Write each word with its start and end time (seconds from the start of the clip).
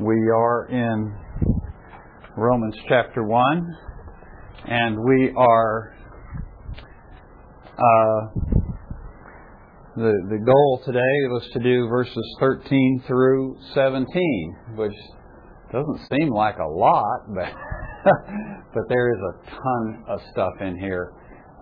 We 0.00 0.14
are 0.14 0.68
in 0.70 1.12
Romans 2.36 2.76
chapter 2.88 3.24
1, 3.24 3.76
and 4.68 4.96
we 4.96 5.32
are. 5.36 5.92
Uh, 7.72 8.40
the, 9.96 10.12
the 10.30 10.38
goal 10.46 10.82
today 10.84 11.00
was 11.30 11.50
to 11.52 11.58
do 11.58 11.88
verses 11.88 12.36
13 12.38 13.02
through 13.08 13.56
17, 13.74 14.56
which 14.76 14.92
doesn't 15.72 16.08
seem 16.12 16.30
like 16.30 16.58
a 16.58 16.68
lot, 16.68 17.20
but, 17.34 17.52
but 18.72 18.82
there 18.88 19.12
is 19.12 19.18
a 19.18 19.50
ton 19.50 20.04
of 20.06 20.20
stuff 20.30 20.52
in 20.60 20.78
here. 20.78 21.12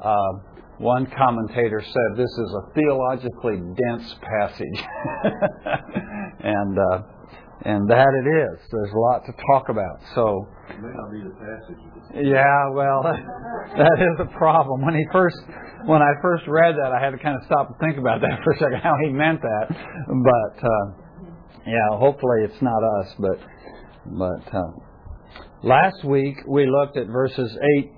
Uh, 0.04 0.32
one 0.76 1.06
commentator 1.06 1.82
said 1.82 2.18
this 2.18 2.26
is 2.26 2.54
a 2.54 2.74
theologically 2.74 3.62
dense 3.88 4.14
passage. 4.20 4.84
and 6.44 6.78
uh, 6.78 6.98
and 7.66 7.90
that 7.90 8.12
it 8.14 8.26
is. 8.30 8.62
There's 8.70 8.92
a 8.94 8.98
lot 8.98 9.26
to 9.26 9.32
talk 9.50 9.68
about. 9.68 9.98
So, 10.14 10.46
yeah, 12.14 12.70
well, 12.70 13.02
that 13.76 13.98
is 13.98 14.20
a 14.22 14.38
problem. 14.38 14.86
When 14.86 14.94
he 14.94 15.04
first, 15.10 15.36
when 15.84 16.00
I 16.00 16.12
first 16.22 16.44
read 16.46 16.76
that, 16.78 16.92
I 16.94 17.02
had 17.02 17.10
to 17.10 17.18
kind 17.18 17.34
of 17.34 17.42
stop 17.44 17.66
and 17.66 17.76
think 17.82 17.98
about 17.98 18.20
that 18.20 18.38
for 18.44 18.52
a 18.52 18.58
second, 18.58 18.78
how 18.82 18.94
he 19.02 19.10
meant 19.10 19.42
that. 19.42 19.66
But 19.68 20.56
uh, 20.62 20.86
yeah, 21.66 21.98
hopefully 21.98 22.46
it's 22.46 22.62
not 22.62 22.78
us. 23.02 23.08
But 23.18 23.38
but 24.14 24.54
uh, 24.54 24.70
last 25.64 26.04
week 26.04 26.36
we 26.46 26.70
looked 26.70 26.96
at 26.96 27.08
verses 27.08 27.50
eight 27.76 27.90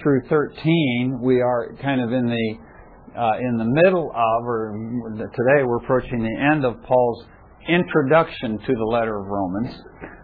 through 0.00 0.22
thirteen. 0.30 1.20
We 1.20 1.42
are 1.42 1.76
kind 1.82 2.00
of 2.00 2.10
in 2.10 2.24
the 2.24 3.20
uh, 3.20 3.36
in 3.38 3.58
the 3.58 3.68
middle 3.84 4.10
of, 4.14 4.46
or 4.46 4.72
today 5.12 5.62
we're 5.64 5.84
approaching 5.84 6.22
the 6.22 6.40
end 6.40 6.64
of 6.64 6.82
Paul's 6.84 7.26
introduction 7.68 8.58
to 8.58 8.72
the 8.74 8.84
letter 8.84 9.18
of 9.18 9.26
Romans. 9.26 9.74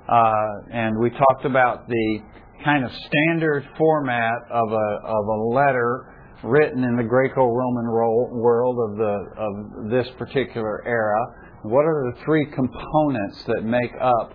Uh, 0.08 0.72
and 0.72 0.98
we 0.98 1.10
talked 1.10 1.45
about 1.45 1.86
the 1.88 2.18
kind 2.65 2.84
of 2.84 2.90
standard 2.92 3.68
format 3.76 4.34
of 4.51 4.70
a, 4.70 4.98
of 5.04 5.26
a 5.26 5.42
letter 5.54 6.12
written 6.42 6.84
in 6.84 6.96
the 6.96 7.02
Greco-Roman 7.02 7.90
world 7.90 8.90
of 8.90 8.96
the 8.96 9.14
of 9.37 9.90
this 9.90 10.07
particular 10.18 10.87
era. 10.87 11.24
What 11.62 11.82
are 11.82 12.12
the 12.12 12.24
three 12.24 12.46
components 12.46 13.45
that 13.46 13.62
make 13.64 13.92
up 14.01 14.32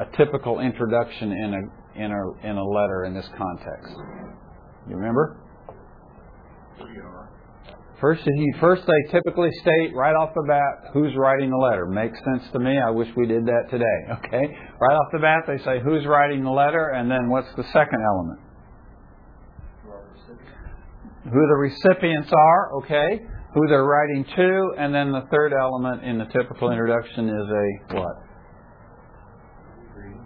a 0.00 0.16
typical 0.16 0.60
introduction 0.60 1.32
in 1.32 1.54
a 1.54 2.04
in 2.04 2.12
a 2.12 2.48
in 2.48 2.56
a 2.56 2.64
letter 2.64 3.04
in 3.04 3.14
this 3.14 3.28
context? 3.36 3.94
You 4.88 4.96
remember? 4.96 5.40
First, 6.78 6.92
he, 6.92 7.00
first 8.00 8.22
first 8.60 8.82
they 8.86 9.12
typically 9.12 9.50
state 9.60 9.94
right 9.94 10.14
off 10.14 10.30
the 10.34 10.44
bat 10.46 10.92
who's 10.92 11.12
writing 11.16 11.50
the 11.50 11.56
letter. 11.56 11.86
Makes 11.86 12.18
sense 12.24 12.50
to 12.52 12.58
me. 12.58 12.78
I 12.78 12.90
wish 12.90 13.08
we 13.16 13.26
did 13.26 13.46
that 13.46 13.70
today. 13.70 13.98
Okay, 14.24 14.46
right 14.80 14.94
off 14.94 15.08
the 15.12 15.20
bat 15.20 15.44
they 15.46 15.58
say 15.64 15.80
who's 15.82 16.06
writing 16.06 16.44
the 16.44 16.50
letter, 16.50 16.90
and 16.90 17.10
then 17.10 17.28
what's 17.28 17.48
the 17.56 17.64
second 17.72 18.00
element? 18.02 18.40
Who 21.24 21.30
the 21.30 21.56
recipients 21.56 22.30
are. 22.32 22.74
Okay, 22.82 23.20
who 23.54 23.66
they're 23.68 23.84
writing 23.84 24.24
to, 24.36 24.72
and 24.78 24.94
then 24.94 25.12
the 25.12 25.22
third 25.30 25.52
element 25.52 26.04
in 26.04 26.18
the 26.18 26.26
typical 26.26 26.70
introduction 26.70 27.28
is 27.28 27.48
a 27.48 27.94
what? 27.94 28.16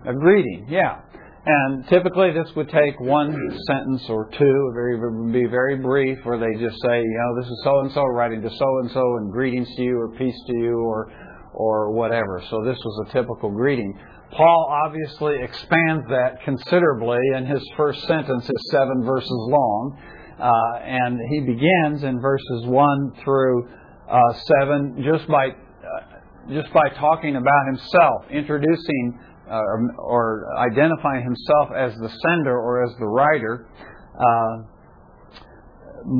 A 0.06 0.14
greeting. 0.14 0.66
Yeah. 0.70 1.02
And 1.50 1.88
typically, 1.88 2.30
this 2.32 2.54
would 2.56 2.68
take 2.68 3.00
one 3.00 3.32
sentence 3.66 4.04
or 4.10 4.28
two, 4.36 4.70
very 4.74 5.32
be 5.32 5.48
very 5.48 5.76
brief, 5.78 6.18
where 6.24 6.38
they 6.38 6.60
just 6.60 6.76
say, 6.82 7.00
you 7.00 7.18
know, 7.18 7.40
this 7.40 7.50
is 7.50 7.60
so 7.64 7.80
and 7.80 7.92
so 7.92 8.02
writing 8.02 8.42
to 8.42 8.50
so 8.50 8.78
and 8.82 8.90
so, 8.90 9.00
and 9.16 9.32
greetings 9.32 9.66
to 9.76 9.82
you, 9.82 9.98
or 9.98 10.10
peace 10.18 10.38
to 10.46 10.52
you, 10.52 10.76
or 10.76 11.10
or 11.54 11.92
whatever. 11.92 12.42
So 12.50 12.62
this 12.64 12.76
was 12.76 13.08
a 13.08 13.12
typical 13.12 13.50
greeting. 13.50 13.98
Paul 14.30 14.82
obviously 14.84 15.36
expands 15.40 16.04
that 16.10 16.42
considerably, 16.44 17.18
and 17.34 17.48
his 17.48 17.66
first 17.78 18.06
sentence 18.06 18.44
is 18.44 18.70
seven 18.70 19.02
verses 19.02 19.30
long, 19.30 19.98
uh, 20.38 20.78
and 20.84 21.18
he 21.30 21.40
begins 21.40 22.02
in 22.02 22.20
verses 22.20 22.66
one 22.66 23.12
through 23.24 23.70
uh, 24.10 24.20
seven 24.60 25.02
just 25.02 25.26
by 25.28 25.46
uh, 25.46 26.52
just 26.52 26.70
by 26.74 26.90
talking 26.90 27.36
about 27.36 27.66
himself, 27.68 28.24
introducing 28.30 29.18
uh, 29.50 29.60
or, 29.98 30.46
identifying 30.58 31.24
himself 31.24 31.70
as 31.76 31.92
the 31.98 32.08
sender 32.08 32.58
or 32.58 32.84
as 32.84 32.90
the 32.98 33.06
writer. 33.06 33.66
Uh, 34.14 34.62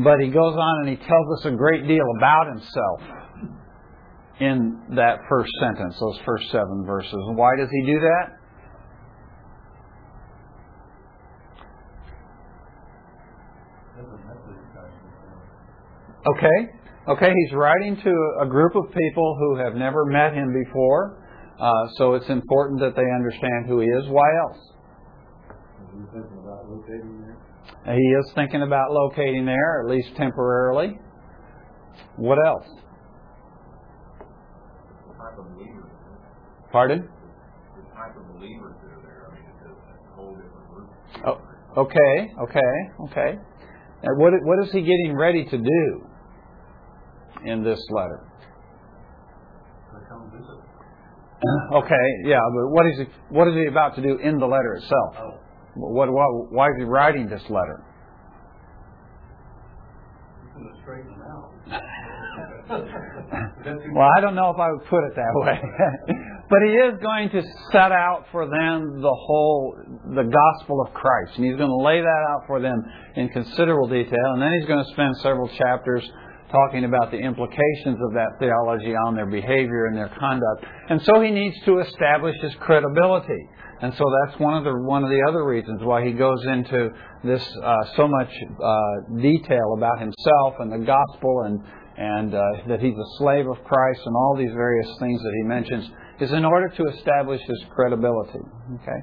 but 0.03 0.21
he 0.21 0.29
goes 0.29 0.55
on 0.55 0.87
and 0.87 0.89
he 0.89 0.97
tells 0.97 1.39
us 1.39 1.47
a 1.47 1.51
great 1.51 1.87
deal 1.87 2.05
about 2.17 2.49
himself 2.49 3.01
in 4.41 4.81
that 4.97 5.19
first 5.29 5.51
sentence, 5.61 5.97
those 5.99 6.19
first 6.25 6.51
seven 6.51 6.85
verses. 6.87 7.13
And 7.13 7.37
why 7.37 7.57
does 7.57 7.69
he 7.71 7.87
do 7.87 8.01
that? 8.01 8.39
Okay. 16.37 16.73
Okay, 17.09 17.33
he's 17.33 17.55
writing 17.55 17.97
to 18.05 18.15
a 18.43 18.47
group 18.47 18.77
of 18.77 18.85
people 18.93 19.37
who 19.39 19.57
have 19.57 19.75
never 19.75 20.05
met 20.05 20.35
him 20.35 20.53
before. 20.53 21.18
Uh, 21.61 21.89
so 21.97 22.15
it's 22.15 22.29
important 22.29 22.81
that 22.81 22.95
they 22.95 23.03
understand 23.03 23.67
who 23.67 23.81
he 23.81 23.87
is. 23.87 24.09
Why 24.09 24.29
else? 24.39 24.59
He 27.85 28.03
is 28.21 28.33
thinking 28.35 28.63
about 28.63 28.93
locating 28.93 29.45
there, 29.45 29.83
at 29.83 29.91
least 29.91 30.15
temporarily. 30.17 30.99
What 32.17 32.39
else? 32.47 32.67
Pardon? 36.71 37.09
Oh, 41.27 41.41
okay, 41.77 42.33
okay, 42.43 42.73
okay. 43.09 43.39
What 44.03 44.33
what 44.45 44.65
is 44.65 44.73
he 44.73 44.83
getting 44.83 45.17
ready 45.17 45.45
to 45.45 45.59
do 45.59 46.07
in 47.45 47.65
this 47.65 47.81
letter? 47.91 48.28
Okay, 51.73 52.07
yeah, 52.25 52.41
but 52.55 52.71
what 52.71 52.87
is 52.87 52.99
he, 52.99 53.05
what 53.29 53.47
is 53.49 53.55
he 53.55 53.67
about 53.67 53.95
to 53.95 54.03
do 54.03 54.19
in 54.19 54.39
the 54.39 54.47
letter 54.47 54.75
itself? 54.75 55.15
Oh. 55.19 55.39
What, 55.75 56.13
what, 56.13 56.53
why 56.53 56.67
is 56.69 56.75
he 56.79 56.85
writing 56.85 57.29
this 57.29 57.43
letter? 57.49 57.85
well, 62.69 64.09
I 64.17 64.21
don't 64.21 64.35
know 64.35 64.51
if 64.51 64.59
I 64.59 64.71
would 64.71 64.85
put 64.89 65.05
it 65.05 65.15
that 65.17 65.33
way. 65.35 65.59
but 66.51 66.59
he 66.67 66.73
is 66.73 66.99
going 67.01 67.31
to 67.31 67.43
set 67.73 67.93
out 67.93 68.25
for 68.33 68.47
them 68.47 69.01
the 69.01 69.15
whole, 69.15 69.77
the 70.15 70.25
gospel 70.25 70.83
of 70.87 70.93
Christ. 70.93 71.33
And 71.37 71.45
he's 71.47 71.57
going 71.57 71.71
to 71.71 71.85
lay 71.85 72.01
that 72.01 72.25
out 72.31 72.47
for 72.47 72.61
them 72.61 72.83
in 73.17 73.29
considerable 73.29 73.89
detail. 73.89 74.33
And 74.35 74.43
then 74.43 74.53
he's 74.59 74.67
going 74.67 74.85
to 74.85 74.91
spend 74.93 75.17
several 75.19 75.49
chapters 75.49 76.09
talking 76.51 76.85
about 76.85 77.11
the 77.11 77.19
implications 77.19 77.99
of 78.01 78.15
that 78.15 78.39
theology 78.39 78.95
on 78.95 79.15
their 79.15 79.27
behavior 79.27 79.87
and 79.87 79.97
their 79.97 80.11
conduct. 80.19 80.65
And 80.89 81.01
so 81.03 81.21
he 81.21 81.31
needs 81.31 81.57
to 81.67 81.81
establish 81.81 82.35
his 82.41 82.55
credibility. 82.61 83.49
And 83.81 83.95
so 83.95 84.05
that's 84.25 84.41
one 84.41 84.55
of 84.55 84.65
the 84.65 84.75
one 84.75 85.05
of 85.05 85.11
the 85.11 85.23
other 85.29 85.45
reasons 85.45 85.81
why 85.83 86.05
he 86.05 86.13
goes 86.13 86.45
into 86.47 86.91
this 87.23 87.45
uh, 87.63 87.77
so 87.97 88.09
much 88.09 88.31
uh, 88.63 89.21
detail 89.21 89.75
about 89.77 90.01
himself 90.01 90.55
and 90.59 90.73
the 90.73 90.85
gospel 90.85 91.43
and 91.47 91.63
and 91.97 92.35
uh, 92.35 92.41
that 92.69 92.81
he's 92.81 92.95
a 92.95 93.09
slave 93.19 93.47
of 93.49 93.63
Christ 93.65 94.01
and 94.05 94.15
all 94.17 94.37
these 94.37 94.53
various 94.53 94.89
things 94.99 95.21
that 95.21 95.33
he 95.35 95.49
mentions 95.49 95.91
is 96.21 96.33
in 96.33 96.45
order 96.45 96.69
to 96.69 96.85
establish 96.97 97.41
his 97.43 97.65
credibility. 97.71 98.41
Okay. 98.75 99.01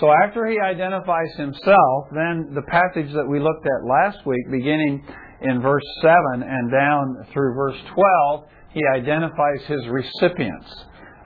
So 0.00 0.10
after 0.24 0.46
he 0.46 0.58
identifies 0.58 1.32
himself, 1.36 2.08
then 2.12 2.52
the 2.54 2.62
passage 2.62 3.12
that 3.12 3.26
we 3.26 3.40
looked 3.40 3.66
at 3.66 3.88
last 3.88 4.24
week, 4.26 4.50
beginning 4.50 5.04
in 5.42 5.60
verse 5.62 5.84
7 6.02 6.16
and 6.42 6.70
down 6.70 7.26
through 7.32 7.54
verse 7.54 7.78
12, 7.94 8.44
he 8.72 8.80
identifies 8.94 9.60
his 9.66 9.80
recipients. 9.88 10.68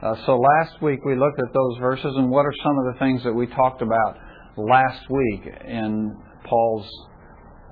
Uh, 0.02 0.14
so 0.26 0.36
last 0.36 0.80
week 0.82 1.04
we 1.04 1.16
looked 1.16 1.38
at 1.40 1.52
those 1.52 1.78
verses, 1.80 2.12
and 2.16 2.30
what 2.30 2.46
are 2.46 2.52
some 2.62 2.78
of 2.78 2.92
the 2.92 2.98
things 2.98 3.22
that 3.24 3.32
we 3.32 3.46
talked 3.48 3.82
about 3.82 4.16
last 4.56 5.00
week 5.10 5.42
in 5.66 6.16
Paul's 6.44 6.88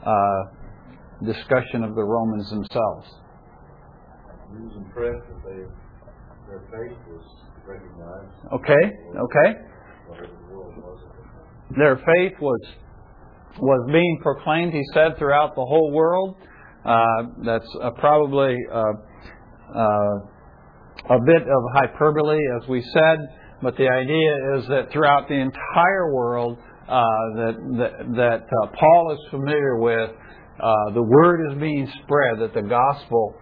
uh, 0.05 1.25
discussion 1.25 1.85
of 1.85 1.95
the 1.95 2.03
Romans 2.03 2.49
themselves? 2.51 3.07
He 4.51 4.59
was 4.65 4.77
impressed 4.77 5.27
that 5.29 5.43
they, 5.45 5.63
their 6.49 6.63
faith 6.73 6.99
was 7.09 7.25
recognized. 7.67 8.33
Okay, 8.53 8.85
okay. 9.19 9.59
Their 11.77 11.97
faith 11.97 12.39
was 12.41 12.61
was 13.59 13.91
being 13.93 14.19
proclaimed, 14.23 14.73
he 14.73 14.83
said, 14.95 15.19
throughout 15.19 15.55
the 15.55 15.65
whole 15.65 15.93
world. 15.93 16.37
Uh, 16.85 17.23
that's 17.45 17.69
uh, 17.83 17.91
probably 17.93 18.57
uh, 18.73 18.83
uh, 19.75 21.15
a 21.15 21.19
bit 21.27 21.43
of 21.43 21.63
hyperbole, 21.75 22.39
as 22.61 22.69
we 22.69 22.83
said, 22.93 23.19
but 23.63 23.77
the 23.77 23.89
idea 23.89 24.59
is 24.59 24.67
that 24.69 24.91
throughout 24.93 25.29
the 25.29 25.35
entire 25.35 26.13
world 26.13 26.59
uh, 26.89 27.03
that, 27.37 27.55
that, 27.79 27.93
that 28.17 28.73
Paul 28.79 29.13
is 29.13 29.31
familiar 29.31 29.79
with, 29.79 30.11
the 30.95 31.03
word 31.03 31.53
is 31.53 31.59
being 31.61 31.87
spread 32.03 32.41
that 32.41 32.55
the 32.55 32.63
gospel 32.63 33.35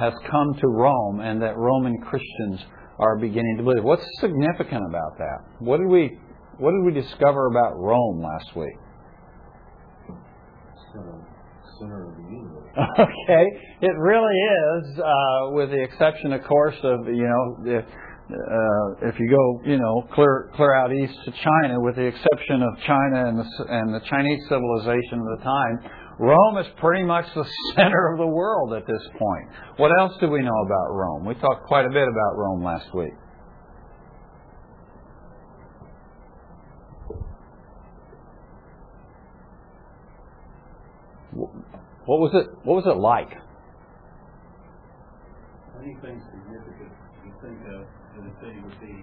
has 0.00 0.12
come 0.28 0.54
to 0.60 0.66
Rome 0.66 1.20
and 1.20 1.40
that 1.40 1.56
Roman 1.56 1.96
Christians 2.00 2.60
are 2.98 3.16
beginning 3.18 3.56
to 3.58 3.62
believe. 3.62 3.84
What's 3.84 4.06
significant 4.20 4.82
about 4.88 5.18
that? 5.18 5.38
What 5.60 5.78
did 5.78 5.88
we 5.88 6.18
what 6.58 6.72
did 6.72 6.84
we 6.84 7.00
discover 7.00 7.46
about 7.46 7.78
Rome 7.78 8.22
last 8.22 8.54
week? 8.54 8.76
Center 11.82 12.06
of 12.06 12.14
the 12.14 12.22
universe. 12.30 12.62
Okay, 12.98 13.44
it 13.82 13.94
really 13.98 14.38
is, 14.38 14.98
uh, 14.98 15.52
with 15.52 15.70
the 15.70 15.82
exception, 15.82 16.32
of 16.32 16.42
course, 16.44 16.76
of 16.82 17.06
you 17.06 17.28
know, 17.28 17.42
if, 17.66 17.84
uh, 17.84 19.08
if 19.08 19.18
you 19.18 19.28
go, 19.28 19.70
you 19.70 19.76
know, 19.76 20.08
clear 20.14 20.50
clear 20.54 20.74
out 20.74 20.92
east 20.94 21.12
to 21.26 21.32
China, 21.32 21.80
with 21.80 21.96
the 21.96 22.06
exception 22.06 22.62
of 22.62 22.72
China 22.86 23.28
and 23.28 23.38
the 23.38 23.46
and 23.68 23.94
the 23.94 24.00
Chinese 24.08 24.40
civilization 24.48 25.20
of 25.20 25.38
the 25.38 25.44
time, 25.44 25.90
Rome 26.18 26.58
is 26.58 26.66
pretty 26.80 27.04
much 27.04 27.26
the 27.34 27.44
center 27.76 28.12
of 28.12 28.18
the 28.18 28.26
world 28.26 28.72
at 28.74 28.86
this 28.86 29.02
point. 29.18 29.48
What 29.76 29.90
else 30.00 30.12
do 30.20 30.30
we 30.30 30.40
know 30.40 30.58
about 30.64 30.94
Rome? 30.94 31.26
We 31.26 31.34
talked 31.34 31.66
quite 31.66 31.84
a 31.84 31.90
bit 31.90 32.08
about 32.08 32.38
Rome 32.38 32.62
last 32.62 32.94
week. 32.94 33.12
What 41.34 42.18
was 42.20 42.32
it? 42.34 42.46
What 42.64 42.84
was 42.84 42.86
it 42.86 42.98
like? 42.98 43.32
Anything 45.80 46.22
significant 46.30 46.92
you 47.24 47.32
think 47.42 47.58
of 47.72 47.86
in 48.18 48.28
the 48.28 48.34
city 48.40 48.60
would 48.62 48.80
be 48.80 49.02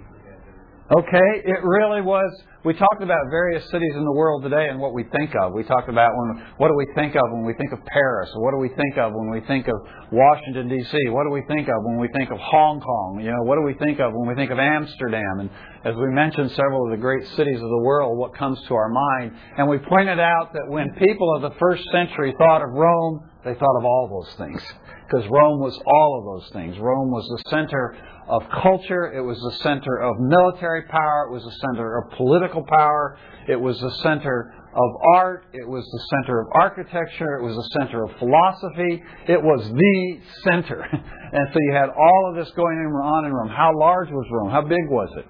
Okay, 0.90 1.30
it 1.46 1.62
really 1.62 2.02
was. 2.02 2.34
We 2.66 2.74
talked 2.74 3.04
about 3.04 3.30
various 3.30 3.62
cities 3.70 3.94
in 3.94 4.04
the 4.04 4.12
world 4.12 4.42
today 4.42 4.70
and 4.70 4.82
what 4.82 4.92
we 4.92 5.06
think 5.14 5.36
of. 5.38 5.54
We 5.54 5.62
talked 5.62 5.88
about 5.88 6.10
when, 6.18 6.42
what 6.58 6.70
do 6.70 6.74
we 6.74 6.90
think 6.96 7.14
of 7.14 7.22
when 7.30 7.46
we 7.46 7.54
think 7.54 7.72
of 7.74 7.78
Paris? 7.86 8.32
What 8.34 8.50
do 8.50 8.58
we 8.58 8.70
think 8.70 8.98
of 8.98 9.14
when 9.14 9.30
we 9.30 9.46
think 9.46 9.68
of 9.68 9.78
Washington 10.12 10.68
D.C.? 10.68 10.98
What 11.14 11.26
do 11.26 11.30
we 11.30 11.46
think 11.46 11.70
of 11.70 11.78
when 11.86 12.00
we 12.00 12.10
think 12.18 12.32
of 12.32 12.40
Hong 12.42 12.82
Kong? 12.82 13.22
You 13.22 13.30
know, 13.30 13.44
what 13.46 13.58
do 13.58 13.62
we 13.62 13.78
think 13.78 14.00
of 14.00 14.14
when 14.18 14.30
we 14.30 14.34
think 14.34 14.50
of 14.50 14.58
Amsterdam? 14.58 15.46
And 15.46 15.50
as 15.86 15.96
we 15.96 16.08
mentioned 16.12 16.52
several 16.52 16.86
of 16.86 16.92
the 16.92 17.02
great 17.02 17.26
cities 17.38 17.56
of 17.56 17.70
the 17.70 17.84
world, 17.84 18.18
what 18.18 18.36
comes 18.36 18.60
to 18.68 18.76
our 18.76 18.90
mind? 18.90 19.32
And 19.58 19.70
we 19.70 19.78
pointed 19.78 20.20
out 20.20 20.52
that 20.54 20.68
when 20.68 20.94
people 20.96 21.36
of 21.36 21.42
the 21.42 21.58
first 21.58 21.84
century 21.92 22.34
thought 22.38 22.62
of 22.62 22.70
Rome, 22.70 23.30
they 23.46 23.54
thought 23.54 23.78
of 23.78 23.86
all 23.86 24.10
those 24.10 24.36
things 24.38 24.62
because 25.08 25.26
Rome 25.30 25.60
was 25.60 25.80
all 25.88 26.20
of 26.20 26.26
those 26.26 26.52
things. 26.54 26.78
Rome 26.78 27.10
was 27.10 27.26
the 27.26 27.50
center 27.50 27.98
of 28.28 28.44
culture, 28.62 29.12
it 29.12 29.22
was 29.22 29.40
the 29.40 29.64
center 29.64 29.98
of 30.04 30.20
military 30.20 30.84
power, 30.84 31.28
it 31.30 31.34
was 31.34 31.44
the 31.44 31.58
center 31.66 31.98
of 31.98 32.12
political 32.18 32.64
power, 32.68 33.18
it 33.48 33.60
was 33.60 33.80
the 33.80 33.92
center 34.04 34.54
of 34.76 34.90
art, 35.16 35.46
it 35.54 35.68
was 35.68 35.84
the 35.84 36.04
center 36.14 36.42
of 36.42 36.48
architecture, 36.54 37.40
it 37.40 37.44
was 37.44 37.56
the 37.56 37.80
center 37.80 38.04
of 38.04 38.12
philosophy, 38.20 39.02
it 39.28 39.42
was 39.42 39.66
the 39.66 40.22
center. 40.44 40.86
And 41.32 41.48
so 41.54 41.60
you 41.62 41.74
had 41.74 41.90
all 41.90 42.32
of 42.32 42.44
this 42.44 42.52
going 42.56 42.76
on 42.76 43.26
in 43.26 43.32
Rome. 43.32 43.50
How 43.50 43.70
large 43.78 44.10
was 44.10 44.26
Rome? 44.32 44.50
How 44.50 44.64
big 44.64 44.90
was 44.90 45.10
it? 45.16 45.28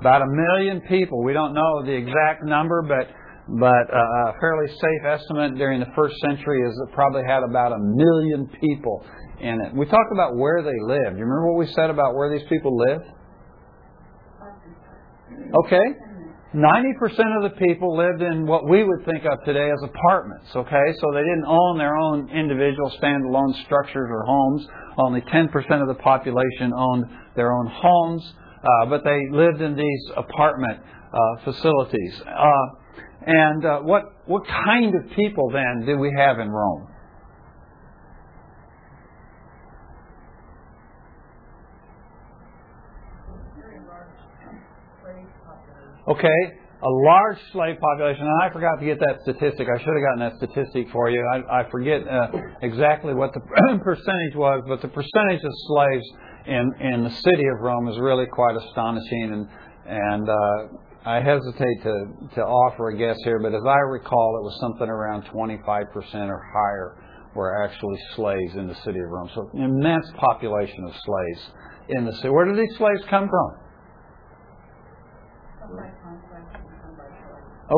About 0.00 0.22
a 0.22 0.26
million 0.26 0.80
people. 0.82 1.24
We 1.24 1.32
don't 1.32 1.54
know 1.54 1.84
the 1.84 1.92
exact 1.92 2.44
number, 2.44 2.82
but 2.82 3.14
but 3.48 3.88
uh, 3.88 4.28
a 4.28 4.32
fairly 4.40 4.68
safe 4.68 5.04
estimate 5.08 5.56
during 5.56 5.80
the 5.80 5.88
first 5.96 6.14
century 6.20 6.60
is 6.60 6.74
it 6.86 6.92
probably 6.92 7.22
had 7.26 7.42
about 7.42 7.72
a 7.72 7.78
million 7.78 8.46
people 8.60 9.04
in 9.40 9.58
it. 9.64 9.74
We 9.74 9.86
talked 9.86 10.12
about 10.12 10.36
where 10.36 10.62
they 10.62 10.76
lived. 10.82 11.16
You 11.16 11.24
remember 11.24 11.52
what 11.52 11.58
we 11.58 11.72
said 11.72 11.88
about 11.88 12.14
where 12.14 12.28
these 12.36 12.46
people 12.48 12.76
lived? 12.76 13.04
Okay. 15.64 15.86
90% 16.54 17.44
of 17.44 17.52
the 17.52 17.56
people 17.58 17.96
lived 17.96 18.22
in 18.22 18.46
what 18.46 18.68
we 18.68 18.82
would 18.82 19.04
think 19.04 19.24
of 19.24 19.44
today 19.44 19.68
as 19.70 19.78
apartments, 19.84 20.48
okay? 20.56 20.86
So 20.96 21.12
they 21.12 21.20
didn't 21.20 21.44
own 21.46 21.76
their 21.76 21.94
own 21.94 22.30
individual 22.30 22.90
standalone 23.00 23.52
structures 23.64 24.08
or 24.10 24.24
homes. 24.24 24.66
Only 24.96 25.20
10% 25.20 25.46
of 25.80 25.88
the 25.88 26.00
population 26.02 26.72
owned 26.74 27.04
their 27.36 27.52
own 27.52 27.66
homes, 27.66 28.32
but 28.88 29.04
they 29.04 29.20
lived 29.30 29.60
in 29.60 29.76
these 29.76 30.10
apartment 30.16 30.80
uh, 31.12 31.44
facilities. 31.44 32.20
Uh, 32.26 32.78
and 33.26 33.64
uh, 33.64 33.80
what, 33.80 34.04
what 34.26 34.46
kind 34.46 34.94
of 34.94 35.10
people 35.16 35.50
then 35.50 35.84
do 35.86 35.98
we 35.98 36.12
have 36.16 36.38
in 36.38 36.50
Rome? 36.50 36.88
Okay, 46.08 46.40
a 46.82 46.88
large 46.88 47.36
slave 47.52 47.76
population. 47.80 48.24
And 48.24 48.42
I 48.42 48.50
forgot 48.50 48.80
to 48.80 48.86
get 48.86 48.98
that 49.00 49.20
statistic. 49.22 49.68
I 49.68 49.76
should 49.76 49.92
have 49.92 50.04
gotten 50.08 50.20
that 50.20 50.36
statistic 50.38 50.90
for 50.90 51.10
you. 51.10 51.20
I, 51.20 51.60
I 51.60 51.70
forget 51.70 52.00
uh, 52.08 52.28
exactly 52.62 53.12
what 53.12 53.34
the 53.34 53.40
percentage 53.84 54.34
was, 54.34 54.64
but 54.66 54.80
the 54.80 54.88
percentage 54.88 55.44
of 55.44 55.52
slaves 55.66 56.06
in, 56.46 56.72
in 56.80 57.04
the 57.04 57.10
city 57.10 57.44
of 57.54 57.60
Rome 57.60 57.88
is 57.88 57.98
really 57.98 58.26
quite 58.26 58.56
astonishing. 58.56 59.30
And, 59.32 59.48
and 59.86 60.28
uh, 60.28 61.08
I 61.08 61.20
hesitate 61.20 61.82
to, 61.82 62.04
to 62.34 62.42
offer 62.42 62.90
a 62.90 62.96
guess 62.96 63.16
here, 63.24 63.38
but 63.40 63.54
as 63.54 63.62
I 63.64 63.78
recall, 63.90 64.40
it 64.40 64.44
was 64.44 64.58
something 64.60 64.88
around 64.88 65.24
25% 65.24 66.28
or 66.28 66.42
higher 66.52 66.96
were 67.34 67.62
actually 67.64 67.98
slaves 68.16 68.56
in 68.56 68.66
the 68.66 68.74
city 68.84 68.98
of 68.98 69.08
Rome. 69.08 69.30
So, 69.34 69.48
an 69.54 69.62
immense 69.62 70.06
population 70.16 70.84
of 70.84 70.92
slaves 70.92 71.50
in 71.90 72.04
the 72.04 72.12
city. 72.16 72.30
Where 72.30 72.46
did 72.46 72.56
these 72.56 72.76
slaves 72.76 73.00
come 73.08 73.28
from? 73.28 73.50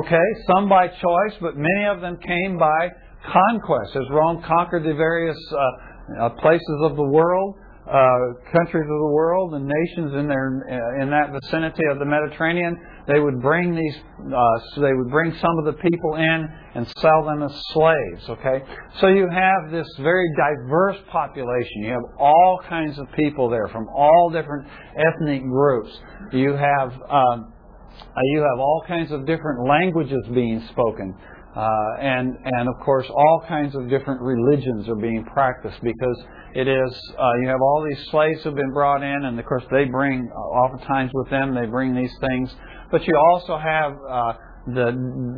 Okay, 0.05 0.27
some 0.47 0.69
by 0.69 0.87
choice, 0.87 1.35
but 1.41 1.57
many 1.57 1.85
of 1.87 2.01
them 2.01 2.17
came 2.25 2.57
by 2.57 2.89
conquest. 3.27 3.97
As 3.97 4.05
Rome 4.11 4.43
conquered 4.47 4.85
the 4.85 4.95
various 4.95 5.39
uh, 5.53 6.27
uh, 6.27 6.29
places 6.41 6.79
of 6.85 6.97
the 6.97 7.03
world, 7.03 7.57
uh, 7.91 8.53
countries 8.53 8.85
of 8.85 8.99
the 9.03 9.13
world 9.13 9.55
and 9.55 9.67
nations 9.67 10.15
in 10.15 10.29
their 10.29 10.63
uh, 10.71 11.03
in 11.03 11.11
that 11.11 11.33
vicinity 11.33 11.83
of 11.91 11.99
the 11.99 12.05
Mediterranean, 12.05 12.79
they 13.09 13.19
would 13.19 13.43
bring 13.43 13.75
these 13.75 13.97
uh, 13.97 14.59
so 14.75 14.81
they 14.81 14.93
would 14.93 15.11
bring 15.11 15.35
some 15.41 15.59
of 15.59 15.65
the 15.65 15.73
people 15.83 16.15
in 16.15 16.49
and 16.77 16.87
sell 16.99 17.25
them 17.25 17.43
as 17.43 17.53
slaves. 17.73 18.29
Okay, 18.29 18.63
so 19.01 19.09
you 19.09 19.29
have 19.29 19.73
this 19.73 19.89
very 20.01 20.29
diverse 20.37 20.99
population. 21.11 21.83
You 21.83 21.91
have 21.91 22.19
all 22.19 22.61
kinds 22.69 22.97
of 22.99 23.07
people 23.17 23.51
there 23.51 23.67
from 23.69 23.89
all 23.89 24.31
different 24.31 24.69
ethnic 24.97 25.43
groups. 25.43 25.91
You 26.33 26.53
have 26.53 26.93
um, 27.11 27.53
uh, 28.01 28.21
you 28.33 28.41
have 28.41 28.59
all 28.61 28.85
kinds 28.87 29.11
of 29.11 29.27
different 29.27 29.69
languages 29.69 30.23
being 30.33 30.63
spoken. 30.71 31.17
Uh, 31.57 31.97
and 32.01 32.37
and 32.45 32.69
of 32.69 32.75
course 32.85 33.07
all 33.11 33.45
kinds 33.49 33.75
of 33.75 33.89
different 33.91 34.21
religions 34.21 34.89
are 34.89 34.95
being 34.95 35.25
practiced 35.25 35.83
because 35.83 36.25
it 36.55 36.69
is 36.69 37.13
uh, 37.19 37.33
you 37.43 37.49
have 37.49 37.61
all 37.61 37.85
these 37.89 38.07
slaves 38.11 38.41
who've 38.43 38.55
been 38.55 38.73
brought 38.73 39.03
in, 39.03 39.25
and 39.25 39.39
of 39.39 39.45
course 39.45 39.65
they 39.73 39.85
bring 39.85 40.31
uh, 40.31 40.39
oftentimes 40.39 41.11
with 41.13 41.29
them 41.29 41.55
they 41.55 41.67
bring 41.67 41.95
these 41.95 42.15
things, 42.21 42.55
but 42.93 43.05
you 43.05 43.15
also 43.33 43.59
have 43.59 43.93
uh, 44.09 44.33
the 44.67 44.93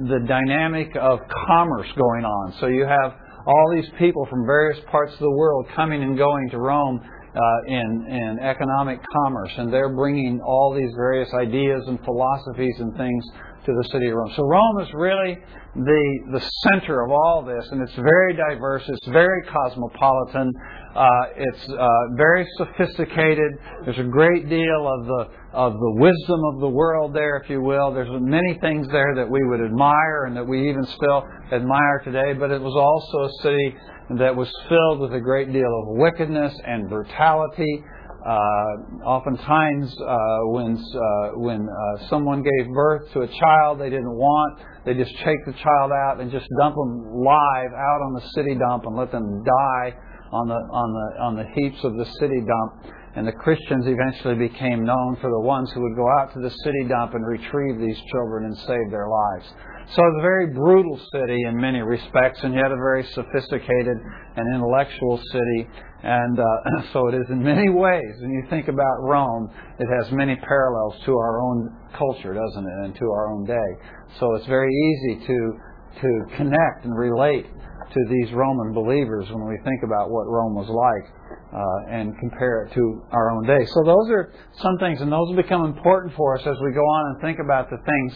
the 0.08 0.20
dynamic 0.28 0.94
of 1.00 1.20
commerce 1.46 1.88
going 1.96 2.24
on. 2.24 2.54
So 2.60 2.66
you 2.66 2.84
have 2.84 3.14
all 3.46 3.72
these 3.74 3.88
people 3.98 4.26
from 4.28 4.44
various 4.46 4.78
parts 4.90 5.12
of 5.14 5.20
the 5.20 5.30
world 5.30 5.66
coming 5.74 6.02
and 6.02 6.16
going 6.16 6.50
to 6.50 6.58
Rome 6.58 7.00
uh, 7.34 7.40
in, 7.66 8.06
in 8.08 8.38
economic 8.40 9.00
commerce, 9.24 9.50
and 9.56 9.72
they're 9.72 9.94
bringing 9.94 10.40
all 10.40 10.74
these 10.74 10.92
various 10.96 11.28
ideas 11.40 11.82
and 11.86 11.98
philosophies 12.04 12.74
and 12.78 12.94
things 12.96 13.24
to 13.64 13.72
the 13.72 13.88
city 13.92 14.08
of 14.08 14.16
Rome. 14.16 14.32
So 14.36 14.42
Rome 14.44 14.80
is 14.80 14.88
really 14.94 15.38
the 15.74 16.18
the 16.32 16.50
center 16.68 17.04
of 17.04 17.10
all 17.10 17.44
this, 17.46 17.66
and 17.70 17.80
it's 17.80 17.94
very 17.94 18.34
diverse. 18.34 18.82
It's 18.88 19.06
very 19.08 19.42
cosmopolitan. 19.46 20.52
Uh, 20.94 21.08
it's 21.36 21.68
uh, 21.68 21.88
very 22.16 22.46
sophisticated. 22.58 23.52
There's 23.84 23.98
a 23.98 24.10
great 24.10 24.48
deal 24.48 24.88
of 24.88 25.06
the 25.06 25.28
of 25.52 25.72
the 25.72 25.92
wisdom 25.98 26.40
of 26.54 26.60
the 26.60 26.68
world 26.68 27.14
there, 27.14 27.36
if 27.42 27.48
you 27.48 27.62
will. 27.62 27.92
There's 27.92 28.10
many 28.10 28.58
things 28.60 28.88
there 28.88 29.14
that 29.14 29.30
we 29.30 29.40
would 29.44 29.60
admire 29.60 30.24
and 30.26 30.36
that 30.36 30.46
we 30.46 30.68
even 30.68 30.84
still 30.84 31.24
admire 31.52 32.00
today. 32.04 32.32
But 32.34 32.50
it 32.50 32.60
was 32.60 32.74
also 32.74 33.28
a 33.28 33.42
city 33.42 33.76
that 34.18 34.34
was 34.34 34.50
filled 34.68 35.00
with 35.00 35.14
a 35.14 35.20
great 35.20 35.52
deal 35.52 35.72
of 35.82 35.96
wickedness 35.96 36.54
and 36.66 36.88
brutality 36.88 37.84
uh, 38.24 39.02
oftentimes, 39.02 39.90
uh, 39.98 40.38
when 40.54 40.78
uh, 40.78 41.38
when 41.38 41.66
uh, 41.66 42.08
someone 42.08 42.42
gave 42.42 42.72
birth 42.72 43.10
to 43.12 43.22
a 43.22 43.26
child 43.26 43.80
they 43.80 43.90
didn't 43.90 44.14
want, 44.14 44.60
they 44.84 44.94
just 44.94 45.10
take 45.24 45.44
the 45.44 45.52
child 45.54 45.90
out 45.90 46.20
and 46.20 46.30
just 46.30 46.46
dump 46.58 46.76
them 46.76 47.02
live 47.18 47.72
out 47.74 48.00
on 48.06 48.14
the 48.14 48.22
city 48.34 48.54
dump 48.54 48.84
and 48.86 48.96
let 48.96 49.10
them 49.10 49.42
die 49.42 49.94
on 50.30 50.46
the 50.46 50.54
on 50.54 50.88
the 50.94 51.22
on 51.22 51.34
the 51.34 51.46
heaps 51.54 51.82
of 51.82 51.96
the 51.96 52.06
city 52.20 52.40
dump. 52.46 52.94
And 53.14 53.26
the 53.26 53.32
Christians 53.32 53.84
eventually 53.86 54.48
became 54.48 54.84
known 54.84 55.18
for 55.20 55.28
the 55.28 55.40
ones 55.40 55.70
who 55.72 55.82
would 55.82 55.96
go 55.96 56.08
out 56.18 56.32
to 56.32 56.40
the 56.40 56.48
city 56.48 56.88
dump 56.88 57.12
and 57.14 57.26
retrieve 57.26 57.78
these 57.78 58.00
children 58.10 58.46
and 58.46 58.56
save 58.56 58.88
their 58.90 59.08
lives. 59.08 59.52
So 59.88 60.00
it's 60.06 60.18
a 60.18 60.22
very 60.22 60.46
brutal 60.54 60.98
city 61.12 61.42
in 61.46 61.56
many 61.56 61.80
respects, 61.80 62.40
and 62.42 62.54
yet 62.54 62.70
a 62.70 62.76
very 62.76 63.04
sophisticated 63.14 63.98
and 64.36 64.54
intellectual 64.54 65.18
city. 65.30 65.68
And 66.02 66.38
uh, 66.38 66.44
so 66.92 67.08
it 67.08 67.14
is 67.14 67.26
in 67.30 67.42
many 67.42 67.68
ways. 67.68 68.14
When 68.20 68.30
you 68.30 68.44
think 68.48 68.68
about 68.68 69.02
Rome, 69.02 69.50
it 69.78 69.88
has 69.98 70.12
many 70.12 70.36
parallels 70.36 70.94
to 71.04 71.12
our 71.12 71.42
own 71.42 71.76
culture, 71.98 72.32
doesn't 72.32 72.64
it, 72.64 72.84
and 72.84 72.94
to 72.94 73.04
our 73.06 73.32
own 73.34 73.44
day. 73.44 73.70
So 74.18 74.34
it's 74.36 74.46
very 74.46 74.72
easy 74.72 75.26
to 75.26 75.52
to 76.00 76.36
connect 76.36 76.84
and 76.84 76.96
relate 76.96 77.44
to 77.44 78.00
these 78.08 78.32
Roman 78.32 78.72
believers 78.72 79.28
when 79.30 79.46
we 79.46 79.58
think 79.64 79.82
about 79.84 80.10
what 80.10 80.24
Rome 80.24 80.54
was 80.54 80.68
like 80.68 81.12
uh, 81.52 81.92
and 81.92 82.16
compare 82.18 82.64
it 82.64 82.74
to 82.74 83.02
our 83.12 83.30
own 83.30 83.44
day. 83.44 83.66
So 83.66 83.82
those 83.84 84.08
are 84.08 84.32
some 84.62 84.78
things, 84.78 85.00
and 85.00 85.12
those 85.12 85.36
become 85.36 85.66
important 85.66 86.14
for 86.16 86.38
us 86.38 86.46
as 86.46 86.56
we 86.64 86.72
go 86.72 86.80
on 86.80 87.12
and 87.12 87.20
think 87.20 87.38
about 87.44 87.68
the 87.68 87.76
things 87.76 88.12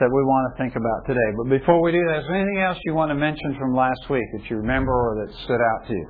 that 0.00 0.08
we 0.08 0.24
want 0.24 0.48
to 0.48 0.52
think 0.56 0.74
about 0.74 1.04
today. 1.04 1.28
But 1.36 1.52
before 1.52 1.84
we 1.84 1.92
do 1.92 2.00
that, 2.08 2.24
is 2.24 2.26
there 2.26 2.40
anything 2.40 2.64
else 2.64 2.80
you 2.88 2.96
want 2.96 3.12
to 3.12 3.18
mention 3.20 3.54
from 3.60 3.76
last 3.76 4.00
week 4.08 4.24
that 4.32 4.48
you 4.48 4.56
remember 4.56 4.92
or 4.92 5.20
that 5.20 5.30
stood 5.44 5.60
out 5.60 5.86
to 5.88 5.92
you? 5.92 6.08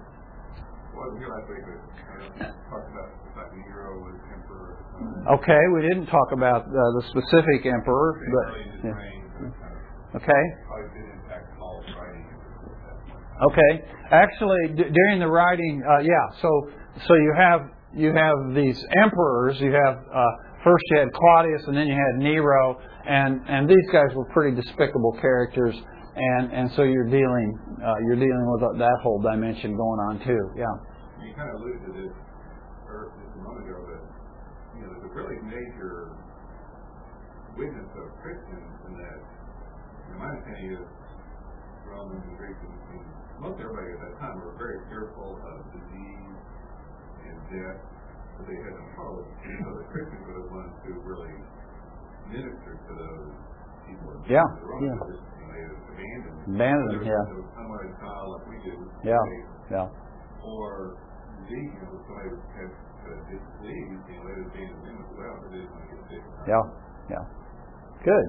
Well, 0.95 1.11
last 1.19 1.47
week, 1.51 1.67
but 1.67 1.79
uh, 2.47 2.55
talked 2.71 2.89
about 2.95 3.11
the 3.11 3.31
fact 3.35 3.51
Nero 3.59 3.99
was 4.07 4.17
emperor. 4.31 4.79
Okay, 5.43 5.63
we 5.75 5.83
didn't 5.83 6.07
talk 6.07 6.31
about 6.31 6.71
uh, 6.71 6.79
the 6.97 7.05
specific 7.11 7.67
emperor, 7.67 8.15
but 8.15 8.47
early 8.55 8.63
in 8.63 8.71
his 8.71 8.85
yeah. 8.87 8.95
reign, 8.95 9.21
so 9.27 9.43
it 9.45 9.55
kind 9.59 9.75
of 9.75 10.23
okay. 10.23 10.45
probably 10.71 10.91
did 10.95 11.07
impact 11.11 11.47
Paul's 11.59 11.91
writing. 11.99 12.25
Okay. 13.51 13.73
Actually, 14.11 14.63
d- 14.77 14.91
during 14.93 15.19
the 15.19 15.27
writing, 15.27 15.83
uh, 15.83 15.99
yeah. 15.99 16.41
So, 16.43 16.71
so 17.07 17.15
you 17.15 17.35
have 17.37 17.61
you 17.95 18.15
have 18.15 18.55
these 18.55 18.79
emperors. 19.03 19.59
You 19.59 19.73
have 19.73 19.99
uh, 20.15 20.50
first 20.65 20.85
you 20.91 20.99
had 20.99 21.13
Claudius, 21.13 21.63
and 21.67 21.77
then 21.77 21.87
you 21.87 21.95
had 21.95 22.23
Nero, 22.23 22.81
and 23.07 23.41
and 23.49 23.69
these 23.69 23.87
guys 23.93 24.15
were 24.15 24.27
pretty 24.33 24.57
despicable 24.57 25.17
characters. 25.21 25.75
And 26.17 26.53
and 26.53 26.71
so 26.77 26.83
you're 26.83 27.09
dealing 27.09 27.59
uh, 27.81 27.95
you're 28.07 28.19
dealing 28.19 28.47
with 28.51 28.79
that 28.79 28.99
whole 29.03 29.21
dimension 29.23 29.77
going 29.77 30.01
on 30.11 30.19
too. 30.27 30.43
Yeah. 30.57 30.67
You 31.25 31.35
kind 31.35 31.49
of 31.55 31.61
alluded 31.61 31.87
to 31.87 31.93
this 32.03 32.13
just 32.13 33.33
a 33.39 33.43
moment 33.47 33.71
ago, 33.71 33.79
but 33.87 34.03
you 34.75 34.83
know, 34.83 34.91
there's 34.91 35.07
a 35.07 35.15
really 35.15 35.39
major 35.47 36.11
witness 37.57 37.91
of 37.97 38.07
Christians 38.21 38.71
in 38.89 38.93
that. 38.99 39.19
Know, 40.11 40.19
my 40.19 40.35
understanding 40.35 40.75
is 40.75 40.85
Romans 41.87 42.23
and 42.27 42.37
Greeks 42.37 42.59
and, 42.67 42.81
most 43.41 43.57
everybody 43.57 43.97
at 43.97 44.01
that 44.05 44.21
time 44.21 44.37
were 44.45 44.53
very 44.61 44.85
fearful 44.93 45.41
of 45.41 45.65
disease 45.73 46.37
and 47.25 47.37
death, 47.49 47.81
they 48.49 48.59
had 48.61 48.75
no 48.77 48.85
hope. 48.97 49.27
And 49.45 49.57
so 49.65 49.69
the 49.81 49.87
Christians 49.91 50.23
were 50.27 50.37
the 50.41 50.49
ones 50.53 50.75
who 50.87 50.93
really 51.05 51.35
ministered 52.31 52.79
to 52.89 52.93
those 52.95 53.33
people. 53.89 54.11
Yeah, 54.31 54.45
The 54.61 54.67
yeah. 54.87 54.97
just, 55.11 55.23
you 55.41 55.47
know, 55.47 55.55
they 55.55 55.65
abandoned. 55.67 56.39
Abandoned, 56.55 57.01
They 57.03 57.11
yeah. 57.11 57.25
Were 57.35 57.45
unwanted 57.59 57.95
child 58.01 58.27
like 58.35 58.45
we 58.49 58.57
do. 58.65 58.75
Yeah. 59.05 59.19
They- 59.19 59.75
Yeah. 59.77 59.89
or 60.45 60.97
you 61.51 61.67
know, 61.83 61.99
somebody 62.07 62.31
has 62.31 62.71
a 62.71 63.15
disease, 63.27 63.99
you 64.07 64.19
know, 64.23 64.51
they 64.55 64.63
in 64.63 64.71
them 64.87 65.03
as 65.03 65.11
well, 65.19 65.35
they 65.51 65.59
didn't 65.59 65.71
want 65.75 65.83
to 65.83 65.97
get 65.97 66.03
sick. 66.11 66.23
Yeah. 66.47 66.63
Yeah. 67.11 67.25
Good. 68.07 68.27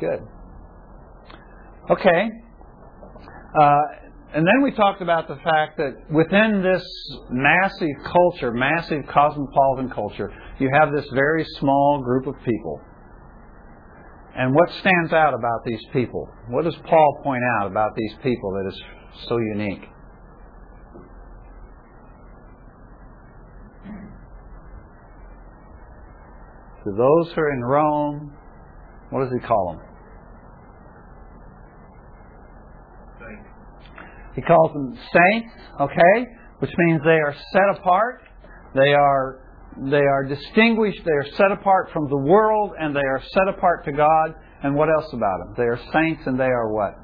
Good. 0.00 0.20
Okay. 1.90 2.30
Uh, 3.60 3.82
and 4.34 4.44
then 4.44 4.62
we 4.62 4.72
talked 4.72 5.00
about 5.00 5.28
the 5.28 5.36
fact 5.36 5.76
that 5.76 5.94
within 6.10 6.60
this 6.60 6.84
massive 7.30 7.94
culture, 8.04 8.50
massive 8.50 9.06
cosmopolitan 9.06 9.90
culture, 9.90 10.32
you 10.58 10.68
have 10.72 10.90
this 10.92 11.06
very 11.14 11.44
small 11.60 12.02
group 12.02 12.26
of 12.26 12.34
people. 12.44 12.80
And 14.36 14.52
what 14.52 14.68
stands 14.80 15.12
out 15.12 15.34
about 15.34 15.64
these 15.64 15.80
people? 15.92 16.28
What 16.48 16.64
does 16.64 16.74
Paul 16.84 17.20
point 17.22 17.42
out 17.60 17.68
about 17.68 17.94
these 17.94 18.12
people 18.24 18.50
that 18.54 18.68
is 18.68 18.82
so 19.28 19.38
unique? 19.38 19.82
To 26.82 26.90
those 26.90 27.32
who 27.32 27.40
are 27.40 27.52
in 27.52 27.60
Rome, 27.60 28.32
what 29.10 29.22
does 29.22 29.32
he 29.32 29.46
call 29.46 29.76
them? 29.78 29.93
He 34.34 34.42
calls 34.42 34.72
them 34.72 34.98
saints, 35.12 35.52
okay, 35.80 36.26
which 36.58 36.70
means 36.78 37.00
they 37.04 37.10
are 37.10 37.34
set 37.52 37.78
apart. 37.78 38.22
They 38.74 38.92
are 38.92 39.40
they 39.76 39.96
are 39.96 40.24
distinguished. 40.24 41.00
They 41.04 41.12
are 41.12 41.26
set 41.36 41.50
apart 41.50 41.90
from 41.92 42.08
the 42.08 42.16
world, 42.16 42.72
and 42.78 42.94
they 42.94 43.00
are 43.00 43.22
set 43.32 43.48
apart 43.48 43.84
to 43.86 43.92
God. 43.92 44.34
And 44.62 44.74
what 44.74 44.88
else 44.88 45.12
about 45.12 45.38
them? 45.40 45.54
They 45.56 45.64
are 45.64 45.80
saints, 45.92 46.22
and 46.26 46.38
they 46.38 46.44
are 46.44 46.72
what? 46.72 46.94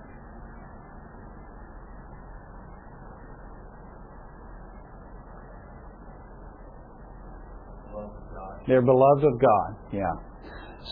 They're 8.66 8.82
beloved 8.82 9.24
of 9.24 9.40
God. 9.40 9.76
Yeah. 9.92 10.12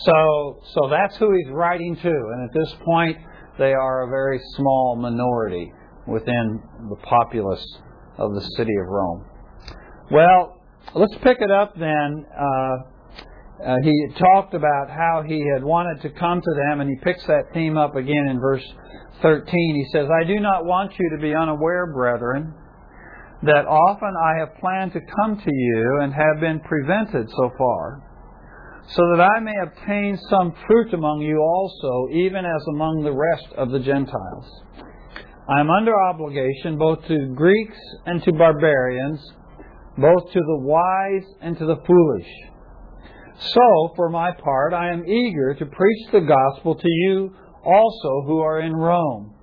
So 0.03 0.59
so 0.73 0.89
that's 0.89 1.15
who 1.17 1.31
he's 1.33 1.51
writing 1.51 1.95
to, 1.95 2.09
and 2.09 2.49
at 2.49 2.53
this 2.53 2.75
point 2.83 3.17
they 3.57 3.73
are 3.73 4.03
a 4.03 4.07
very 4.09 4.39
small 4.55 4.97
minority 4.97 5.71
within 6.09 6.61
the 6.89 6.95
populace 7.03 7.65
of 8.17 8.33
the 8.33 8.41
city 8.57 8.75
of 8.81 8.87
Rome. 8.87 9.25
Well, 10.11 10.61
let's 10.95 11.15
pick 11.23 11.37
it 11.39 11.51
up 11.51 11.73
then. 11.77 12.25
Uh, 12.37 12.75
uh, 13.65 13.75
he 13.83 14.07
talked 14.17 14.53
about 14.53 14.89
how 14.89 15.23
he 15.27 15.43
had 15.53 15.63
wanted 15.63 16.01
to 16.01 16.09
come 16.17 16.41
to 16.41 16.53
them, 16.55 16.81
and 16.81 16.89
he 16.89 16.95
picks 17.03 17.25
that 17.27 17.53
theme 17.53 17.77
up 17.77 17.95
again 17.95 18.27
in 18.29 18.39
verse 18.39 18.63
13. 19.21 19.43
He 19.75 19.85
says, 19.91 20.07
I 20.09 20.25
do 20.25 20.39
not 20.39 20.65
want 20.65 20.93
you 20.97 21.09
to 21.15 21.21
be 21.21 21.35
unaware, 21.35 21.91
brethren, 21.93 22.53
that 23.43 23.65
often 23.67 24.13
I 24.15 24.39
have 24.39 24.59
planned 24.59 24.93
to 24.93 25.01
come 25.01 25.37
to 25.37 25.51
you 25.53 25.99
and 26.01 26.13
have 26.13 26.39
been 26.39 26.59
prevented 26.61 27.29
so 27.29 27.51
far, 27.57 28.01
so 28.87 29.01
that 29.15 29.21
I 29.21 29.39
may 29.41 29.55
obtain 29.61 30.17
some 30.29 30.53
fruit 30.65 30.93
among 30.93 31.21
you 31.21 31.39
also, 31.39 32.13
even 32.13 32.45
as 32.45 32.61
among 32.69 33.03
the 33.03 33.11
rest 33.11 33.53
of 33.57 33.71
the 33.71 33.79
Gentiles. 33.79 34.47
I 35.49 35.61
am 35.61 35.71
under 35.71 35.99
obligation 35.99 36.77
both 36.77 37.07
to 37.07 37.33
Greeks 37.35 37.77
and 38.05 38.21
to 38.23 38.31
barbarians, 38.33 39.19
both 39.97 40.31
to 40.31 40.39
the 40.39 40.59
wise 40.59 41.25
and 41.41 41.57
to 41.57 41.65
the 41.65 41.77
foolish. 41.87 42.27
So, 43.39 43.93
for 43.95 44.09
my 44.09 44.31
part, 44.31 44.73
I 44.73 44.91
am 44.91 45.07
eager 45.07 45.55
to 45.55 45.65
preach 45.65 46.11
the 46.11 46.21
gospel 46.21 46.75
to 46.75 46.87
you 46.87 47.33
also 47.65 48.21
who 48.27 48.39
are 48.41 48.59
in 48.59 48.75
Rome. 48.75 49.33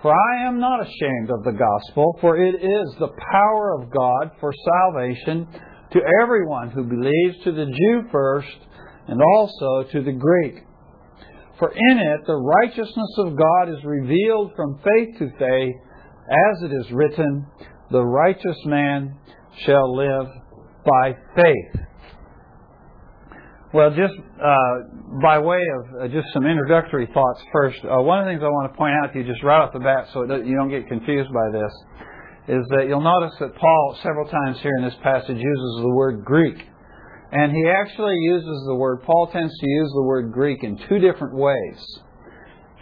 For 0.00 0.14
I 0.14 0.46
am 0.46 0.60
not 0.60 0.80
ashamed 0.80 1.30
of 1.30 1.44
the 1.44 1.58
gospel, 1.58 2.16
for 2.22 2.38
it 2.38 2.54
is 2.54 2.94
the 2.98 3.12
power 3.32 3.74
of 3.78 3.90
God 3.90 4.30
for 4.40 4.52
salvation 4.64 5.46
to 5.92 6.00
everyone 6.22 6.70
who 6.70 6.84
believes, 6.84 7.44
to 7.44 7.52
the 7.52 7.66
Jew 7.66 8.08
first, 8.10 8.56
and 9.08 9.20
also 9.20 9.90
to 9.92 10.02
the 10.02 10.12
Greek. 10.12 10.62
For 11.58 11.72
in 11.72 11.98
it 11.98 12.26
the 12.26 12.36
righteousness 12.36 13.14
of 13.18 13.36
God 13.36 13.70
is 13.70 13.84
revealed 13.84 14.52
from 14.54 14.78
faith 14.78 15.18
to 15.18 15.30
faith, 15.38 15.74
as 16.28 16.62
it 16.64 16.72
is 16.72 16.90
written, 16.92 17.46
The 17.90 18.04
righteous 18.04 18.58
man 18.66 19.16
shall 19.64 19.96
live 19.96 20.26
by 20.84 21.16
faith. 21.34 21.82
Well, 23.72 23.90
just 23.90 24.14
uh, 24.42 24.76
by 25.20 25.38
way 25.38 25.60
of 25.60 26.04
uh, 26.04 26.08
just 26.08 26.32
some 26.32 26.46
introductory 26.46 27.08
thoughts 27.12 27.40
first, 27.52 27.78
uh, 27.84 28.00
one 28.00 28.20
of 28.20 28.26
the 28.26 28.32
things 28.32 28.42
I 28.42 28.48
want 28.48 28.72
to 28.72 28.76
point 28.76 28.94
out 29.02 29.12
to 29.12 29.18
you 29.18 29.24
just 29.26 29.42
right 29.42 29.60
off 29.60 29.72
the 29.72 29.80
bat 29.80 30.08
so 30.12 30.24
you 30.24 30.56
don't 30.56 30.70
get 30.70 30.86
confused 30.88 31.30
by 31.32 31.50
this 31.52 31.72
is 32.48 32.64
that 32.70 32.86
you'll 32.88 33.02
notice 33.02 33.34
that 33.40 33.54
Paul, 33.56 33.98
several 34.02 34.28
times 34.28 34.58
here 34.62 34.72
in 34.78 34.84
this 34.84 34.94
passage, 35.02 35.36
uses 35.36 35.72
the 35.82 35.92
word 35.94 36.24
Greek. 36.24 36.56
And 37.32 37.52
he 37.52 37.64
actually 37.68 38.16
uses 38.16 38.64
the 38.66 38.74
word, 38.74 39.02
Paul 39.02 39.28
tends 39.32 39.52
to 39.52 39.68
use 39.68 39.90
the 39.94 40.02
word 40.02 40.32
Greek 40.32 40.62
in 40.62 40.78
two 40.88 40.98
different 40.98 41.34
ways. 41.34 42.00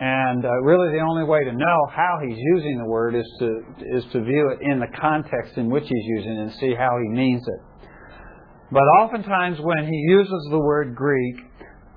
And 0.01 0.45
uh, 0.45 0.51
really, 0.63 0.93
the 0.93 1.03
only 1.03 1.25
way 1.25 1.45
to 1.45 1.53
know 1.53 1.87
how 1.91 2.19
he's 2.27 2.37
using 2.37 2.79
the 2.79 2.89
word 2.89 3.15
is 3.15 3.27
to, 3.39 3.63
is 3.97 4.05
to 4.13 4.23
view 4.23 4.51
it 4.51 4.59
in 4.61 4.81
the 4.81 4.89
context 5.01 5.57
in 5.57 5.71
which 5.71 5.85
he's 5.85 6.05
using 6.05 6.33
it 6.33 6.41
and 6.41 6.53
see 6.61 6.75
how 6.75 6.99
he 7.03 7.09
means 7.09 7.43
it. 7.47 7.89
But 8.71 8.83
oftentimes, 9.01 9.59
when 9.61 9.87
he 9.87 9.97
uses 10.09 10.49
the 10.51 10.59
word 10.59 10.95
Greek, 10.97 11.37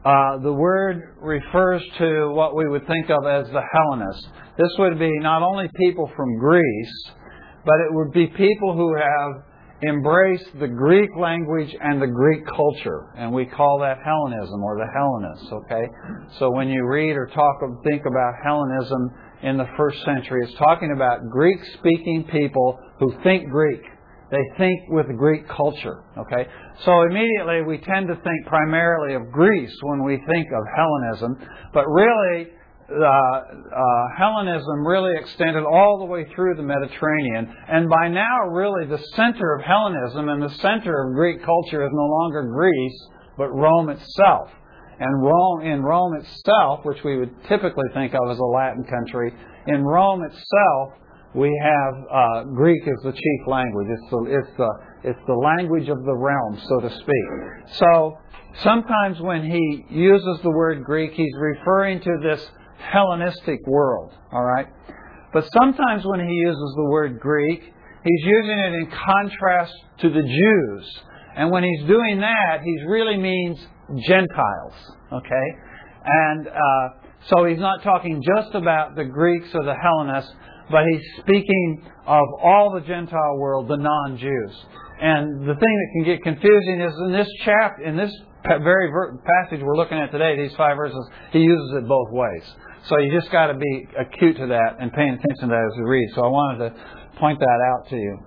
uh, 0.05 0.37
the 0.37 0.53
word 0.53 1.15
refers 1.19 1.81
to 1.97 2.31
what 2.31 2.55
we 2.55 2.69
would 2.69 2.85
think 2.87 3.09
of 3.09 3.25
as 3.25 3.47
the 3.51 3.63
Hellenists. 3.73 4.27
This 4.57 4.71
would 4.77 4.99
be 4.99 5.11
not 5.19 5.41
only 5.41 5.67
people 5.75 6.09
from 6.15 6.37
Greece, 6.37 7.11
but 7.65 7.75
it 7.81 7.91
would 7.91 8.13
be 8.13 8.27
people 8.27 8.75
who 8.75 8.95
have 8.95 9.43
embraced 9.85 10.57
the 10.59 10.67
Greek 10.67 11.09
language 11.19 11.75
and 11.79 12.01
the 12.01 12.07
Greek 12.07 12.45
culture, 12.47 13.13
and 13.15 13.31
we 13.31 13.45
call 13.45 13.79
that 13.79 13.97
Hellenism 14.03 14.63
or 14.63 14.77
the 14.77 14.87
Hellenists. 14.91 15.51
Okay, 15.51 15.87
so 16.39 16.49
when 16.51 16.69
you 16.69 16.85
read 16.87 17.15
or 17.15 17.27
talk 17.27 17.61
or 17.61 17.79
think 17.83 18.03
about 18.05 18.33
Hellenism 18.43 19.11
in 19.43 19.57
the 19.57 19.67
first 19.77 20.03
century, 20.03 20.41
it's 20.43 20.57
talking 20.57 20.91
about 20.95 21.29
Greek-speaking 21.29 22.27
people 22.31 22.79
who 22.99 23.13
think 23.21 23.49
Greek. 23.49 23.81
They 24.31 24.43
think 24.57 24.81
with 24.89 25.05
Greek 25.15 25.47
culture. 25.47 26.03
Okay, 26.17 26.47
so 26.83 27.03
immediately 27.03 27.61
we 27.61 27.77
tend 27.77 28.07
to 28.07 28.15
think 28.15 28.47
primarily 28.47 29.13
of 29.13 29.31
Greece 29.31 29.73
when 29.83 30.03
we 30.03 30.17
think 30.27 30.47
of 30.47 30.63
Hellenism, 30.75 31.37
but 31.73 31.85
really 31.85 32.47
uh, 32.89 34.07
Hellenism 34.17 34.85
really 34.85 35.11
extended 35.19 35.63
all 35.63 35.99
the 35.99 36.05
way 36.05 36.25
through 36.33 36.55
the 36.55 36.63
Mediterranean, 36.63 37.53
and 37.67 37.89
by 37.89 38.07
now, 38.07 38.47
really, 38.49 38.87
the 38.87 39.03
center 39.15 39.55
of 39.55 39.65
Hellenism 39.65 40.29
and 40.29 40.41
the 40.41 40.53
center 40.61 41.03
of 41.03 41.13
Greek 41.13 41.43
culture 41.43 41.83
is 41.83 41.91
no 41.91 42.05
longer 42.05 42.43
Greece, 42.43 43.07
but 43.37 43.49
Rome 43.49 43.89
itself. 43.89 44.49
And 44.99 45.21
Rome, 45.21 45.61
in 45.61 45.83
Rome 45.83 46.15
itself, 46.15 46.79
which 46.83 47.03
we 47.03 47.17
would 47.17 47.31
typically 47.47 47.85
think 47.93 48.13
of 48.13 48.29
as 48.31 48.39
a 48.39 48.43
Latin 48.43 48.83
country, 48.85 49.33
in 49.67 49.83
Rome 49.83 50.23
itself, 50.23 50.93
we 51.35 51.51
have 51.61 51.93
uh, 52.09 52.43
Greek 52.55 52.81
as 52.87 53.03
the 53.03 53.11
chief 53.11 53.47
language. 53.47 53.87
It's 53.91 54.09
the, 54.09 54.25
it's, 54.29 54.57
the, 54.57 54.69
it's 55.03 55.19
the 55.27 55.33
language 55.33 55.89
of 55.89 56.03
the 56.03 56.15
realm, 56.15 56.59
so 56.67 56.87
to 56.87 56.95
speak. 56.95 57.75
So 57.77 58.17
sometimes 58.63 59.19
when 59.19 59.43
he 59.43 59.85
uses 59.89 60.39
the 60.41 60.49
word 60.49 60.83
Greek, 60.83 61.11
he's 61.13 61.33
referring 61.37 61.99
to 61.99 62.17
this 62.23 62.49
Hellenistic 62.79 63.65
world, 63.67 64.13
all 64.31 64.43
right? 64.43 64.67
But 65.33 65.45
sometimes 65.53 66.03
when 66.05 66.19
he 66.19 66.33
uses 66.33 66.73
the 66.75 66.85
word 66.89 67.19
Greek, 67.19 67.61
he's 67.61 68.23
using 68.23 68.59
it 68.59 68.73
in 68.73 68.91
contrast 68.91 69.73
to 70.01 70.09
the 70.09 70.21
Jews. 70.21 71.01
And 71.35 71.51
when 71.51 71.63
he's 71.63 71.87
doing 71.87 72.19
that, 72.21 72.61
he 72.63 72.83
really 72.87 73.17
means 73.17 73.59
Gentiles, 74.07 74.73
okay? 75.11 75.47
And 76.05 76.47
uh, 76.47 76.89
so 77.27 77.45
he's 77.45 77.59
not 77.59 77.83
talking 77.83 78.23
just 78.23 78.55
about 78.55 78.95
the 78.95 79.03
Greeks 79.03 79.49
or 79.53 79.63
the 79.63 79.75
Hellenists, 79.75 80.33
but 80.71 80.83
he's 80.89 81.01
speaking 81.19 81.85
of 82.05 82.25
all 82.41 82.71
the 82.73 82.81
Gentile 82.81 83.37
world, 83.37 83.67
the 83.67 83.77
non-Jews. 83.77 84.65
And 84.99 85.41
the 85.41 85.53
thing 85.53 85.53
that 85.53 85.89
can 85.93 86.03
get 86.05 86.23
confusing 86.23 86.81
is 86.81 86.93
in 87.05 87.11
this 87.11 87.27
chapter, 87.45 87.83
in 87.83 87.95
this 87.97 88.11
very 88.43 88.89
passage 89.25 89.61
we're 89.63 89.75
looking 89.75 89.97
at 89.97 90.11
today, 90.11 90.35
these 90.41 90.55
five 90.55 90.77
verses, 90.77 91.07
he 91.31 91.39
uses 91.39 91.73
it 91.77 91.87
both 91.87 92.09
ways. 92.11 92.43
So 92.87 92.97
you 92.99 93.19
just 93.19 93.31
got 93.31 93.47
to 93.47 93.53
be 93.53 93.87
acute 93.99 94.37
to 94.37 94.47
that 94.47 94.77
and 94.79 94.93
paying 94.93 95.09
attention 95.09 95.49
to 95.49 95.55
that 95.55 95.71
as 95.71 95.77
we 95.77 95.83
read. 95.83 96.09
So 96.15 96.23
I 96.23 96.27
wanted 96.27 96.69
to 96.69 97.19
point 97.19 97.39
that 97.39 97.59
out 97.73 97.89
to 97.89 97.95
you. 97.97 98.17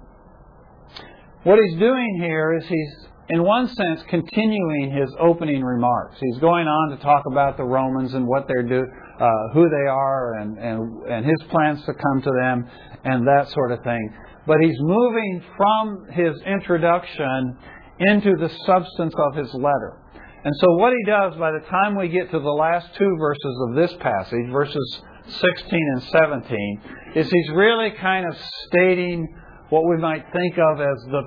What 1.45 1.59
he's 1.59 1.79
doing 1.79 2.19
here 2.21 2.55
is 2.59 2.67
he's, 2.67 3.09
in 3.31 3.43
one 3.43 3.69
sense, 3.69 4.03
continuing 4.11 4.93
his 4.95 5.09
opening 5.19 5.63
remarks. 5.63 6.17
He's 6.21 6.39
going 6.39 6.69
on 6.69 6.91
to 6.91 7.03
talk 7.03 7.25
about 7.33 7.57
the 7.57 7.65
Romans 7.65 8.13
and 8.13 8.27
what 8.27 8.47
they're 8.49 8.63
do, 8.63 8.85
uh, 9.19 9.31
who 9.55 9.67
they 9.71 9.89
are, 9.89 10.35
and, 10.41 10.59
and 10.59 11.03
and 11.09 11.25
his 11.25 11.43
plans 11.49 11.81
to 11.87 11.95
come 11.95 12.21
to 12.21 12.31
them, 12.43 12.69
and 13.05 13.27
that 13.27 13.49
sort 13.51 13.73
of 13.73 13.83
thing. 13.83 14.15
But 14.47 14.59
he's 14.61 14.77
moving 14.81 15.43
from 15.57 16.07
his 16.11 16.39
introduction 16.43 17.57
into 18.01 18.37
the 18.37 18.51
substance 18.67 19.15
of 19.17 19.37
his 19.37 19.55
letter. 19.55 19.97
And 20.43 20.55
so 20.59 20.73
what 20.77 20.93
he 20.93 21.11
does 21.11 21.35
by 21.37 21.53
the 21.53 21.61
time 21.69 21.97
we 21.97 22.09
get 22.09 22.31
to 22.31 22.39
the 22.39 22.51
last 22.51 22.89
two 22.97 23.17
verses 23.19 23.57
of 23.69 23.75
this 23.77 23.93
passage, 24.01 24.51
verses 24.51 25.03
16 25.27 25.91
and 25.95 26.03
17, 26.03 26.83
is 27.17 27.31
he's 27.31 27.51
really 27.51 27.91
kind 28.01 28.27
of 28.27 28.35
stating 28.67 29.29
what 29.69 29.87
we 29.87 29.99
might 29.99 30.25
think 30.33 30.57
of 30.59 30.81
as 30.81 31.05
the 31.11 31.23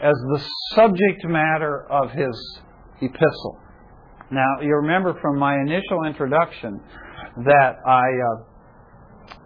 as 0.00 0.14
the 0.14 0.44
subject 0.74 1.24
matter 1.24 1.86
of 1.88 2.10
his 2.10 2.60
epistle. 3.00 3.60
Now, 4.32 4.60
you 4.60 4.74
remember 4.76 5.16
from 5.20 5.38
my 5.38 5.54
initial 5.60 6.04
introduction 6.04 6.80
that 7.44 7.76
I 7.86 8.00
uh, 8.00 8.44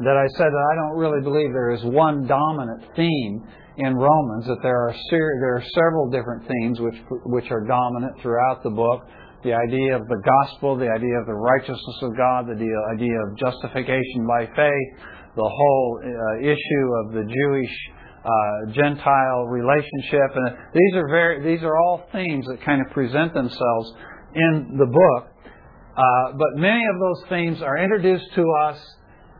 that 0.01 0.17
I 0.17 0.27
said 0.37 0.47
that 0.47 0.67
I 0.73 0.75
don't 0.77 0.99
really 0.99 1.23
believe 1.23 1.53
there 1.53 1.71
is 1.71 1.85
one 1.85 2.27
dominant 2.27 2.85
theme 2.95 3.47
in 3.79 3.95
Romans. 3.95 4.47
That 4.47 4.59
there 4.63 4.89
are 4.89 4.95
ser- 5.11 5.39
there 5.41 5.57
are 5.57 5.65
several 5.75 6.11
different 6.11 6.49
themes 6.49 6.81
which 6.81 6.97
which 7.27 7.51
are 7.51 7.65
dominant 7.67 8.21
throughout 8.23 8.63
the 8.63 8.71
book. 8.71 9.07
The 9.45 9.53
idea 9.53 9.95
of 9.95 10.03
the 10.09 10.21
gospel, 10.25 10.77
the 10.77 10.91
idea 10.91 11.17
of 11.21 11.27
the 11.27 11.35
righteousness 11.35 11.99
of 12.03 12.17
God, 12.17 12.47
the 12.49 12.93
idea 12.95 13.17
of 13.29 13.37
justification 13.39 14.27
by 14.27 14.47
faith, 14.57 14.89
the 15.37 15.49
whole 15.49 16.01
uh, 16.03 16.41
issue 16.41 16.87
of 17.05 17.13
the 17.13 17.23
Jewish 17.23 17.75
uh, 18.25 18.73
Gentile 18.73 19.47
relationship, 19.47 20.31
and 20.35 20.57
these 20.75 20.95
are 20.95 21.09
very 21.09 21.45
these 21.45 21.63
are 21.63 21.77
all 21.77 22.09
themes 22.13 22.47
that 22.49 22.61
kind 22.65 22.81
of 22.85 22.93
present 22.93 23.35
themselves 23.35 23.93
in 24.35 24.77
the 24.79 24.87
book. 24.87 25.33
Uh, 25.97 26.33
but 26.37 26.61
many 26.61 26.85
of 26.85 26.99
those 27.01 27.29
themes 27.29 27.63
are 27.63 27.79
introduced 27.79 28.27
to 28.35 28.45
us 28.67 28.79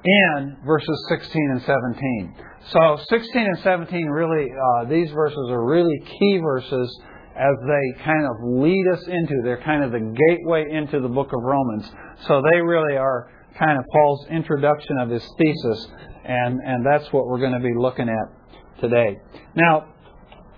in 0.05 0.57
verses 0.65 1.07
16 1.09 1.51
and 1.53 1.63
17. 1.63 2.35
So 2.73 2.99
16 3.09 3.43
and 3.43 3.59
17 3.61 4.07
really, 4.07 4.49
uh, 4.51 4.85
these 4.89 5.11
verses 5.11 5.51
are 5.51 5.65
really 5.65 5.99
key 6.01 6.39
verses 6.39 7.01
as 7.37 7.55
they 7.67 8.03
kind 8.03 8.25
of 8.25 8.61
lead 8.61 8.87
us 8.93 9.07
into, 9.07 9.43
they're 9.45 9.63
kind 9.63 9.85
of 9.85 9.93
the 9.93 10.01
gateway 10.01 10.65
into 10.71 11.01
the 11.01 11.09
book 11.09 11.29
of 11.29 11.43
Romans. 11.43 11.85
So 12.27 12.43
they 12.43 12.61
really 12.61 12.97
are 12.97 13.31
kind 13.59 13.79
of 13.79 13.85
Paul's 13.93 14.27
introduction 14.31 14.99
of 14.99 15.11
his 15.11 15.23
thesis, 15.39 15.87
and, 16.25 16.61
and 16.65 16.85
that's 16.85 17.13
what 17.13 17.27
we're 17.27 17.39
going 17.39 17.53
to 17.53 17.61
be 17.61 17.75
looking 17.77 18.09
at 18.09 18.81
today. 18.81 19.19
Now, 19.55 19.93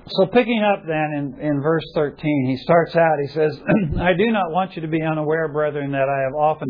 so 0.07 0.27
picking 0.27 0.63
up 0.63 0.87
then 0.87 1.37
in, 1.37 1.41
in 1.41 1.61
verse 1.61 1.85
13, 1.95 2.47
he 2.47 2.57
starts 2.59 2.97
out, 2.97 3.19
he 3.21 3.29
says, 3.29 3.61
I 4.01 4.15
do 4.15 4.31
not 4.31 4.53
want 4.53 4.77
you 4.77 4.83
to 4.83 4.89
be 4.89 5.03
unaware, 5.03 5.49
brethren, 5.49 5.93
that 5.93 6.09
I 6.09 6.23
have 6.23 6.35
often 6.35 6.69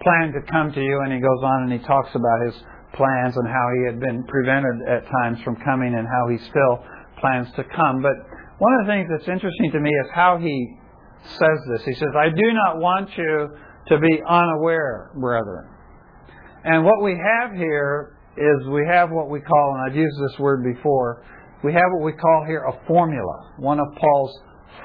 planned 0.00 0.32
to 0.34 0.50
come 0.50 0.72
to 0.72 0.80
you. 0.80 1.00
And 1.04 1.12
he 1.12 1.18
goes 1.18 1.42
on 1.42 1.64
and 1.64 1.72
he 1.72 1.86
talks 1.86 2.14
about 2.14 2.46
his 2.46 2.62
plans 2.94 3.36
and 3.36 3.46
how 3.46 3.66
he 3.76 3.86
had 3.86 4.00
been 4.00 4.24
prevented 4.24 4.88
at 4.88 5.04
times 5.22 5.38
from 5.42 5.56
coming 5.56 5.94
and 5.94 6.06
how 6.06 6.28
he 6.28 6.38
still 6.38 6.84
plans 7.20 7.48
to 7.56 7.64
come. 7.64 8.02
But 8.02 8.16
one 8.58 8.72
of 8.80 8.86
the 8.86 8.92
things 8.92 9.08
that's 9.10 9.28
interesting 9.28 9.72
to 9.72 9.80
me 9.80 9.90
is 9.90 10.10
how 10.14 10.38
he 10.38 10.76
says 11.24 11.58
this. 11.70 11.84
He 11.84 11.94
says, 11.94 12.08
I 12.16 12.28
do 12.30 12.52
not 12.52 12.78
want 12.78 13.10
you 13.16 13.48
to 13.88 13.98
be 13.98 14.22
unaware, 14.28 15.10
brethren. 15.14 15.68
And 16.64 16.84
what 16.84 17.02
we 17.02 17.12
have 17.12 17.56
here 17.56 18.16
is 18.36 18.68
we 18.68 18.86
have 18.86 19.10
what 19.10 19.30
we 19.30 19.40
call, 19.40 19.74
and 19.74 19.90
I've 19.90 19.96
used 19.96 20.16
this 20.20 20.38
word 20.38 20.62
before, 20.62 21.24
we 21.64 21.72
have 21.72 21.90
what 21.92 22.04
we 22.04 22.12
call 22.12 22.44
here 22.46 22.64
a 22.64 22.86
formula, 22.86 23.52
one 23.58 23.80
of 23.80 23.86
Paul's 23.96 24.40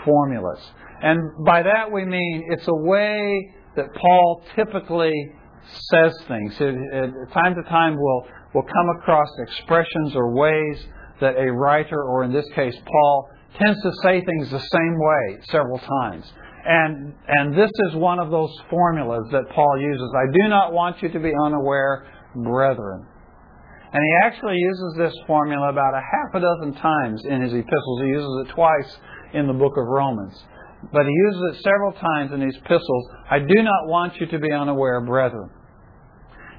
formulas. 0.05 0.59
And 1.01 1.45
by 1.45 1.61
that 1.63 1.91
we 1.91 2.05
mean 2.05 2.47
it's 2.49 2.67
a 2.67 2.75
way 2.75 3.53
that 3.75 3.93
Paul 3.93 4.43
typically 4.55 5.13
says 5.91 6.13
things. 6.27 6.53
It, 6.59 6.75
it, 6.75 7.31
time 7.33 7.55
to 7.55 7.63
time 7.69 7.95
we'll, 7.97 8.27
we'll 8.53 8.63
come 8.63 8.89
across 8.99 9.27
expressions 9.39 10.15
or 10.15 10.33
ways 10.33 10.85
that 11.21 11.35
a 11.37 11.51
writer, 11.51 12.01
or 12.03 12.23
in 12.23 12.33
this 12.33 12.45
case 12.55 12.75
Paul, 12.85 13.29
tends 13.61 13.81
to 13.83 13.91
say 14.03 14.21
things 14.21 14.49
the 14.49 14.59
same 14.59 14.97
way 14.97 15.39
several 15.49 15.79
times. 15.79 16.31
And, 16.65 17.13
and 17.27 17.53
this 17.57 17.71
is 17.89 17.95
one 17.95 18.19
of 18.19 18.31
those 18.31 18.51
formulas 18.69 19.27
that 19.31 19.49
Paul 19.53 19.79
uses. 19.79 20.09
I 20.15 20.31
do 20.31 20.49
not 20.49 20.73
want 20.73 21.01
you 21.01 21.09
to 21.09 21.19
be 21.19 21.31
unaware, 21.45 22.07
brethren. 22.35 23.05
And 23.93 24.01
he 24.03 24.25
actually 24.25 24.55
uses 24.57 24.95
this 24.97 25.13
formula 25.27 25.69
about 25.69 25.93
a 25.93 26.01
half 26.01 26.33
a 26.33 26.39
dozen 26.39 26.81
times 26.81 27.21
in 27.25 27.41
his 27.41 27.53
epistles. 27.53 28.01
He 28.01 28.07
uses 28.07 28.45
it 28.45 28.53
twice 28.53 28.97
in 29.33 29.45
the 29.45 29.53
book 29.53 29.73
of 29.77 29.85
Romans. 29.85 30.33
But 30.91 31.05
he 31.05 31.11
uses 31.11 31.41
it 31.51 31.63
several 31.63 31.93
times 31.93 32.31
in 32.33 32.39
these 32.41 32.55
epistles. 32.57 33.09
I 33.29 33.39
do 33.39 33.63
not 33.63 33.87
want 33.87 34.19
you 34.19 34.27
to 34.27 34.39
be 34.39 34.51
unaware, 34.51 35.01
brethren. 35.01 35.49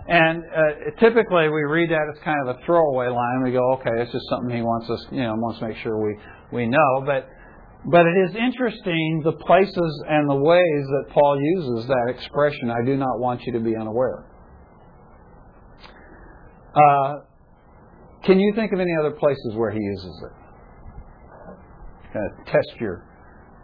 And 0.06 0.42
uh, 0.44 1.00
typically 1.00 1.48
we 1.48 1.62
read 1.62 1.90
that 1.90 2.12
as 2.14 2.22
kind 2.22 2.36
of 2.46 2.56
a 2.56 2.66
throwaway 2.66 3.08
line. 3.08 3.42
We 3.42 3.52
go, 3.52 3.72
okay, 3.74 3.90
it's 3.96 4.12
just 4.12 4.28
something 4.28 4.54
he 4.54 4.62
wants 4.62 4.90
us, 4.90 5.06
you 5.10 5.22
know, 5.22 5.34
wants 5.36 5.60
to 5.60 5.68
make 5.68 5.78
sure 5.78 5.96
we, 6.02 6.16
we 6.52 6.66
know. 6.66 7.02
But, 7.06 7.28
but 7.86 8.04
it 8.04 8.16
is 8.28 8.36
interesting 8.36 9.22
the 9.24 9.32
places 9.32 10.04
and 10.08 10.28
the 10.28 10.36
ways 10.36 10.84
that 10.88 11.04
Paul 11.12 11.40
uses 11.40 11.88
that 11.88 12.14
expression, 12.14 12.70
I 12.70 12.84
do 12.84 12.96
not 12.96 13.18
want 13.18 13.42
you 13.46 13.52
to 13.54 13.60
be 13.60 13.76
unaware. 13.76 14.26
Uh, 16.74 17.14
can 18.24 18.40
you 18.40 18.52
think 18.54 18.72
of 18.72 18.80
any 18.80 18.92
other 18.98 19.12
places 19.12 19.54
where 19.54 19.70
he 19.70 19.78
uses 19.80 20.22
it? 20.24 20.32
Kind 22.12 22.26
of 22.30 22.46
test 22.46 22.80
your 22.80 23.06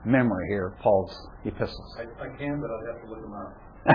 memory 0.04 0.48
here, 0.48 0.74
Paul's 0.82 1.14
epistles. 1.44 1.96
I, 1.98 2.02
I 2.24 2.28
can, 2.36 2.60
but 2.60 2.70
I'd 2.70 2.86
have 2.92 3.00
to 3.04 3.10
look 3.10 3.22
them 3.22 3.34
up. 3.34 3.56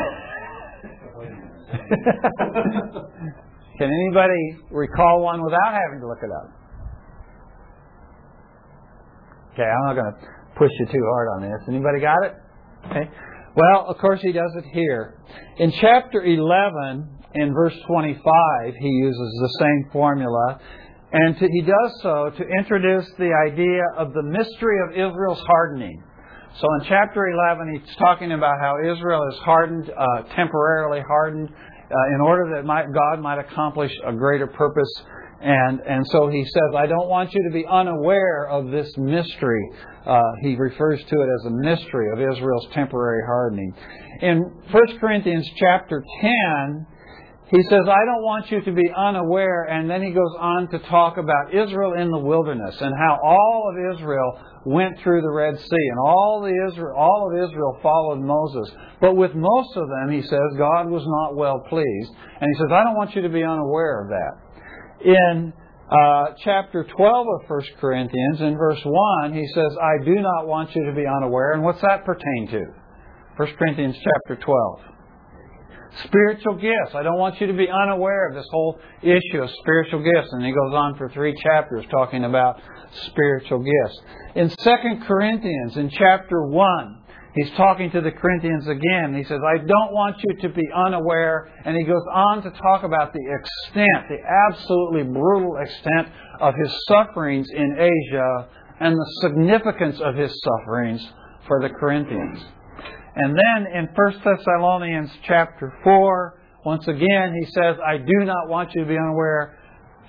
can 3.77 3.91
anybody 3.91 4.57
recall 4.71 5.21
one 5.21 5.43
without 5.43 5.73
having 5.73 5.99
to 6.01 6.07
look 6.07 6.23
it 6.23 6.31
up? 6.31 6.49
Okay, 9.53 9.63
I'm 9.63 9.85
not 9.85 9.93
going 9.95 10.11
to 10.13 10.19
push 10.57 10.71
you 10.79 10.87
too 10.87 11.03
hard 11.13 11.27
on 11.35 11.43
this. 11.43 11.61
Anybody 11.67 11.99
got 12.01 12.23
it? 12.25 12.33
Okay. 12.89 13.07
Well, 13.55 13.85
of 13.87 13.99
course, 13.99 14.19
he 14.21 14.31
does 14.33 14.51
it 14.57 14.65
here. 14.73 15.19
In 15.57 15.71
chapter 15.79 16.23
11, 16.23 17.07
in 17.35 17.53
verse 17.53 17.75
25, 17.87 18.73
he 18.77 18.87
uses 18.87 19.39
the 19.41 19.49
same 19.59 19.89
formula. 19.93 20.59
And 21.17 21.37
to, 21.39 21.47
he 21.49 21.61
does 21.61 22.01
so 22.01 22.29
to 22.37 22.43
introduce 22.59 23.09
the 23.17 23.31
idea 23.47 23.83
of 23.97 24.11
the 24.11 24.21
mystery 24.21 24.75
of 24.83 24.91
Israel's 24.91 25.41
hardening. 25.47 26.03
So 26.59 26.67
in 26.79 26.87
chapter 26.89 27.25
11, 27.27 27.79
he's 27.79 27.95
talking 27.95 28.33
about 28.33 28.59
how 28.59 28.75
Israel 28.83 29.21
is 29.31 29.39
hardened, 29.39 29.89
uh, 29.89 30.23
temporarily 30.35 30.99
hardened, 31.07 31.47
uh, 31.49 32.15
in 32.15 32.19
order 32.19 32.53
that 32.55 32.67
God 32.67 33.21
might 33.21 33.39
accomplish 33.39 33.93
a 34.05 34.11
greater 34.11 34.45
purpose. 34.45 34.91
And, 35.39 35.79
and 35.87 36.05
so 36.07 36.27
he 36.27 36.43
says, 36.43 36.75
I 36.75 36.85
don't 36.85 37.07
want 37.07 37.33
you 37.33 37.43
to 37.47 37.53
be 37.53 37.65
unaware 37.65 38.49
of 38.49 38.71
this 38.71 38.91
mystery. 38.97 39.69
Uh, 40.05 40.19
he 40.41 40.57
refers 40.57 40.99
to 40.99 41.15
it 41.21 41.29
as 41.39 41.45
a 41.45 41.51
mystery 41.51 42.09
of 42.11 42.19
Israel's 42.19 42.67
temporary 42.73 43.23
hardening. 43.25 43.73
In 44.21 44.39
1 44.69 44.99
Corinthians 44.99 45.49
chapter 45.55 46.03
10, 46.19 46.87
he 47.51 47.61
says, 47.69 47.81
I 47.85 48.01
don't 48.05 48.23
want 48.25 48.49
you 48.49 48.61
to 48.61 48.71
be 48.71 48.89
unaware. 48.97 49.65
And 49.65 49.89
then 49.89 50.01
he 50.01 50.11
goes 50.11 50.33
on 50.39 50.67
to 50.69 50.79
talk 50.89 51.17
about 51.17 51.53
Israel 51.53 51.93
in 51.93 52.09
the 52.09 52.17
wilderness 52.17 52.75
and 52.81 52.93
how 52.97 53.19
all 53.23 53.69
of 53.69 53.95
Israel 53.95 54.39
went 54.65 54.99
through 55.01 55.21
the 55.21 55.29
Red 55.29 55.59
Sea 55.59 55.87
and 55.91 55.99
all, 55.99 56.41
the 56.41 56.71
Israel, 56.71 56.95
all 56.97 57.29
of 57.29 57.47
Israel 57.47 57.77
followed 57.83 58.19
Moses. 58.19 58.73
But 58.99 59.15
with 59.15 59.35
most 59.35 59.77
of 59.77 59.87
them, 59.87 60.11
he 60.11 60.23
says, 60.23 60.57
God 60.57 60.89
was 60.89 61.03
not 61.05 61.35
well 61.35 61.59
pleased. 61.69 62.11
And 62.41 62.49
he 62.51 62.57
says, 62.57 62.71
I 62.71 62.83
don't 62.83 62.95
want 62.95 63.15
you 63.15 63.21
to 63.21 63.29
be 63.29 63.43
unaware 63.43 64.01
of 64.01 64.09
that. 64.09 65.05
in 65.05 65.53
uh, 65.91 66.33
chapter 66.43 66.83
12 66.97 67.27
of 67.27 67.47
1 67.47 67.61
Corinthians, 67.79 68.41
in 68.41 68.57
verse 68.57 68.81
1, 68.83 69.33
he 69.35 69.45
says, 69.53 69.77
I 69.79 70.03
do 70.03 70.15
not 70.15 70.47
want 70.47 70.75
you 70.75 70.83
to 70.85 70.93
be 70.93 71.05
unaware. 71.05 71.53
And 71.53 71.61
what's 71.63 71.81
that 71.81 72.05
pertain 72.05 72.47
to? 72.49 72.61
1 73.37 73.55
Corinthians 73.55 73.95
chapter 74.03 74.43
12. 74.43 74.94
Spiritual 76.03 76.55
gifts. 76.55 76.93
I 76.93 77.03
don't 77.03 77.17
want 77.17 77.39
you 77.39 77.47
to 77.47 77.53
be 77.53 77.67
unaware 77.69 78.29
of 78.29 78.35
this 78.35 78.47
whole 78.51 78.79
issue 79.01 79.41
of 79.41 79.49
spiritual 79.61 80.03
gifts. 80.03 80.29
And 80.31 80.45
he 80.45 80.51
goes 80.51 80.73
on 80.73 80.97
for 80.97 81.09
three 81.09 81.33
chapters 81.41 81.85
talking 81.89 82.25
about 82.25 82.61
spiritual 83.07 83.59
gifts. 83.59 84.01
In 84.35 84.49
2 84.49 85.05
Corinthians, 85.07 85.77
in 85.77 85.89
chapter 85.89 86.47
1, 86.47 87.03
he's 87.35 87.49
talking 87.51 87.91
to 87.91 88.01
the 88.01 88.11
Corinthians 88.11 88.67
again. 88.67 89.15
He 89.15 89.23
says, 89.23 89.39
I 89.47 89.57
don't 89.57 89.93
want 89.93 90.17
you 90.21 90.49
to 90.49 90.49
be 90.49 90.67
unaware. 90.75 91.49
And 91.63 91.77
he 91.77 91.83
goes 91.83 92.03
on 92.13 92.43
to 92.43 92.51
talk 92.51 92.83
about 92.83 93.13
the 93.13 93.39
extent, 93.39 94.09
the 94.09 94.19
absolutely 94.51 95.03
brutal 95.03 95.57
extent 95.57 96.09
of 96.41 96.53
his 96.61 96.77
sufferings 96.89 97.47
in 97.55 97.77
Asia 97.79 98.49
and 98.81 98.95
the 98.95 99.11
significance 99.21 100.01
of 100.01 100.15
his 100.15 100.37
sufferings 100.43 101.07
for 101.47 101.61
the 101.61 101.69
Corinthians. 101.69 102.43
And 103.15 103.33
then 103.33 103.71
in 103.73 103.89
1 103.95 104.21
Thessalonians 104.23 105.09
chapter 105.25 105.73
4, 105.83 106.39
once 106.65 106.87
again, 106.87 107.33
he 107.39 107.45
says, 107.51 107.77
I 107.85 107.97
do 107.97 108.25
not 108.25 108.49
want 108.49 108.71
you 108.75 108.81
to 108.81 108.87
be 108.87 108.97
unaware. 108.97 109.57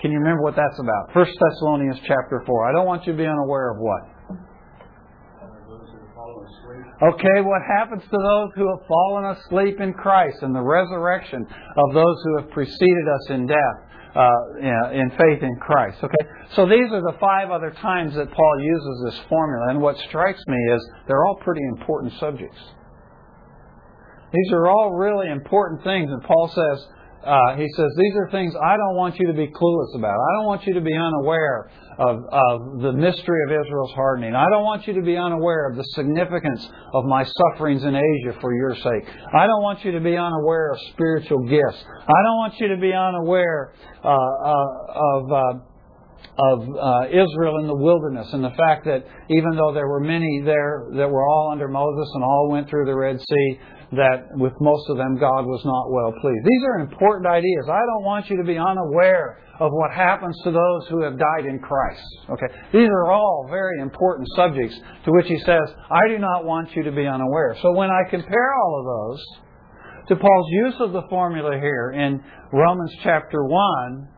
Can 0.00 0.10
you 0.10 0.18
remember 0.18 0.42
what 0.42 0.56
that's 0.56 0.78
about? 0.78 1.14
1 1.14 1.26
Thessalonians 1.26 1.98
chapter 2.06 2.42
4. 2.44 2.68
I 2.68 2.72
don't 2.72 2.86
want 2.86 3.06
you 3.06 3.12
to 3.12 3.18
be 3.18 3.26
unaware 3.26 3.70
of 3.70 3.78
what? 3.78 4.16
Okay, 7.02 7.40
what 7.42 7.60
happens 7.78 8.02
to 8.02 8.16
those 8.16 8.50
who 8.56 8.68
have 8.70 8.86
fallen 8.88 9.36
asleep 9.36 9.80
in 9.80 9.92
Christ 9.92 10.38
and 10.40 10.54
the 10.54 10.62
resurrection 10.62 11.44
of 11.44 11.94
those 11.94 12.16
who 12.24 12.40
have 12.40 12.50
preceded 12.50 13.06
us 13.06 13.30
in 13.30 13.46
death, 13.46 13.76
uh, 14.16 14.90
in 14.90 15.10
faith 15.10 15.42
in 15.42 15.56
Christ? 15.60 15.98
Okay, 16.02 16.24
so 16.54 16.64
these 16.64 16.90
are 16.90 17.02
the 17.02 17.16
five 17.20 17.50
other 17.50 17.70
times 17.82 18.14
that 18.14 18.32
Paul 18.32 18.60
uses 18.60 19.04
this 19.04 19.20
formula, 19.28 19.68
and 19.68 19.80
what 19.80 19.98
strikes 20.08 20.42
me 20.46 20.56
is 20.72 20.88
they're 21.06 21.22
all 21.26 21.36
pretty 21.36 21.62
important 21.76 22.14
subjects. 22.18 22.58
These 24.32 24.52
are 24.52 24.66
all 24.66 24.92
really 24.94 25.30
important 25.30 25.82
things, 25.84 26.10
and 26.10 26.22
Paul 26.22 26.48
says, 26.48 26.86
uh, 27.26 27.56
he 27.56 27.66
says, 27.74 27.90
These 27.98 28.14
are 28.14 28.30
things 28.30 28.54
I 28.54 28.76
don't 28.76 28.94
want 28.94 29.18
you 29.18 29.26
to 29.26 29.32
be 29.32 29.48
clueless 29.48 29.98
about. 29.98 30.14
I 30.14 30.30
don't 30.38 30.46
want 30.46 30.64
you 30.64 30.74
to 30.74 30.80
be 30.80 30.94
unaware 30.94 31.70
of, 31.98 32.22
of 32.30 32.82
the 32.82 32.92
mystery 32.92 33.40
of 33.48 33.66
Israel's 33.66 33.92
hardening. 33.94 34.34
I 34.36 34.46
don't 34.48 34.62
want 34.62 34.86
you 34.86 34.94
to 34.94 35.02
be 35.02 35.16
unaware 35.16 35.68
of 35.68 35.76
the 35.76 35.82
significance 35.94 36.68
of 36.94 37.04
my 37.04 37.24
sufferings 37.24 37.82
in 37.82 37.96
Asia 37.96 38.38
for 38.40 38.54
your 38.54 38.76
sake. 38.76 39.10
I 39.34 39.46
don't 39.46 39.62
want 39.62 39.84
you 39.84 39.90
to 39.92 40.00
be 40.00 40.16
unaware 40.16 40.70
of 40.70 40.78
spiritual 40.92 41.42
gifts. 41.48 41.82
I 41.82 42.20
don't 42.22 42.38
want 42.38 42.54
you 42.60 42.68
to 42.68 42.76
be 42.76 42.92
unaware 42.92 43.72
uh, 44.04 44.08
uh, 44.08 44.66
of. 44.94 45.32
Uh, 45.32 45.58
of 46.38 46.60
uh, 46.60 47.06
Israel 47.08 47.60
in 47.60 47.66
the 47.66 47.74
wilderness 47.74 48.28
and 48.32 48.44
the 48.44 48.50
fact 48.50 48.84
that 48.84 49.04
even 49.30 49.56
though 49.56 49.72
there 49.72 49.88
were 49.88 50.00
many 50.00 50.42
there 50.44 50.86
that 50.92 51.08
were 51.08 51.24
all 51.26 51.50
under 51.50 51.66
Moses 51.66 52.10
and 52.14 52.22
all 52.22 52.48
went 52.50 52.68
through 52.68 52.84
the 52.84 52.94
Red 52.94 53.18
Sea, 53.18 53.60
that 53.92 54.34
with 54.34 54.52
most 54.60 54.90
of 54.90 54.96
them 54.96 55.18
God 55.18 55.46
was 55.46 55.62
not 55.64 55.90
well 55.94 56.10
pleased. 56.20 56.42
These 56.42 56.64
are 56.66 56.80
important 56.80 57.26
ideas. 57.26 57.70
I 57.70 57.82
don't 57.86 58.02
want 58.02 58.28
you 58.28 58.36
to 58.38 58.44
be 58.44 58.58
unaware 58.58 59.42
of 59.60 59.72
what 59.72 59.90
happens 59.90 60.36
to 60.44 60.50
those 60.50 60.88
who 60.88 61.02
have 61.02 61.18
died 61.18 61.46
in 61.46 61.58
Christ. 61.58 62.02
Okay. 62.30 62.46
These 62.72 62.88
are 62.88 63.10
all 63.12 63.46
very 63.48 63.80
important 63.80 64.28
subjects 64.34 64.76
to 65.04 65.12
which 65.12 65.26
he 65.28 65.38
says, 65.38 65.64
I 65.90 66.08
do 66.08 66.18
not 66.18 66.44
want 66.44 66.74
you 66.74 66.82
to 66.84 66.92
be 66.92 67.06
unaware. 67.06 67.56
So 67.62 67.72
when 67.72 67.90
I 67.90 68.10
compare 68.10 68.54
all 68.54 68.80
of 68.80 68.84
those 68.84 69.24
to 70.08 70.16
Paul's 70.16 70.50
use 70.50 70.74
of 70.80 70.92
the 70.92 71.02
formula 71.08 71.56
here 71.58 71.92
in 71.96 72.22
Romans 72.52 72.92
chapter 73.02 73.44
1, 73.44 74.08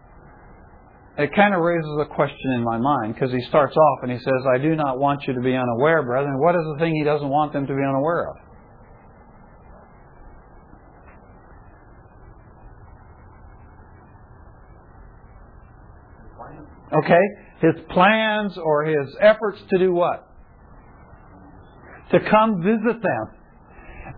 it 1.18 1.35
kind 1.35 1.54
of 1.54 1.61
raises 1.61 1.98
a 2.00 2.07
question 2.07 2.52
in 2.54 2.64
my 2.64 2.78
mind 2.78 3.14
because 3.14 3.33
he 3.33 3.40
starts 3.48 3.76
off 3.76 3.98
and 4.02 4.12
he 4.12 4.18
says, 4.18 4.40
I 4.54 4.59
do 4.59 4.76
not 4.76 4.98
want 4.98 5.26
you 5.26 5.35
to 5.35 5.40
be 5.40 5.54
unaware, 5.54 6.02
brethren. 6.04 6.38
What 6.38 6.54
is 6.54 6.62
the 6.72 6.78
thing 6.78 6.94
he 6.94 7.04
doesn't 7.04 7.28
want 7.28 7.52
them 7.52 7.66
to 7.66 7.74
be 7.74 7.83
unaware 7.83 8.31
of? 8.31 8.47
Okay? 16.92 17.24
His 17.61 17.74
plans 17.90 18.57
or 18.57 18.85
his 18.85 19.16
efforts 19.20 19.61
to 19.70 19.79
do 19.79 19.92
what? 19.92 20.27
To 22.12 22.20
come 22.31 22.62
visit 22.62 23.03
them. 23.03 23.38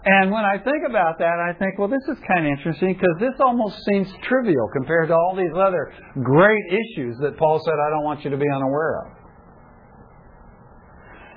And 0.04 0.30
when 0.30 0.44
I 0.44 0.56
think 0.58 0.86
about 0.88 1.18
that, 1.18 1.40
I 1.40 1.52
think, 1.58 1.78
well, 1.78 1.88
this 1.88 2.04
is 2.08 2.16
kind 2.26 2.46
of 2.46 2.52
interesting 2.58 2.94
because 2.94 3.16
this 3.18 3.34
almost 3.40 3.76
seems 3.90 4.08
trivial 4.28 4.68
compared 4.72 5.08
to 5.08 5.14
all 5.14 5.34
these 5.36 5.52
other 5.56 5.92
great 6.22 6.64
issues 6.70 7.16
that 7.20 7.36
Paul 7.36 7.60
said, 7.64 7.74
I 7.74 7.90
don't 7.90 8.04
want 8.04 8.24
you 8.24 8.30
to 8.30 8.36
be 8.36 8.46
unaware 8.54 9.02
of. 9.02 9.20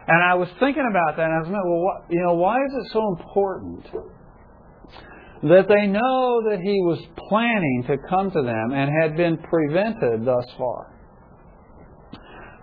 And 0.07 0.21
I 0.21 0.35
was 0.35 0.49
thinking 0.59 0.85
about 0.89 1.15
that, 1.17 1.25
and 1.25 1.33
I 1.33 1.39
was 1.39 1.47
like, 1.47 1.63
well, 1.63 2.05
you 2.09 2.21
know, 2.21 2.33
why 2.33 2.57
is 2.57 2.73
it 2.85 2.91
so 2.91 3.15
important 3.17 3.85
that 5.43 5.67
they 5.67 5.87
know 5.87 6.43
that 6.49 6.59
he 6.61 6.79
was 6.83 6.99
planning 7.29 7.85
to 7.87 7.97
come 8.09 8.29
to 8.31 8.41
them 8.41 8.71
and 8.73 8.91
had 9.01 9.15
been 9.15 9.37
prevented 9.37 10.25
thus 10.25 10.45
far? 10.57 10.93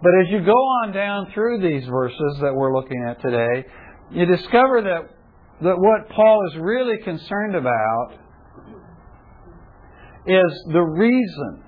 But 0.03 0.13
as 0.23 0.31
you 0.31 0.41
go 0.41 0.53
on 0.53 0.93
down 0.93 1.31
through 1.35 1.61
these 1.61 1.87
verses 1.87 2.39
that 2.41 2.55
we're 2.55 2.75
looking 2.75 3.05
at 3.07 3.21
today, 3.21 3.67
you 4.11 4.25
discover 4.25 4.83
that, 4.83 5.11
that 5.63 5.77
what 5.77 6.09
Paul 6.09 6.41
is 6.51 6.57
really 6.59 6.97
concerned 7.05 7.55
about 7.55 8.15
is 10.27 10.65
the 10.73 10.81
reason 10.81 11.65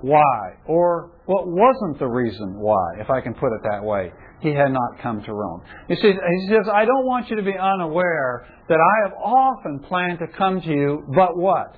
why, 0.00 0.56
or 0.66 1.12
what 1.26 1.46
wasn't 1.46 1.98
the 1.98 2.06
reason 2.06 2.58
why, 2.58 3.00
if 3.00 3.08
I 3.08 3.20
can 3.20 3.34
put 3.34 3.52
it 3.54 3.62
that 3.70 3.84
way, 3.84 4.12
he 4.40 4.50
had 4.50 4.72
not 4.72 4.98
come 5.00 5.22
to 5.22 5.32
Rome. 5.32 5.62
You 5.88 5.96
see, 5.96 6.12
he 6.12 6.48
says, 6.48 6.68
I 6.72 6.84
don't 6.84 7.06
want 7.06 7.30
you 7.30 7.36
to 7.36 7.42
be 7.42 7.56
unaware 7.56 8.46
that 8.68 8.78
I 8.78 9.08
have 9.08 9.12
often 9.22 9.80
planned 9.88 10.18
to 10.18 10.26
come 10.36 10.60
to 10.60 10.68
you, 10.68 11.04
but 11.14 11.36
what? 11.36 11.76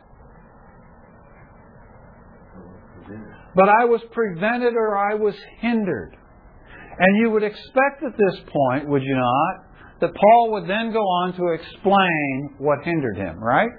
But 3.59 3.69
I 3.69 3.87
was 3.87 4.01
prevented 4.13 4.75
or 4.75 4.97
I 4.97 5.15
was 5.15 5.35
hindered. 5.59 6.17
And 6.97 7.19
you 7.19 7.31
would 7.31 7.43
expect 7.43 8.05
at 8.07 8.13
this 8.13 8.41
point, 8.47 8.89
would 8.89 9.03
you 9.03 9.17
not, 9.17 9.65
that 10.01 10.15
Paul 10.15 10.53
would 10.53 10.69
then 10.69 10.93
go 10.93 11.01
on 11.01 11.35
to 11.35 11.49
explain 11.49 12.55
what 12.59 12.85
hindered 12.85 13.17
him, 13.17 13.43
right? 13.43 13.71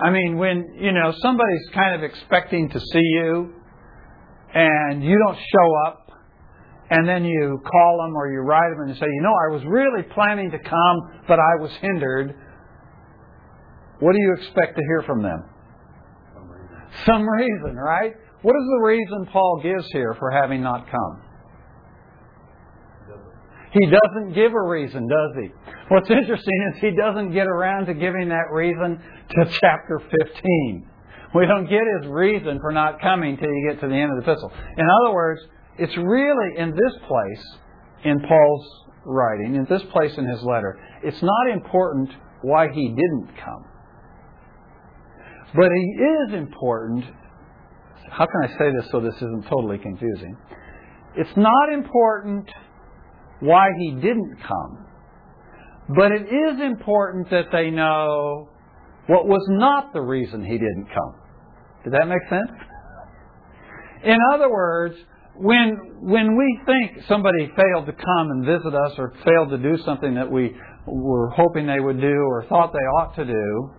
I 0.00 0.10
mean, 0.10 0.38
when, 0.38 0.74
you 0.80 0.92
know, 0.92 1.12
somebody's 1.20 1.68
kind 1.74 1.94
of 1.94 2.02
expecting 2.02 2.70
to 2.70 2.80
see 2.80 3.02
you 3.20 3.52
and 4.54 5.04
you 5.04 5.18
don't 5.26 5.36
show 5.36 5.74
up, 5.86 5.98
and 6.88 7.06
then 7.06 7.26
you 7.26 7.60
call 7.70 7.98
them 7.98 8.16
or 8.16 8.32
you 8.32 8.40
write 8.40 8.70
them 8.70 8.80
and 8.80 8.88
you 8.88 8.94
say, 8.94 9.06
you 9.06 9.22
know, 9.22 9.32
I 9.32 9.52
was 9.52 9.62
really 9.66 10.02
planning 10.14 10.50
to 10.50 10.58
come, 10.58 11.24
but 11.28 11.38
I 11.38 11.60
was 11.60 11.70
hindered. 11.82 12.34
What 14.00 14.12
do 14.12 14.18
you 14.18 14.34
expect 14.38 14.76
to 14.76 14.82
hear 14.82 15.02
from 15.06 15.22
them? 15.22 15.51
Some 17.06 17.28
reason, 17.28 17.76
right? 17.76 18.12
What 18.42 18.56
is 18.56 18.66
the 18.76 18.82
reason 18.84 19.26
Paul 19.32 19.60
gives 19.62 19.86
here 19.92 20.14
for 20.18 20.30
having 20.30 20.62
not 20.62 20.90
come? 20.90 21.22
He 23.72 23.86
doesn't 23.86 24.34
give 24.34 24.52
a 24.52 24.62
reason, 24.62 25.08
does 25.08 25.42
he? 25.42 25.48
What's 25.88 26.10
interesting 26.10 26.72
is 26.72 26.80
he 26.80 26.90
doesn't 26.90 27.32
get 27.32 27.46
around 27.46 27.86
to 27.86 27.94
giving 27.94 28.28
that 28.28 28.52
reason 28.52 29.00
to 29.30 29.44
chapter 29.60 29.98
15. 29.98 30.88
We 31.34 31.46
don't 31.46 31.68
get 31.68 31.80
his 32.00 32.10
reason 32.10 32.58
for 32.60 32.72
not 32.72 33.00
coming 33.00 33.38
till 33.38 33.48
you 33.48 33.70
get 33.70 33.80
to 33.80 33.88
the 33.88 33.94
end 33.94 34.10
of 34.12 34.22
the 34.22 34.30
epistle. 34.30 34.52
In 34.76 34.86
other 34.86 35.14
words, 35.14 35.40
it's 35.78 35.96
really 35.96 36.58
in 36.58 36.70
this 36.70 37.02
place 37.08 37.58
in 38.04 38.20
Paul's 38.20 38.66
writing, 39.06 39.54
in 39.54 39.64
this 39.70 39.82
place 39.90 40.12
in 40.18 40.26
his 40.26 40.42
letter, 40.42 40.78
it's 41.02 41.22
not 41.22 41.50
important 41.52 42.10
why 42.42 42.68
he 42.72 42.88
didn't 42.88 43.28
come. 43.42 43.64
But 45.54 45.68
he 45.74 46.02
is 46.02 46.34
important. 46.34 47.04
How 48.10 48.26
can 48.26 48.50
I 48.50 48.58
say 48.58 48.70
this 48.76 48.90
so 48.90 49.00
this 49.00 49.16
isn't 49.16 49.48
totally 49.48 49.78
confusing? 49.78 50.36
It's 51.16 51.36
not 51.36 51.72
important 51.72 52.48
why 53.40 53.68
he 53.78 53.90
didn't 53.92 54.36
come, 54.46 54.86
but 55.94 56.12
it 56.12 56.22
is 56.22 56.60
important 56.60 57.28
that 57.30 57.46
they 57.52 57.70
know 57.70 58.48
what 59.08 59.26
was 59.26 59.44
not 59.50 59.92
the 59.92 60.00
reason 60.00 60.42
he 60.42 60.52
didn't 60.52 60.86
come. 60.86 61.14
Did 61.84 61.92
that 61.94 62.08
make 62.08 62.22
sense? 62.30 62.50
In 64.04 64.18
other 64.32 64.50
words, 64.50 64.94
when 65.34 65.76
when 66.00 66.36
we 66.36 66.60
think 66.66 67.06
somebody 67.08 67.50
failed 67.56 67.86
to 67.86 67.92
come 67.92 68.30
and 68.30 68.44
visit 68.44 68.74
us 68.74 68.92
or 68.98 69.12
failed 69.24 69.50
to 69.50 69.58
do 69.58 69.76
something 69.84 70.14
that 70.14 70.30
we 70.30 70.54
were 70.86 71.30
hoping 71.30 71.66
they 71.66 71.80
would 71.80 72.00
do 72.00 72.14
or 72.28 72.44
thought 72.48 72.72
they 72.72 72.78
ought 72.78 73.14
to 73.16 73.24
do, 73.24 73.70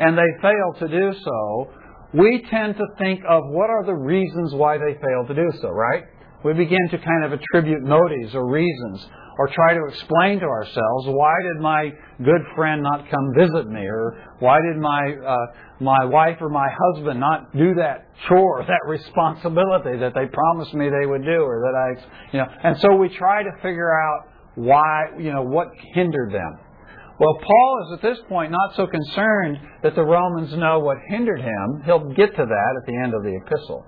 and 0.00 0.18
they 0.18 0.30
fail 0.42 0.72
to 0.80 0.88
do 0.88 1.12
so, 1.22 1.70
we 2.14 2.44
tend 2.50 2.76
to 2.76 2.86
think 2.98 3.20
of 3.28 3.44
what 3.48 3.70
are 3.70 3.84
the 3.84 3.94
reasons 3.94 4.54
why 4.54 4.78
they 4.78 4.94
fail 4.94 5.26
to 5.28 5.34
do 5.34 5.48
so, 5.60 5.68
right? 5.68 6.02
We 6.42 6.54
begin 6.54 6.88
to 6.90 6.98
kind 6.98 7.24
of 7.24 7.32
attribute 7.32 7.82
motives 7.82 8.34
or 8.34 8.50
reasons 8.50 9.06
or 9.38 9.48
try 9.48 9.74
to 9.74 9.80
explain 9.88 10.40
to 10.40 10.46
ourselves 10.46 11.06
why 11.06 11.34
did 11.42 11.62
my 11.62 11.90
good 12.22 12.42
friend 12.56 12.82
not 12.82 13.08
come 13.10 13.32
visit 13.38 13.68
me 13.68 13.80
or 13.80 14.26
why 14.38 14.58
did 14.60 14.76
my 14.76 15.14
uh, 15.26 15.36
my 15.80 16.04
wife 16.04 16.36
or 16.40 16.48
my 16.48 16.68
husband 16.68 17.20
not 17.20 17.54
do 17.56 17.74
that 17.74 18.08
chore 18.28 18.64
that 18.68 18.80
responsibility 18.86 19.98
that 19.98 20.12
they 20.14 20.26
promised 20.26 20.74
me 20.74 20.88
they 20.88 21.06
would 21.06 21.24
do 21.24 21.40
or 21.40 21.60
that 21.60 21.76
I 21.76 22.32
you 22.32 22.38
know 22.40 22.46
and 22.64 22.80
so 22.80 22.96
we 22.96 23.08
try 23.08 23.42
to 23.42 23.50
figure 23.62 23.92
out 23.98 24.28
why 24.56 25.04
you 25.18 25.32
know 25.32 25.42
what 25.42 25.68
hindered 25.94 26.32
them 26.32 26.58
well 27.20 27.38
Paul 27.40 27.86
is 27.86 27.98
at 27.98 28.02
this 28.02 28.18
point 28.28 28.50
not 28.50 28.74
so 28.74 28.88
concerned 28.88 29.58
that 29.84 29.94
the 29.94 30.04
Romans 30.04 30.52
know 30.56 30.80
what 30.80 30.96
hindered 31.08 31.40
him 31.40 31.82
he'll 31.84 32.10
get 32.14 32.34
to 32.34 32.44
that 32.44 32.72
at 32.80 32.86
the 32.86 32.96
end 32.96 33.14
of 33.14 33.22
the 33.22 33.38
epistle 33.46 33.86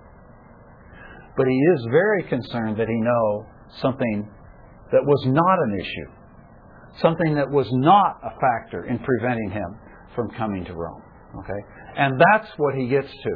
but 1.36 1.46
he 1.48 1.56
is 1.56 1.86
very 1.90 2.24
concerned 2.24 2.76
that 2.76 2.88
he 2.88 3.00
know 3.00 3.46
something 3.80 4.28
that 4.92 5.04
was 5.04 5.24
not 5.26 5.58
an 5.58 5.80
issue, 5.80 7.00
something 7.00 7.34
that 7.34 7.50
was 7.50 7.66
not 7.72 8.20
a 8.22 8.38
factor 8.38 8.84
in 8.84 8.98
preventing 8.98 9.50
him 9.50 9.78
from 10.14 10.30
coming 10.36 10.64
to 10.66 10.74
Rome. 10.74 11.02
Okay? 11.38 11.60
And 11.96 12.20
that's 12.20 12.48
what 12.58 12.74
he 12.74 12.88
gets 12.88 13.08
to. 13.08 13.30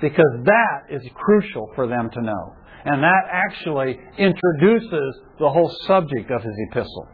Because 0.00 0.44
that 0.44 0.94
is 0.94 1.02
crucial 1.14 1.70
for 1.74 1.88
them 1.88 2.10
to 2.12 2.20
know. 2.20 2.54
And 2.84 3.02
that 3.02 3.24
actually 3.32 3.98
introduces 4.18 5.20
the 5.40 5.48
whole 5.48 5.74
subject 5.86 6.30
of 6.30 6.42
his 6.42 6.54
epistle. 6.70 7.08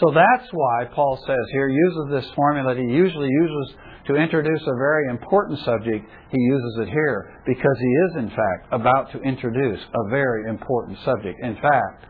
So 0.00 0.12
that's 0.12 0.48
why 0.50 0.86
Paul 0.92 1.22
says 1.26 1.46
here, 1.52 1.68
uses 1.68 2.06
this 2.10 2.34
formula 2.34 2.74
that 2.74 2.80
he 2.80 2.88
usually 2.88 3.28
uses 3.28 3.76
to 4.06 4.16
introduce 4.16 4.60
a 4.62 4.76
very 4.76 5.08
important 5.08 5.58
subject. 5.60 6.04
He 6.30 6.38
uses 6.38 6.78
it 6.82 6.88
here 6.88 7.40
because 7.46 7.76
he 7.78 7.88
is, 7.88 8.24
in 8.24 8.28
fact, 8.30 8.72
about 8.72 9.12
to 9.12 9.20
introduce 9.20 9.80
a 9.80 10.10
very 10.10 10.50
important 10.50 10.98
subject. 11.04 11.38
In 11.42 11.54
fact, 11.54 12.06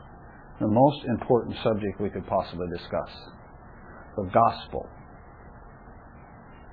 the 0.61 0.68
most 0.68 1.05
important 1.05 1.57
subject 1.62 2.01
we 2.01 2.11
could 2.11 2.27
possibly 2.27 2.66
discuss 2.73 3.11
the 4.16 4.31
gospel 4.33 4.88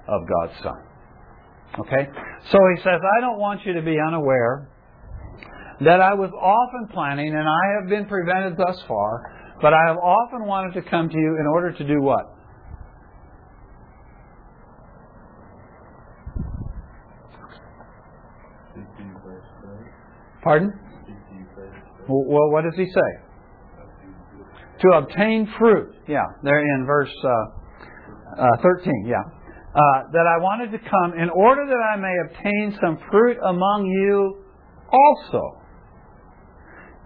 of 0.08 0.21
God's 0.28 0.63
Son. 0.63 0.80
Okay? 1.80 2.08
So 2.52 2.58
he 2.76 2.82
says, 2.84 3.00
I 3.17 3.21
don't 3.21 3.39
want 3.39 3.65
you 3.65 3.74
to 3.74 3.82
be 3.82 3.97
unaware 4.00 4.69
that 5.82 6.00
I 6.00 6.13
was 6.13 6.30
often 6.30 6.93
planning, 6.93 7.34
and 7.34 7.47
I 7.47 7.80
have 7.80 7.89
been 7.89 8.06
prevented 8.06 8.56
thus 8.56 8.80
far, 8.88 9.40
but 9.62 9.74
I 9.74 9.88
have 9.88 9.97
often 9.97 10.45
wanted 10.45 10.74
to 10.82 10.89
come 10.89 11.10
to 11.10 11.17
you 11.17 11.38
in 11.39 11.47
order 11.47 11.71
to 11.71 11.84
do 11.88 12.02
what? 12.02 12.36
Pardon? 20.43 20.74
Well, 22.08 22.50
what 22.50 22.63
does 22.63 22.74
he 22.76 22.86
say? 22.86 23.32
to 24.82 24.97
obtain 24.97 25.47
fruit. 25.60 25.93
Yeah, 26.08 26.26
there 26.43 26.60
in 26.60 26.86
verse 26.86 27.13
uh, 27.24 28.41
uh, 28.41 28.62
13. 28.62 29.06
Yeah. 29.08 29.17
Uh, 29.74 30.12
that 30.12 30.28
I 30.28 30.41
wanted 30.41 30.71
to 30.71 30.80
come 30.80 31.13
in 31.17 31.30
order 31.30 31.65
that 31.65 31.84
I 31.93 31.95
may 31.95 32.13
obtain 32.28 32.78
some 32.82 33.00
fruit 33.10 33.38
among 33.45 33.86
you 33.86 34.43
also, 34.91 35.62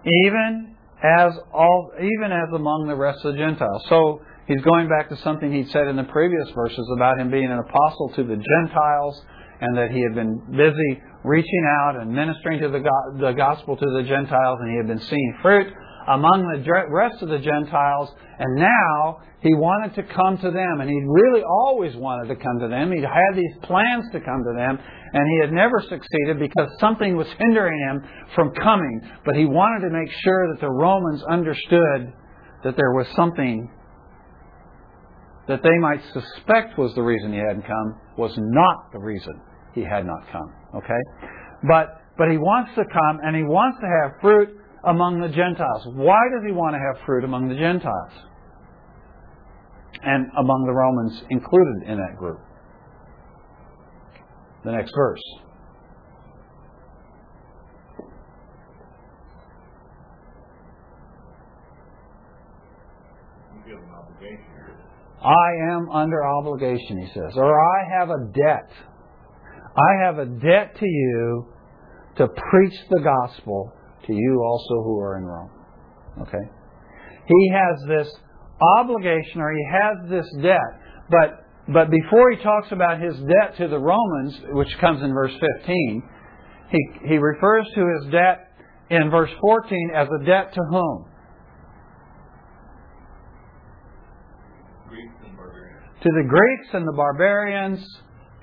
even 0.04 0.75
as 1.04 1.34
all, 1.54 1.92
even 1.98 2.32
as 2.32 2.54
among 2.54 2.88
the 2.88 2.96
rest 2.96 3.24
of 3.26 3.34
the 3.34 3.40
Gentiles. 3.40 3.84
So 3.90 4.22
he's 4.48 4.62
going 4.62 4.90
back 4.90 5.10
to 5.10 5.18
something 5.18 5.52
he'd 5.52 5.70
said 5.70 5.88
in 5.88 5.96
the 5.96 6.04
previous 6.06 6.50
verses 6.52 6.88
about 6.96 7.20
him 7.20 7.32
being 7.32 7.52
an 7.52 7.60
apostle 7.60 8.14
to 8.16 8.24
the 8.24 8.38
Gentiles, 8.38 9.22
and 9.62 9.78
that 9.78 9.92
he 9.92 10.02
had 10.02 10.16
been 10.16 10.40
busy 10.52 11.02
reaching 11.24 11.66
out 11.82 11.96
and 11.96 12.14
ministering 12.14 12.60
to 12.62 12.70
the, 12.70 12.84
the 13.20 13.32
gospel 13.32 13.78
to 13.78 13.86
the 13.98 14.04
Gentiles, 14.04 14.60
and 14.62 14.72
he 14.72 14.78
had 14.78 14.88
been 14.88 15.02
seeing 15.02 15.38
fruit 15.42 15.74
among 16.08 16.46
the 16.48 16.62
rest 16.90 17.22
of 17.22 17.30
the 17.30 17.40
Gentiles, 17.40 18.10
and 18.40 18.56
now 18.56 19.22
he 19.42 19.54
wanted 19.54 19.94
to 19.96 20.04
come 20.14 20.38
to 20.38 20.52
them, 20.52 20.82
and 20.82 20.90
he 20.90 21.00
really 21.06 21.44
always 21.44 21.96
wanted 21.96 22.34
to 22.34 22.36
come 22.36 22.60
to 22.60 22.68
them. 22.68 22.92
He 22.92 23.02
had 23.02 23.34
these 23.36 23.56
plans 23.64 24.06
to 24.12 24.20
come 24.20 24.42
to 24.42 24.54
them, 24.58 24.78
and 24.78 25.24
he 25.30 25.38
had 25.42 25.54
never 25.54 25.80
succeeded 25.82 26.40
because 26.40 26.70
something 26.80 27.16
was 27.16 27.28
hindering 27.38 27.78
him 27.78 28.04
from 28.34 28.54
coming. 28.56 29.02
But 29.24 29.36
he 29.36 29.46
wanted 29.46 29.88
to 29.88 29.94
make 29.94 30.12
sure 30.24 30.54
that 30.54 30.62
the 30.62 30.70
Romans 30.70 31.24
understood 31.30 32.14
that 32.64 32.76
there 32.76 32.94
was 32.94 33.08
something 33.16 33.70
that 35.48 35.62
they 35.62 35.78
might 35.78 36.02
suspect 36.14 36.78
was 36.78 36.94
the 36.96 37.04
reason 37.04 37.32
he 37.32 37.40
hadn't 37.40 37.68
come 37.68 38.02
was 38.18 38.34
not 38.38 38.92
the 38.94 39.00
reason 39.00 39.40
he 39.76 39.82
had 39.82 40.06
not 40.06 40.26
come. 40.32 40.50
Okay? 40.76 41.02
But 41.68 42.02
but 42.18 42.32
he 42.32 42.38
wants 42.38 42.72
to 42.76 42.84
come 42.84 43.20
and 43.24 43.36
he 43.36 43.44
wants 43.44 43.78
to 43.82 43.88
have 43.88 44.22
fruit 44.22 44.58
among 44.86 45.20
the 45.20 45.30
Gentiles. 45.30 45.88
Why 45.94 46.20
does 46.32 46.44
he 46.46 46.52
want 46.52 46.76
to 46.76 46.80
have 46.80 47.06
fruit 47.06 47.24
among 47.24 47.50
the 47.50 47.56
Gentiles? 47.56 48.12
And 50.04 50.28
among 50.38 50.66
the 50.66 50.74
Romans 50.74 51.24
included 51.30 51.90
in 51.90 51.98
that 51.98 52.18
group. 52.18 52.40
The 54.64 54.72
next 54.72 54.92
verse. 54.96 55.22
I 65.26 65.74
am 65.74 65.90
under 65.90 66.24
obligation, 66.24 67.00
he 67.00 67.08
says, 67.08 67.34
or 67.36 67.60
I 67.60 68.00
have 68.00 68.10
a 68.10 68.26
debt. 68.32 68.70
I 69.76 70.06
have 70.06 70.20
a 70.20 70.26
debt 70.26 70.76
to 70.80 70.86
you 70.86 71.48
to 72.18 72.28
preach 72.28 72.76
the 72.92 73.00
gospel 73.00 73.74
to 74.08 74.14
you 74.14 74.42
also 74.44 74.84
who 74.84 75.00
are 75.00 75.18
in 75.18 75.26
Rome. 75.26 75.50
Okay? 76.22 76.52
He 77.28 77.52
has 77.54 77.88
this 77.88 78.14
obligation 78.80 79.42
or 79.42 79.52
he 79.52 79.66
has 79.72 80.10
this 80.10 80.26
debt. 80.42 80.60
But 81.10 81.46
but 81.68 81.90
before 81.90 82.32
he 82.32 82.44
talks 82.44 82.72
about 82.72 83.02
his 83.02 83.16
debt 83.16 83.58
to 83.58 83.68
the 83.68 83.80
Romans, 83.80 84.40
which 84.52 84.70
comes 84.80 85.02
in 85.02 85.14
verse 85.14 85.32
15, 85.66 86.04
he, 86.70 86.88
he 87.08 87.18
refers 87.18 87.66
to 87.74 87.88
his 87.88 88.12
debt 88.12 88.52
in 88.92 89.10
verse 89.10 89.32
14 89.42 89.92
as 89.96 90.08
a 90.08 90.26
debt 90.26 90.54
to 90.54 90.62
whom? 90.70 91.06
To 96.04 96.10
the 96.12 96.28
Greeks 96.28 96.68
and 96.74 96.88
the 96.88 96.94
barbarians 96.96 97.84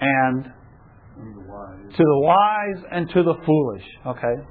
and 0.01 0.45
to 0.45 2.03
the 2.03 2.21
wise 2.21 2.85
and 2.91 3.09
to 3.11 3.23
the 3.23 3.35
foolish. 3.47 3.85
Okay? 4.05 4.43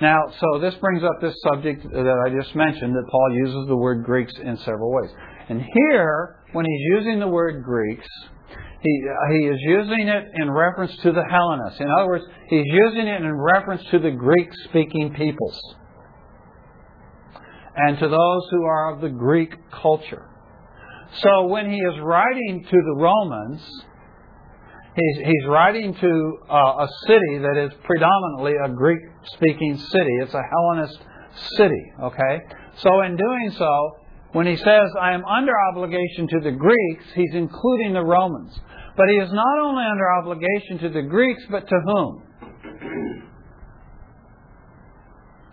Now, 0.00 0.32
so 0.38 0.60
this 0.60 0.74
brings 0.76 1.02
up 1.02 1.20
this 1.20 1.34
subject 1.42 1.82
that 1.82 2.24
I 2.26 2.40
just 2.40 2.54
mentioned 2.54 2.94
that 2.94 3.04
Paul 3.10 3.34
uses 3.34 3.66
the 3.66 3.76
word 3.76 4.04
Greeks 4.04 4.32
in 4.42 4.56
several 4.58 4.92
ways. 4.92 5.10
And 5.48 5.60
here, 5.60 6.36
when 6.52 6.64
he's 6.64 6.86
using 6.96 7.18
the 7.18 7.26
word 7.26 7.64
Greeks, 7.64 8.06
he, 8.80 9.02
uh, 9.08 9.32
he 9.32 9.46
is 9.46 9.58
using 9.60 10.06
it 10.06 10.24
in 10.36 10.50
reference 10.50 10.96
to 10.98 11.10
the 11.10 11.24
Hellenists. 11.28 11.80
In 11.80 11.90
other 11.90 12.06
words, 12.06 12.24
he's 12.48 12.66
using 12.66 13.08
it 13.08 13.22
in 13.22 13.32
reference 13.32 13.82
to 13.90 13.98
the 13.98 14.12
Greek 14.12 14.48
speaking 14.68 15.14
peoples 15.14 15.60
and 17.74 17.98
to 17.98 18.08
those 18.08 18.42
who 18.50 18.64
are 18.64 18.94
of 18.94 19.00
the 19.00 19.08
Greek 19.08 19.54
culture. 19.70 20.28
So 21.22 21.46
when 21.46 21.70
he 21.70 21.76
is 21.76 21.94
writing 22.02 22.64
to 22.64 22.76
the 22.76 22.96
Romans, 22.96 23.62
He's, 24.98 25.26
he's 25.26 25.46
writing 25.46 25.94
to 25.94 26.38
uh, 26.50 26.54
a 26.54 26.88
city 27.06 27.38
that 27.38 27.56
is 27.56 27.70
predominantly 27.84 28.54
a 28.64 28.68
Greek 28.68 28.98
speaking 29.34 29.78
city. 29.78 30.14
It's 30.22 30.34
a 30.34 30.42
Hellenist 30.42 30.98
city, 31.56 31.92
okay? 32.02 32.40
So, 32.78 33.02
in 33.02 33.16
doing 33.16 33.54
so, 33.56 33.96
when 34.32 34.46
he 34.46 34.56
says, 34.56 34.90
I 35.00 35.12
am 35.12 35.24
under 35.24 35.52
obligation 35.70 36.26
to 36.28 36.40
the 36.40 36.50
Greeks, 36.50 37.04
he's 37.14 37.34
including 37.34 37.92
the 37.92 38.04
Romans. 38.04 38.58
But 38.96 39.06
he 39.08 39.16
is 39.18 39.32
not 39.32 39.58
only 39.62 39.84
under 39.84 40.10
obligation 40.10 40.78
to 40.80 40.88
the 40.88 41.02
Greeks, 41.02 41.44
but 41.48 41.68
to 41.68 41.80
whom? 41.84 42.22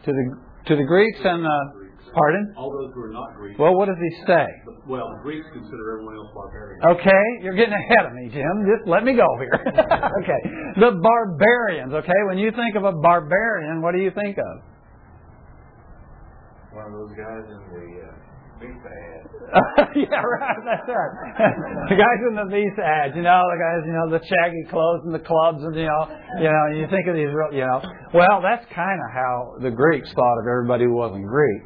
to 0.06 0.12
the, 0.12 0.38
to 0.68 0.76
the 0.76 0.84
Greeks 0.84 1.20
and 1.24 1.44
the 1.44 1.85
Pardon? 2.15 2.56
All 2.56 2.71
those 2.71 2.95
who 2.95 3.04
are 3.04 3.12
not 3.12 3.36
Greeks. 3.36 3.60
Well, 3.60 3.75
what 3.75 3.91
does 3.91 3.99
he 3.99 4.12
say? 4.25 4.47
Well, 4.88 5.12
the 5.12 5.21
Greeks 5.21 5.45
consider 5.51 5.99
everyone 5.99 6.15
else 6.15 6.32
barbarian. 6.32 6.80
Okay, 6.95 7.25
you're 7.43 7.60
getting 7.60 7.75
ahead 7.75 8.08
of 8.08 8.13
me, 8.15 8.32
Jim. 8.32 8.63
Just 8.63 8.88
let 8.88 9.04
me 9.04 9.19
go 9.19 9.28
here. 9.36 9.51
okay. 10.23 10.41
The 10.80 10.95
barbarians, 10.95 11.91
okay? 11.91 12.21
When 12.28 12.38
you 12.38 12.51
think 12.56 12.75
of 12.80 12.86
a 12.86 12.93
barbarian, 12.93 13.82
what 13.82 13.91
do 13.91 13.99
you 13.99 14.12
think 14.15 14.38
of? 14.39 14.56
One 16.71 16.88
of 16.88 16.93
those 16.93 17.15
guys 17.19 17.43
in 17.51 17.62
the 17.75 18.08
uh, 18.08 18.25
yeah, 19.95 20.23
right. 20.23 20.60
That's 20.63 20.88
right. 20.88 21.13
the 21.91 21.95
guys 21.99 22.19
in 22.28 22.36
the 22.36 22.47
Visa 22.49 22.82
ads, 22.82 23.13
you 23.15 23.21
know, 23.21 23.43
the 23.51 23.60
guys, 23.60 23.84
you 23.86 23.93
know, 23.93 24.08
the 24.10 24.23
shaggy 24.23 24.63
clothes 24.71 25.01
and 25.06 25.13
the 25.13 25.19
clubs, 25.19 25.60
and 25.62 25.75
you 25.75 25.86
know, 25.86 26.08
you 26.39 26.49
know, 26.49 26.65
you 26.73 26.88
think 26.89 27.08
of 27.08 27.15
these, 27.15 27.30
real, 27.30 27.51
you 27.51 27.67
know. 27.67 27.82
Well, 28.13 28.41
that's 28.41 28.65
kind 28.73 28.99
of 28.99 29.10
how 29.12 29.56
the 29.62 29.71
Greeks 29.71 30.12
thought 30.13 30.38
of 30.39 30.47
everybody 30.47 30.86
who 30.86 30.95
wasn't 30.95 31.28
Greek. 31.28 31.62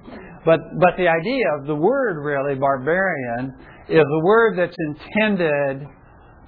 But, 0.45 0.59
but 0.79 0.97
the 0.97 1.07
idea 1.07 1.45
of 1.59 1.67
the 1.67 1.75
word 1.75 2.23
really, 2.23 2.55
barbarian, 2.55 3.55
is 3.89 3.99
a 3.99 4.25
word 4.25 4.57
that's 4.57 4.75
intended 4.77 5.87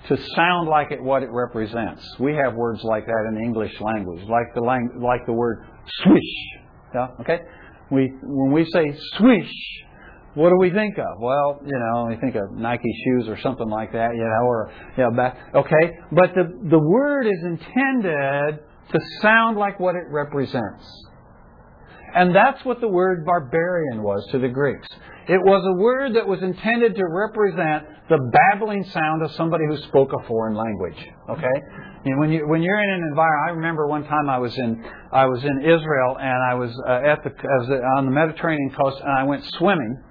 to 0.07 0.17
sound 0.35 0.67
like 0.67 0.91
it 0.91 1.01
what 1.01 1.23
it 1.23 1.29
represents. 1.31 2.03
We 2.19 2.33
have 2.35 2.55
words 2.55 2.83
like 2.83 3.05
that 3.05 3.25
in 3.29 3.35
the 3.35 3.41
English 3.41 3.79
language, 3.79 4.21
like 4.27 4.53
the 4.55 4.61
lang- 4.61 4.99
like 5.01 5.25
the 5.25 5.33
word 5.33 5.65
swish. 6.03 6.33
Yeah, 6.93 7.07
okay. 7.21 7.39
We 7.91 8.11
when 8.23 8.51
we 8.51 8.65
say 8.65 8.97
swish, 9.17 9.53
what 10.33 10.49
do 10.49 10.57
we 10.59 10.71
think 10.71 10.97
of? 10.97 11.19
Well, 11.19 11.59
you 11.63 11.77
know, 11.77 12.07
we 12.09 12.15
think 12.15 12.35
of 12.35 12.51
Nike 12.51 12.91
shoes 13.05 13.27
or 13.27 13.37
something 13.41 13.69
like 13.69 13.91
that, 13.93 14.15
you 14.15 14.23
know, 14.23 14.45
or 14.45 14.71
you 14.97 15.09
know, 15.09 15.33
okay. 15.55 15.99
But 16.11 16.33
the 16.33 16.69
the 16.69 16.79
word 16.79 17.27
is 17.27 17.43
intended 17.43 18.59
to 18.91 18.99
sound 19.21 19.57
like 19.57 19.79
what 19.79 19.95
it 19.95 20.05
represents. 20.09 20.85
And 22.13 22.35
that's 22.35 22.63
what 22.65 22.81
the 22.81 22.87
word 22.87 23.25
barbarian 23.25 24.03
was 24.03 24.27
to 24.31 24.39
the 24.39 24.49
Greeks. 24.49 24.87
It 25.27 25.39
was 25.39 25.63
a 25.63 25.79
word 25.79 26.15
that 26.15 26.27
was 26.27 26.41
intended 26.41 26.95
to 26.95 27.03
represent 27.05 27.85
the 28.09 28.17
babbling 28.17 28.83
sound 28.85 29.23
of 29.23 29.31
somebody 29.33 29.63
who 29.69 29.77
spoke 29.87 30.09
a 30.11 30.27
foreign 30.27 30.55
language. 30.55 30.97
Okay, 31.29 31.57
and 32.03 32.19
when 32.19 32.31
you 32.31 32.47
when 32.47 32.61
you're 32.61 32.81
in 32.81 32.89
an 32.89 33.03
environment, 33.07 33.47
I 33.47 33.51
remember 33.51 33.87
one 33.87 34.03
time 34.03 34.29
I 34.29 34.39
was 34.39 34.57
in 34.57 34.83
I 35.13 35.25
was 35.27 35.43
in 35.43 35.61
Israel 35.61 36.17
and 36.19 36.43
I 36.43 36.55
was 36.55 36.71
uh, 36.85 37.11
at 37.13 37.23
the 37.23 37.29
was 37.29 37.69
on 37.97 38.05
the 38.05 38.11
Mediterranean 38.11 38.71
coast 38.71 38.99
and 38.99 39.11
I 39.11 39.23
went 39.23 39.45
swimming 39.57 40.03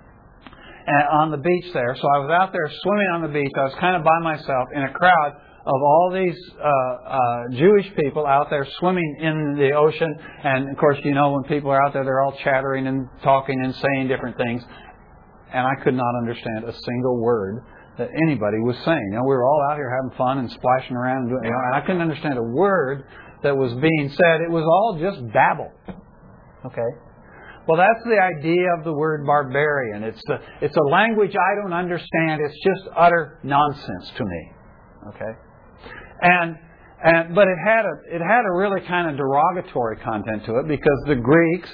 on 1.12 1.30
the 1.30 1.38
beach 1.38 1.72
there. 1.74 1.94
So 1.94 2.08
I 2.08 2.18
was 2.18 2.30
out 2.30 2.52
there 2.52 2.70
swimming 2.82 3.08
on 3.14 3.22
the 3.22 3.28
beach. 3.28 3.52
I 3.56 3.64
was 3.64 3.74
kind 3.78 3.96
of 3.96 4.04
by 4.04 4.18
myself 4.22 4.68
in 4.74 4.82
a 4.82 4.92
crowd 4.92 5.36
of 5.66 5.82
all 5.82 6.10
these 6.12 6.38
uh, 6.56 6.68
uh, 6.68 7.18
Jewish 7.52 7.86
people 7.96 8.26
out 8.26 8.48
there 8.48 8.66
swimming 8.78 9.16
in 9.20 9.56
the 9.58 9.72
ocean. 9.72 10.14
And 10.42 10.70
of 10.70 10.76
course, 10.78 10.98
you 11.04 11.14
know, 11.14 11.32
when 11.32 11.44
people 11.44 11.70
are 11.70 11.82
out 11.82 11.92
there, 11.92 12.04
they're 12.04 12.22
all 12.22 12.36
chattering 12.42 12.86
and 12.86 13.08
talking 13.22 13.60
and 13.62 13.74
saying 13.74 14.08
different 14.08 14.36
things. 14.36 14.62
And 15.52 15.66
I 15.66 15.82
could 15.82 15.94
not 15.94 16.16
understand 16.18 16.64
a 16.64 16.72
single 16.72 17.20
word 17.20 17.64
that 17.98 18.08
anybody 18.26 18.58
was 18.60 18.76
saying. 18.84 19.06
You 19.10 19.18
know, 19.18 19.24
we 19.24 19.34
were 19.34 19.44
all 19.44 19.66
out 19.70 19.76
here 19.76 19.90
having 19.90 20.16
fun 20.16 20.38
and 20.38 20.50
splashing 20.50 20.96
around, 20.96 21.24
and, 21.24 21.28
doing, 21.28 21.44
you 21.44 21.50
know, 21.50 21.58
and 21.66 21.74
I 21.74 21.80
couldn't 21.82 22.00
understand 22.00 22.38
a 22.38 22.42
word 22.42 23.04
that 23.42 23.56
was 23.56 23.72
being 23.74 24.08
said. 24.08 24.40
It 24.40 24.50
was 24.50 24.64
all 24.64 24.98
just 25.00 25.20
babble. 25.32 25.72
Okay. 26.64 26.90
Well, 27.68 27.76
that's 27.76 28.04
the 28.04 28.18
idea 28.18 28.74
of 28.78 28.84
the 28.84 28.92
word 28.92 29.26
barbarian. 29.26 30.02
It's 30.02 30.22
a, 30.30 30.40
it's 30.62 30.76
a 30.76 30.88
language 30.90 31.32
I 31.36 31.62
don't 31.62 31.72
understand. 31.72 32.40
It's 32.40 32.56
just 32.64 32.88
utter 32.96 33.38
nonsense 33.42 34.10
to 34.16 34.24
me. 34.24 34.52
Okay? 35.08 35.32
And, 36.22 36.56
and, 37.02 37.34
but 37.34 37.48
it 37.48 37.58
had 37.64 37.84
a, 37.84 38.16
it 38.16 38.20
had 38.20 38.44
a 38.44 38.52
really 38.52 38.80
kind 38.86 39.10
of 39.10 39.16
derogatory 39.16 39.96
content 39.98 40.44
to 40.46 40.58
it 40.58 40.68
because 40.68 40.98
the 41.06 41.16
Greeks, 41.16 41.70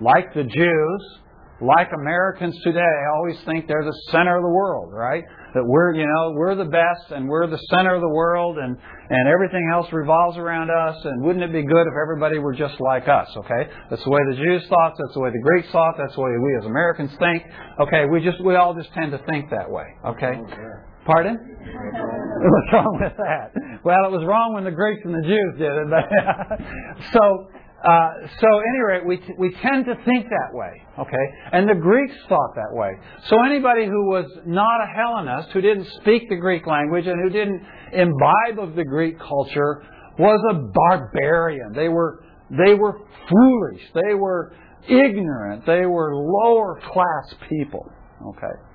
like 0.00 0.34
the 0.34 0.44
Jews, 0.44 1.18
like 1.60 1.88
Americans 1.92 2.56
today, 2.62 2.94
always 3.16 3.36
think 3.44 3.66
they're 3.66 3.84
the 3.84 3.98
center 4.10 4.36
of 4.36 4.42
the 4.42 4.48
world, 4.48 4.92
right? 4.92 5.24
That 5.54 5.64
we're, 5.66 5.94
you 5.94 6.06
know, 6.06 6.32
we're 6.36 6.54
the 6.54 6.70
best 6.70 7.10
and 7.10 7.28
we're 7.28 7.48
the 7.48 7.58
center 7.70 7.94
of 7.94 8.00
the 8.00 8.08
world 8.08 8.58
and, 8.58 8.76
and 8.76 9.28
everything 9.28 9.68
else 9.72 9.86
revolves 9.92 10.36
around 10.36 10.70
us 10.70 10.96
and 11.04 11.24
wouldn't 11.24 11.42
it 11.42 11.52
be 11.52 11.62
good 11.62 11.86
if 11.86 11.94
everybody 12.00 12.38
were 12.38 12.54
just 12.54 12.78
like 12.80 13.08
us, 13.08 13.26
okay? 13.36 13.70
That's 13.90 14.04
the 14.04 14.10
way 14.10 14.20
the 14.30 14.36
Jews 14.36 14.68
thought, 14.68 14.94
that's 14.98 15.14
the 15.14 15.20
way 15.20 15.30
the 15.30 15.42
Greeks 15.42 15.68
thought, 15.72 15.94
that's 15.98 16.14
the 16.14 16.20
way 16.20 16.30
we 16.30 16.56
as 16.60 16.66
Americans 16.66 17.10
think. 17.18 17.42
Okay, 17.80 18.04
we 18.06 18.22
just, 18.22 18.40
we 18.44 18.54
all 18.54 18.74
just 18.74 18.92
tend 18.92 19.10
to 19.10 19.18
think 19.28 19.50
that 19.50 19.68
way, 19.68 19.86
okay? 20.06 20.38
Oh, 20.38 20.87
Pardon? 21.08 21.40
What's 21.40 22.72
wrong 22.72 22.98
with 23.00 23.16
that? 23.16 23.80
Well, 23.82 24.04
it 24.04 24.12
was 24.12 24.24
wrong 24.28 24.52
when 24.52 24.64
the 24.64 24.70
Greeks 24.70 25.00
and 25.04 25.14
the 25.14 25.24
Jews 25.24 25.52
did 25.56 25.72
it, 25.72 25.88
but 25.88 26.04
so 27.12 27.48
uh, 27.78 28.10
so, 28.40 28.46
at 28.58 28.64
any 28.68 28.80
rate, 28.84 29.06
we, 29.06 29.16
t- 29.18 29.34
we 29.38 29.54
tend 29.62 29.84
to 29.84 29.94
think 30.04 30.26
that 30.28 30.50
way, 30.52 30.82
okay? 30.98 31.26
And 31.52 31.68
the 31.68 31.76
Greeks 31.76 32.14
thought 32.28 32.56
that 32.56 32.72
way. 32.72 32.90
So, 33.28 33.36
anybody 33.44 33.86
who 33.86 34.06
was 34.06 34.26
not 34.44 34.80
a 34.82 34.86
Hellenist, 34.86 35.50
who 35.52 35.60
didn't 35.60 35.86
speak 36.00 36.28
the 36.28 36.34
Greek 36.34 36.66
language, 36.66 37.06
and 37.06 37.22
who 37.22 37.30
didn't 37.30 37.62
imbibe 37.92 38.58
of 38.58 38.74
the 38.74 38.82
Greek 38.82 39.16
culture, 39.20 39.86
was 40.18 40.40
a 40.50 40.54
barbarian. 40.74 41.72
They 41.72 41.88
were, 41.88 42.24
they 42.50 42.74
were 42.74 42.98
foolish. 43.30 43.82
They 43.94 44.14
were 44.14 44.52
ignorant. 44.88 45.64
They 45.64 45.86
were 45.86 46.16
lower 46.16 46.80
class 46.80 47.34
people, 47.48 47.88
okay? 48.26 48.67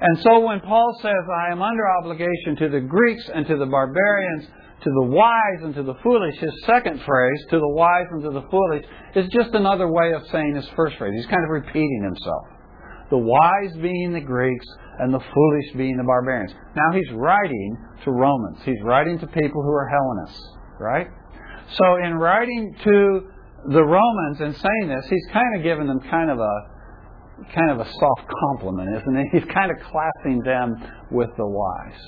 And 0.00 0.18
so, 0.20 0.40
when 0.40 0.60
Paul 0.60 0.98
says, 1.02 1.12
I 1.12 1.52
am 1.52 1.60
under 1.60 1.82
obligation 2.02 2.56
to 2.60 2.68
the 2.70 2.80
Greeks 2.80 3.28
and 3.34 3.46
to 3.46 3.56
the 3.56 3.66
barbarians, 3.66 4.46
to 4.82 4.90
the 4.90 5.06
wise 5.12 5.60
and 5.62 5.74
to 5.74 5.82
the 5.82 5.94
foolish, 6.02 6.38
his 6.38 6.52
second 6.64 7.02
phrase, 7.02 7.44
to 7.50 7.58
the 7.58 7.68
wise 7.68 8.06
and 8.10 8.22
to 8.22 8.30
the 8.30 8.48
foolish, 8.50 8.84
is 9.14 9.28
just 9.28 9.54
another 9.54 9.92
way 9.92 10.12
of 10.12 10.26
saying 10.28 10.54
his 10.54 10.66
first 10.74 10.96
phrase. 10.96 11.12
He's 11.14 11.26
kind 11.26 11.44
of 11.44 11.50
repeating 11.50 12.02
himself. 12.02 12.44
The 13.10 13.18
wise 13.18 13.76
being 13.82 14.12
the 14.14 14.20
Greeks 14.20 14.66
and 15.00 15.12
the 15.12 15.20
foolish 15.20 15.72
being 15.76 15.96
the 15.96 16.04
barbarians. 16.04 16.54
Now 16.74 16.96
he's 16.96 17.10
writing 17.12 17.76
to 18.04 18.10
Romans. 18.10 18.58
He's 18.64 18.80
writing 18.82 19.18
to 19.18 19.26
people 19.26 19.62
who 19.62 19.72
are 19.72 19.88
Hellenists, 19.88 20.48
right? 20.78 21.08
So 21.76 21.96
in 21.96 22.14
writing 22.14 22.74
to 22.84 23.28
the 23.68 23.84
Romans 23.84 24.40
and 24.40 24.54
saying 24.56 24.88
this, 24.88 25.06
he's 25.10 25.26
kind 25.32 25.56
of 25.56 25.62
giving 25.62 25.86
them 25.86 26.00
kind 26.08 26.30
of 26.30 26.38
a 26.38 26.79
kind 27.54 27.70
of 27.70 27.80
a 27.80 27.90
soft 27.90 28.30
compliment, 28.48 28.96
isn't 29.00 29.16
it? 29.16 29.26
He's 29.32 29.52
kind 29.52 29.70
of 29.70 29.76
classing 29.78 30.40
them 30.44 30.76
with 31.10 31.30
the 31.36 31.46
wise. 31.46 32.00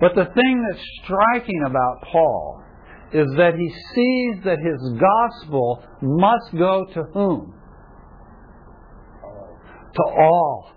But 0.00 0.14
the 0.14 0.26
thing 0.34 0.66
that's 0.68 0.84
striking 1.04 1.62
about 1.66 2.02
Paul 2.10 2.62
is 3.12 3.28
that 3.36 3.54
he 3.54 3.68
sees 3.94 4.44
that 4.44 4.58
his 4.58 4.98
gospel 4.98 5.84
must 6.02 6.58
go 6.58 6.84
to 6.94 7.02
whom? 7.12 7.54
To 9.94 10.02
all. 10.18 10.72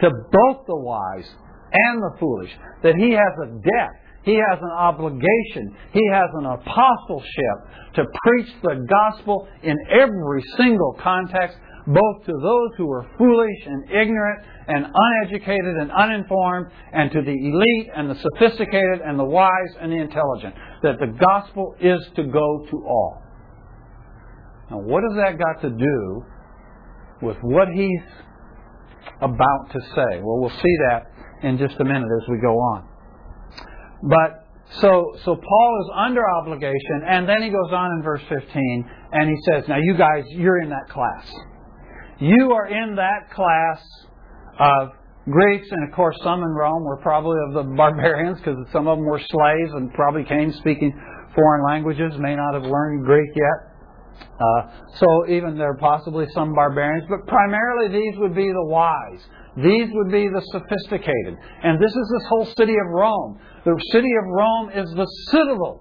To 0.00 0.10
both 0.10 0.66
the 0.66 0.76
wise 0.76 1.28
and 1.72 2.02
the 2.02 2.16
foolish. 2.20 2.50
That 2.84 2.94
he 2.94 3.10
has 3.10 3.32
a 3.42 3.46
debt. 3.46 3.90
He 4.22 4.34
has 4.34 4.58
an 4.62 4.70
obligation. 4.70 5.76
He 5.92 6.08
has 6.12 6.30
an 6.34 6.46
apostleship 6.46 7.94
to 7.94 8.04
preach 8.22 8.54
the 8.62 8.86
gospel 8.88 9.48
in 9.62 9.76
every 9.90 10.42
single 10.56 10.96
context 11.02 11.58
both 11.86 12.24
to 12.24 12.32
those 12.32 12.70
who 12.78 12.90
are 12.90 13.06
foolish 13.18 13.66
and 13.66 13.84
ignorant 13.90 14.46
and 14.66 14.86
uneducated 14.94 15.76
and 15.76 15.90
uninformed, 15.92 16.68
and 16.92 17.10
to 17.12 17.20
the 17.20 17.30
elite 17.30 17.90
and 17.94 18.08
the 18.08 18.14
sophisticated 18.14 19.00
and 19.04 19.18
the 19.18 19.24
wise 19.24 19.76
and 19.80 19.92
the 19.92 19.96
intelligent. 19.96 20.54
That 20.82 20.98
the 20.98 21.12
gospel 21.18 21.74
is 21.80 22.00
to 22.16 22.24
go 22.24 22.66
to 22.70 22.76
all. 22.86 23.22
Now, 24.70 24.78
what 24.78 25.02
has 25.02 25.16
that 25.16 25.38
got 25.38 25.60
to 25.60 25.70
do 25.70 26.24
with 27.20 27.36
what 27.42 27.68
he's 27.68 28.00
about 29.20 29.70
to 29.72 29.80
say? 29.94 30.20
Well, 30.22 30.40
we'll 30.40 30.50
see 30.50 30.76
that 30.88 31.10
in 31.42 31.58
just 31.58 31.78
a 31.78 31.84
minute 31.84 32.08
as 32.22 32.28
we 32.30 32.38
go 32.40 32.54
on. 32.54 32.88
But 34.02 34.44
so, 34.80 35.14
so 35.24 35.36
Paul 35.36 35.84
is 35.84 35.90
under 35.94 36.22
obligation, 36.40 37.02
and 37.06 37.28
then 37.28 37.42
he 37.42 37.50
goes 37.50 37.70
on 37.70 37.90
in 37.98 38.02
verse 38.02 38.22
15, 38.28 38.90
and 39.12 39.28
he 39.28 39.36
says, 39.50 39.68
Now, 39.68 39.76
you 39.80 39.94
guys, 39.96 40.24
you're 40.30 40.62
in 40.62 40.70
that 40.70 40.88
class. 40.88 41.26
You 42.20 42.52
are 42.52 42.68
in 42.68 42.96
that 42.96 43.30
class 43.34 43.80
of 44.58 44.88
Greeks, 45.30 45.66
and 45.70 45.88
of 45.88 45.94
course, 45.96 46.16
some 46.22 46.40
in 46.42 46.50
Rome 46.50 46.84
were 46.84 46.98
probably 46.98 47.36
of 47.48 47.54
the 47.54 47.74
barbarians 47.74 48.38
because 48.38 48.56
some 48.72 48.86
of 48.86 48.98
them 48.98 49.06
were 49.06 49.18
slaves 49.18 49.72
and 49.74 49.92
probably 49.94 50.24
came 50.24 50.52
speaking 50.52 50.92
foreign 51.34 51.64
languages, 51.66 52.12
may 52.18 52.36
not 52.36 52.54
have 52.54 52.62
learned 52.62 53.04
Greek 53.04 53.30
yet. 53.34 53.74
Uh, 54.38 54.62
so 54.98 55.06
even 55.28 55.58
there 55.58 55.70
are 55.70 55.78
possibly 55.78 56.26
some 56.34 56.54
barbarians, 56.54 57.04
but 57.08 57.26
primarily 57.26 57.88
these 57.88 58.18
would 58.18 58.34
be 58.34 58.46
the 58.46 58.66
wise. 58.66 59.20
These 59.56 59.88
would 59.92 60.10
be 60.10 60.26
the 60.28 60.42
sophisticated. 60.50 61.34
And 61.62 61.80
this 61.80 61.90
is 61.90 62.12
this 62.18 62.28
whole 62.28 62.46
city 62.56 62.74
of 62.74 62.90
Rome. 62.90 63.38
The 63.64 63.74
city 63.90 64.10
of 64.22 64.24
Rome 64.28 64.70
is 64.70 64.90
the 64.94 65.06
citadel 65.30 65.80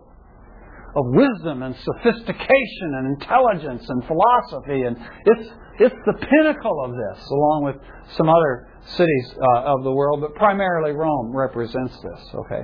of 0.95 1.05
wisdom 1.09 1.63
and 1.63 1.75
sophistication 1.75 2.89
and 2.97 3.19
intelligence 3.19 3.83
and 3.89 4.05
philosophy. 4.05 4.83
And 4.83 4.97
it's 5.25 5.49
it's 5.79 5.95
the 6.05 6.13
pinnacle 6.13 6.83
of 6.83 6.91
this, 6.91 7.25
along 7.29 7.63
with 7.65 7.75
some 8.17 8.29
other 8.29 8.67
cities 8.95 9.33
uh, 9.35 9.73
of 9.73 9.83
the 9.83 9.91
world, 9.91 10.21
but 10.21 10.35
primarily 10.35 10.91
Rome 10.91 11.35
represents 11.35 11.95
this, 12.01 12.21
okay? 12.35 12.63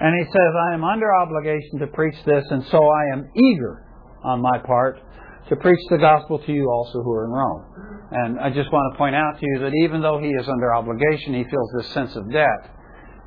And 0.00 0.18
he 0.18 0.24
says, 0.24 0.52
I 0.70 0.74
am 0.74 0.84
under 0.84 1.14
obligation 1.14 1.78
to 1.80 1.86
preach 1.86 2.16
this, 2.26 2.44
and 2.50 2.64
so 2.66 2.84
I 2.84 3.12
am 3.12 3.30
eager 3.34 3.86
on 4.24 4.42
my 4.42 4.58
part 4.58 5.00
to 5.48 5.56
preach 5.56 5.80
the 5.90 5.98
gospel 5.98 6.38
to 6.38 6.52
you 6.52 6.68
also 6.70 7.02
who 7.02 7.12
are 7.12 7.24
in 7.24 7.30
Rome. 7.30 7.64
And 8.10 8.40
I 8.40 8.50
just 8.50 8.72
want 8.72 8.92
to 8.92 8.98
point 8.98 9.14
out 9.14 9.38
to 9.38 9.46
you 9.46 9.58
that 9.60 9.72
even 9.84 10.00
though 10.02 10.18
he 10.18 10.28
is 10.28 10.48
under 10.48 10.74
obligation, 10.74 11.34
he 11.34 11.44
feels 11.44 11.70
this 11.76 11.88
sense 11.92 12.16
of 12.16 12.30
debt, 12.32 12.70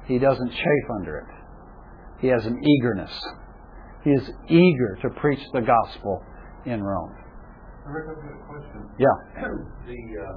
he 0.08 0.18
doesn't 0.20 0.50
chafe 0.50 0.90
under 1.00 1.18
it. 1.20 2.22
He 2.22 2.28
has 2.28 2.46
an 2.46 2.60
eagerness. 2.64 3.12
He 4.04 4.12
is 4.12 4.30
eager 4.50 4.98
to 5.04 5.10
preach 5.20 5.42
the 5.54 5.62
gospel 5.62 6.24
in 6.66 6.82
Rome. 6.82 7.16
Rick, 7.88 8.06
I've 8.12 8.22
got 8.22 8.36
a 8.36 8.44
question. 8.48 8.80
Yeah. 9.00 9.16
the 9.88 10.00
uh, 10.20 10.36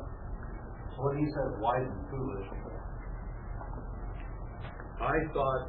so 0.94 0.98
when 1.06 1.18
he 1.18 1.26
says 1.30 1.50
wise 1.58 1.86
and 1.86 2.04
foolish, 2.10 2.48
I 5.00 5.16
thought 5.32 5.64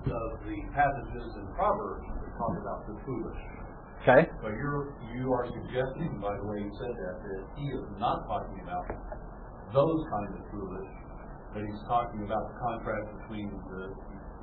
of 0.00 0.30
the 0.44 0.56
passages 0.72 1.28
in 1.36 1.46
Proverbs 1.54 2.06
that 2.08 2.30
talk 2.36 2.54
about 2.60 2.80
the 2.88 2.96
foolish. 3.04 3.40
Okay. 4.02 4.28
But 4.40 4.56
you're 4.56 4.96
you 5.12 5.32
are 5.32 5.44
suggesting, 5.44 6.20
by 6.20 6.32
the 6.36 6.46
way 6.48 6.64
you 6.64 6.72
said 6.80 6.94
that, 6.96 7.16
that 7.20 7.42
he 7.56 7.66
is 7.68 7.84
not 8.00 8.24
talking 8.24 8.60
about 8.64 8.84
those 9.76 10.00
kinds 10.08 10.40
of 10.40 10.44
foolish, 10.50 10.90
but 11.52 11.62
he's 11.62 11.82
talking 11.86 12.24
about 12.24 12.48
the 12.48 12.56
contrast 12.64 13.06
between 13.20 13.52
the 13.68 13.92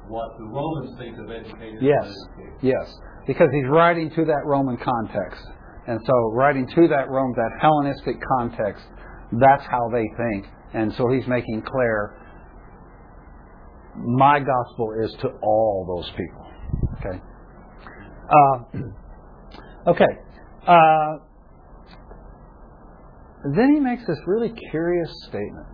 what 0.07 0.37
the 0.37 0.45
Romans 0.45 0.97
think 0.97 1.17
of 1.17 1.29
educated 1.29 1.81
yes. 1.81 2.13
Yes. 2.61 2.87
Because 3.25 3.49
he's 3.51 3.67
writing 3.69 4.09
to 4.11 4.25
that 4.25 4.43
Roman 4.45 4.77
context. 4.77 5.43
And 5.87 5.99
so, 6.05 6.13
writing 6.33 6.67
to 6.75 6.87
that 6.89 7.09
Rome, 7.09 7.33
that 7.35 7.51
Hellenistic 7.61 8.15
context, 8.37 8.83
that's 9.31 9.63
how 9.69 9.89
they 9.91 10.05
think. 10.17 10.45
And 10.73 10.93
so 10.97 11.09
he's 11.09 11.27
making 11.27 11.63
clear 11.63 12.17
my 13.95 14.39
gospel 14.39 14.93
is 15.03 15.11
to 15.21 15.29
all 15.41 15.85
those 15.87 16.09
people. 16.11 16.45
Okay. 16.99 17.21
Uh, 18.29 19.89
okay. 19.91 20.05
Uh, 20.67 21.17
then 23.55 23.73
he 23.73 23.79
makes 23.79 24.05
this 24.07 24.17
really 24.27 24.51
curious 24.71 25.09
statement. 25.29 25.67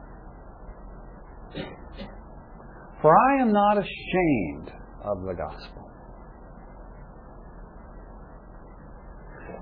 For 3.01 3.14
I 3.18 3.41
am 3.41 3.51
not 3.51 3.78
ashamed 3.78 4.72
of 5.03 5.24
the 5.24 5.34
gospel. 5.34 5.82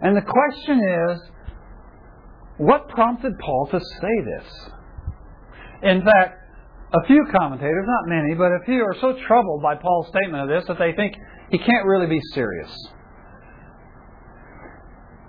And 0.01 0.17
the 0.17 0.21
question 0.21 0.79
is, 0.79 1.19
what 2.57 2.89
prompted 2.89 3.33
Paul 3.39 3.67
to 3.71 3.79
say 3.79 4.15
this? 4.25 4.69
In 5.83 6.03
fact, 6.03 6.37
a 6.93 7.07
few 7.07 7.25
commentators, 7.31 7.85
not 7.87 8.07
many, 8.07 8.35
but 8.35 8.51
a 8.51 8.59
few 8.65 8.81
are 8.81 8.95
so 8.99 9.15
troubled 9.27 9.61
by 9.61 9.75
Paul's 9.75 10.09
statement 10.09 10.43
of 10.43 10.49
this 10.49 10.67
that 10.67 10.77
they 10.77 10.93
think 10.93 11.15
he 11.49 11.57
can't 11.57 11.85
really 11.85 12.07
be 12.07 12.19
serious. 12.33 12.71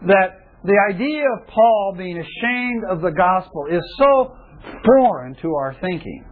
That 0.06 0.42
the 0.64 0.76
idea 0.90 1.24
of 1.38 1.46
Paul 1.46 1.94
being 1.96 2.18
ashamed 2.18 2.84
of 2.90 3.00
the 3.00 3.12
gospel 3.12 3.66
is 3.70 3.82
so 3.98 4.36
foreign 4.84 5.34
to 5.42 5.54
our 5.54 5.76
thinking 5.80 6.24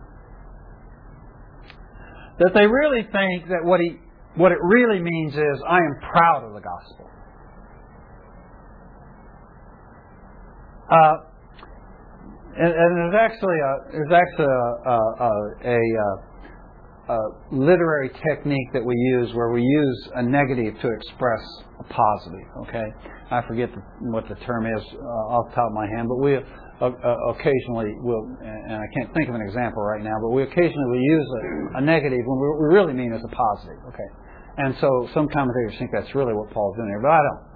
that 2.39 2.53
they 2.55 2.67
really 2.67 3.03
think 3.03 3.49
that 3.49 3.61
what 3.63 3.81
he 3.81 3.99
what 4.37 4.53
it 4.53 4.59
really 4.63 5.03
means 5.03 5.35
is 5.35 5.63
I 5.69 5.79
am 5.79 5.97
proud 6.13 6.45
of 6.45 6.55
the 6.55 6.61
gospel. 6.61 7.11
Uh, 10.91 11.15
and, 12.59 12.73
and, 12.75 12.91
there's 12.99 13.15
actually 13.15 13.59
a 13.63 13.73
there's 13.95 14.11
actually 14.11 14.51
a, 14.51 14.91
a, 14.91 15.31
a, 15.71 15.79
a, 17.15 17.19
literary 17.53 18.11
technique 18.27 18.69
that 18.73 18.85
we 18.85 18.95
use 19.15 19.33
where 19.35 19.51
we 19.51 19.63
use 19.63 20.11
a 20.17 20.23
negative 20.23 20.75
to 20.83 20.89
express 20.91 21.43
a 21.79 21.85
positive. 21.85 22.47
Okay, 22.67 22.87
I 23.31 23.41
forget 23.47 23.71
the, 23.71 23.81
what 24.11 24.29
the 24.29 24.35
term 24.47 24.67
is 24.67 24.83
uh, 24.83 25.35
off 25.35 25.51
the 25.51 25.55
top 25.55 25.71
of 25.71 25.75
my 25.79 25.87
hand, 25.95 26.09
but 26.09 26.19
we 26.19 26.35
uh, 26.35 26.91
uh, 26.91 27.35
occasionally 27.39 27.95
will, 28.03 28.27
and 28.43 28.75
I 28.75 28.89
can't 28.99 29.15
think 29.15 29.29
of 29.29 29.37
an 29.37 29.43
example 29.43 29.83
right 29.83 30.03
now, 30.03 30.19
but 30.21 30.31
we 30.31 30.43
occasionally 30.43 30.89
will 30.91 31.07
use 31.07 31.29
a, 31.77 31.81
negative 31.81 32.19
when 32.27 32.39
we, 32.43 32.49
we 32.67 32.75
really 32.75 32.95
mean 32.95 33.13
as 33.13 33.23
a 33.23 33.31
positive. 33.31 33.79
Okay, 33.95 34.11
and 34.59 34.75
so 34.81 35.09
some 35.15 35.29
commentators 35.29 35.79
think 35.79 35.91
that's 35.95 36.15
really 36.17 36.35
what 36.35 36.51
Paul's 36.51 36.75
doing 36.77 36.89
here, 36.89 37.01
but 37.01 37.15
I 37.15 37.23
don't. 37.23 37.50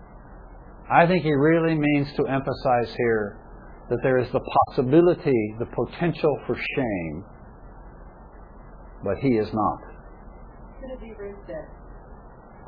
I 0.91 1.07
think 1.07 1.25
he 1.25 1.33
really 1.33 1.75
means 1.75 2.09
to 2.17 2.27
emphasize 2.27 2.95
here 2.97 3.39
that 3.89 3.99
there 4.03 4.19
is 4.19 4.29
the 4.33 4.41
possibility, 4.69 5.55
the 5.59 5.67
potential 5.67 6.39
for 6.47 6.55
shame, 6.55 7.25
but 9.03 9.17
he 9.19 9.37
is 9.37 9.49
not. 9.53 9.79
Could 10.81 10.91
it 10.93 11.01
be, 11.01 11.13
Bruce, 11.17 11.37
that 11.49 11.69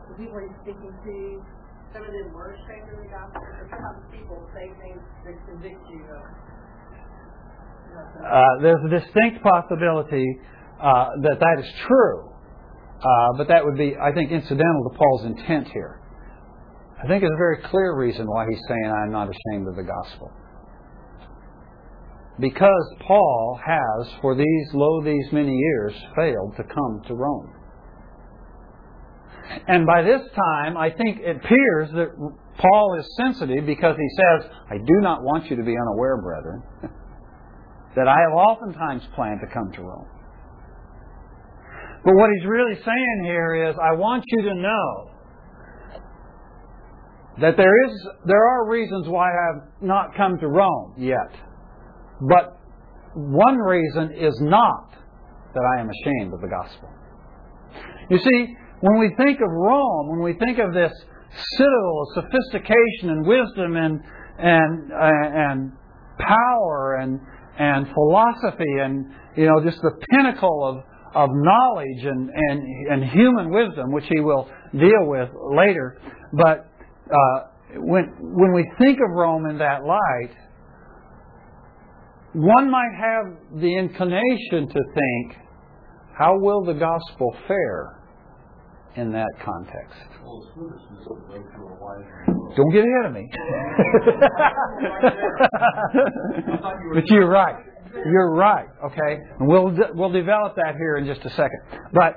the 0.09 0.15
people 0.17 0.41
he's 0.41 0.57
speaking 0.63 0.93
to, 1.05 1.45
some 1.93 2.03
of 2.05 2.13
them 2.13 2.33
were 2.33 2.57
ashamed 2.57 2.89
of 2.89 3.05
the 3.05 3.09
gospel? 3.09 3.41
Sometimes 3.69 4.01
people 4.13 4.49
say 4.55 4.73
things 4.81 5.01
that 5.25 5.37
convict 5.49 5.81
you 5.91 6.05
of. 6.09 6.25
Uh, 7.97 8.63
there's 8.63 8.85
a 8.85 8.89
distinct 8.89 9.43
possibility 9.43 10.25
uh, 10.81 11.09
that 11.23 11.41
that 11.41 11.57
is 11.61 11.71
true, 11.87 12.29
uh, 13.01 13.29
but 13.37 13.49
that 13.49 13.65
would 13.65 13.77
be, 13.77 13.97
I 13.97 14.13
think, 14.13 14.31
incidental 14.33 14.89
to 14.91 14.97
Paul's 14.97 15.25
intent 15.25 15.69
here. 15.69 16.01
I 17.03 17.07
think 17.07 17.23
it's 17.23 17.33
a 17.33 17.37
very 17.37 17.59
clear 17.71 17.95
reason 17.95 18.27
why 18.27 18.47
he's 18.49 18.61
saying, 18.69 18.91
I'm 18.91 19.13
not 19.13 19.29
ashamed 19.29 19.69
of 19.69 19.77
the 19.77 19.83
gospel. 19.83 20.31
Because 22.41 22.95
Paul 23.07 23.61
has, 23.65 24.13
for 24.21 24.35
these, 24.35 24.69
lo, 24.73 25.03
these 25.05 25.33
many 25.33 25.55
years, 25.55 25.95
failed 26.15 26.57
to 26.57 26.65
come 26.65 27.03
to 27.09 27.15
Rome. 27.15 27.53
And 29.69 29.87
by 29.87 30.03
this 30.03 30.23
time, 30.35 30.77
I 30.77 30.91
think 30.91 31.21
it 31.21 31.37
appears 31.37 31.91
that 31.93 32.09
Paul 32.59 32.97
is 32.99 33.07
sensitive 33.17 33.67
because 33.67 33.97
he 33.97 34.09
says, 34.17 34.51
I 34.71 34.79
do 34.79 35.01
not 35.01 35.23
want 35.23 35.51
you 35.51 35.57
to 35.57 35.63
be 35.63 35.77
unaware, 35.77 36.21
brethren, 36.21 36.63
that 37.97 38.09
I 38.09 38.17
have 38.21 38.33
oftentimes 38.33 39.03
planned 39.15 39.41
to 39.41 39.53
come 39.53 39.71
to 39.73 39.83
Rome. 39.83 40.07
But 42.05 42.15
what 42.15 42.31
he's 42.37 42.47
really 42.47 42.77
saying 42.85 43.21
here 43.25 43.69
is, 43.69 43.77
I 43.83 43.97
want 43.97 44.25
you 44.27 44.43
to 44.43 44.55
know 44.55 45.11
that 47.41 47.57
there 47.57 47.85
is 47.87 48.09
there 48.25 48.45
are 48.45 48.69
reasons 48.69 49.09
why 49.09 49.31
I 49.31 49.55
have 49.55 49.83
not 49.83 50.15
come 50.17 50.39
to 50.39 50.49
Rome 50.49 50.95
yet. 50.99 51.33
But 52.29 52.59
one 53.15 53.57
reason 53.59 54.13
is 54.13 54.41
not 54.41 54.91
that 55.55 55.63
I 55.77 55.81
am 55.81 55.91
ashamed 55.91 56.33
of 56.33 56.41
the 56.41 56.49
gospel. 56.49 56.89
You 58.11 58.19
see, 58.19 58.57
when 58.81 58.99
we 58.99 59.13
think 59.17 59.41
of 59.41 59.51
Rome, 59.51 60.11
when 60.11 60.23
we 60.23 60.35
think 60.35 60.59
of 60.59 60.73
this 60.73 60.93
citadel 61.57 62.03
of 62.03 62.25
sophistication 62.25 63.11
and 63.11 63.27
wisdom 63.27 63.77
and 63.77 64.01
and 64.39 64.93
uh, 64.93 65.51
and 65.53 65.73
power 66.19 66.99
and 67.01 67.21
and 67.59 67.87
philosophy 67.93 68.79
and 68.81 69.07
you 69.37 69.47
know 69.47 69.63
just 69.63 69.81
the 69.83 69.93
pinnacle 70.11 70.65
of 70.65 70.85
of 71.15 71.31
knowledge 71.33 72.05
and 72.05 72.31
and 72.31 72.93
and 72.93 73.05
human 73.11 73.51
wisdom, 73.51 73.93
which 73.93 74.07
he 74.09 74.21
will 74.21 74.49
deal 74.73 75.07
with 75.07 75.29
later, 75.55 75.99
but 76.33 76.69
uh, 77.11 77.41
when 77.77 78.15
when 78.21 78.53
we 78.53 78.71
think 78.79 78.99
of 78.99 79.11
Rome 79.11 79.47
in 79.47 79.59
that 79.59 79.85
light, 79.85 80.31
one 82.33 82.71
might 82.71 82.93
have 82.99 83.61
the 83.61 83.77
inclination 83.77 84.69
to 84.69 84.81
think, 84.95 85.37
how 86.19 86.39
will 86.39 86.65
the 86.65 86.75
gospel 86.75 87.37
fare 87.47 88.01
in 88.97 89.13
that 89.13 89.29
context? 89.45 89.99
Don't 92.57 92.73
get 92.73 92.85
ahead 92.85 93.07
of 93.07 93.13
me. 93.13 93.31
but 96.95 97.05
you're 97.07 97.29
right. 97.29 97.57
You're 97.95 98.35
right. 98.35 98.67
Okay, 98.85 99.19
and 99.39 99.49
we'll 99.49 99.73
we'll 99.95 100.13
develop 100.13 100.57
that 100.57 100.75
here 100.77 100.97
in 100.97 101.07
just 101.07 101.25
a 101.25 101.31
second. 101.31 101.61
But 101.93 102.15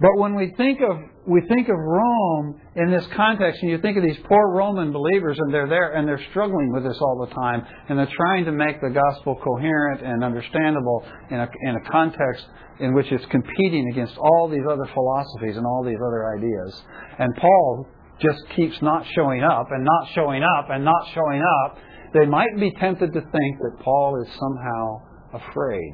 but 0.00 0.10
when 0.16 0.34
we 0.34 0.52
think 0.56 0.80
of 0.80 0.98
we 1.26 1.40
think 1.48 1.68
of 1.68 1.76
Rome 1.78 2.60
in 2.76 2.90
this 2.90 3.06
context, 3.16 3.62
and 3.62 3.70
you 3.70 3.78
think 3.78 3.96
of 3.96 4.02
these 4.02 4.18
poor 4.28 4.52
Roman 4.52 4.92
believers, 4.92 5.38
and 5.38 5.52
they're 5.52 5.68
there 5.68 5.94
and 5.94 6.06
they're 6.06 6.22
struggling 6.30 6.70
with 6.72 6.84
this 6.84 6.98
all 7.00 7.26
the 7.26 7.34
time, 7.34 7.64
and 7.88 7.98
they're 7.98 8.12
trying 8.14 8.44
to 8.44 8.52
make 8.52 8.80
the 8.80 8.90
gospel 8.90 9.34
coherent 9.42 10.02
and 10.02 10.22
understandable 10.22 11.04
in 11.30 11.40
a, 11.40 11.48
in 11.62 11.76
a 11.76 11.90
context 11.90 12.44
in 12.80 12.94
which 12.94 13.10
it's 13.10 13.24
competing 13.26 13.88
against 13.92 14.16
all 14.18 14.48
these 14.50 14.66
other 14.70 14.86
philosophies 14.92 15.56
and 15.56 15.64
all 15.64 15.82
these 15.84 16.00
other 16.06 16.36
ideas. 16.36 16.82
And 17.18 17.34
Paul 17.36 17.86
just 18.20 18.42
keeps 18.54 18.80
not 18.82 19.06
showing 19.14 19.42
up 19.42 19.66
and 19.70 19.84
not 19.84 20.08
showing 20.14 20.42
up 20.42 20.66
and 20.70 20.84
not 20.84 21.08
showing 21.14 21.42
up. 21.42 21.78
They 22.12 22.26
might 22.26 22.54
be 22.58 22.70
tempted 22.78 23.12
to 23.12 23.20
think 23.20 23.58
that 23.60 23.76
Paul 23.82 24.22
is 24.22 24.28
somehow 24.38 25.40
afraid 25.48 25.92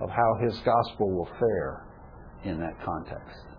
of 0.00 0.10
how 0.10 0.36
his 0.42 0.54
gospel 0.58 1.10
will 1.10 1.28
fare 1.38 1.86
in 2.44 2.60
that 2.60 2.74
context. 2.84 3.53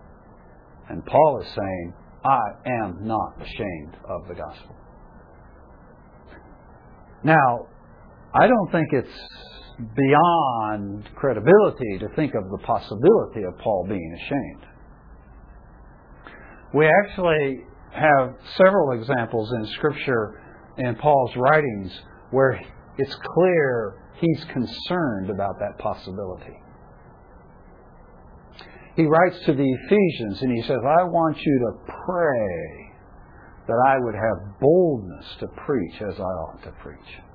And 0.88 1.04
Paul 1.04 1.42
is 1.42 1.48
saying, 1.48 1.94
I 2.24 2.40
am 2.82 3.06
not 3.06 3.40
ashamed 3.40 3.96
of 4.08 4.28
the 4.28 4.34
gospel. 4.34 4.76
Now, 7.24 7.66
I 8.34 8.46
don't 8.46 8.70
think 8.70 8.86
it's 8.92 9.18
beyond 9.96 11.08
credibility 11.16 11.98
to 12.00 12.08
think 12.14 12.34
of 12.34 12.44
the 12.50 12.58
possibility 12.58 13.42
of 13.46 13.58
Paul 13.58 13.86
being 13.88 14.16
ashamed. 14.16 14.66
We 16.72 16.86
actually 16.86 17.64
have 17.92 18.34
several 18.56 18.92
examples 19.00 19.52
in 19.58 19.66
Scripture 19.74 20.40
in 20.78 20.94
Paul's 20.96 21.32
writings 21.36 21.92
where 22.30 22.60
it's 22.98 23.16
clear 23.34 23.94
he's 24.20 24.44
concerned 24.52 25.30
about 25.30 25.58
that 25.58 25.78
possibility 25.78 26.56
he 28.96 29.04
writes 29.04 29.36
to 29.44 29.52
the 29.52 29.62
Ephesians 29.62 30.42
and 30.42 30.56
he 30.56 30.62
says, 30.62 30.78
I 30.82 31.04
want 31.04 31.36
you 31.38 31.58
to 31.58 31.92
pray 32.06 32.92
that 33.68 33.78
I 33.86 33.98
would 33.98 34.14
have 34.14 34.58
boldness 34.60 35.26
to 35.40 35.46
preach 35.66 35.94
as 36.00 36.18
I 36.18 36.22
ought 36.22 36.62
to 36.64 36.72
preach. 36.82 37.25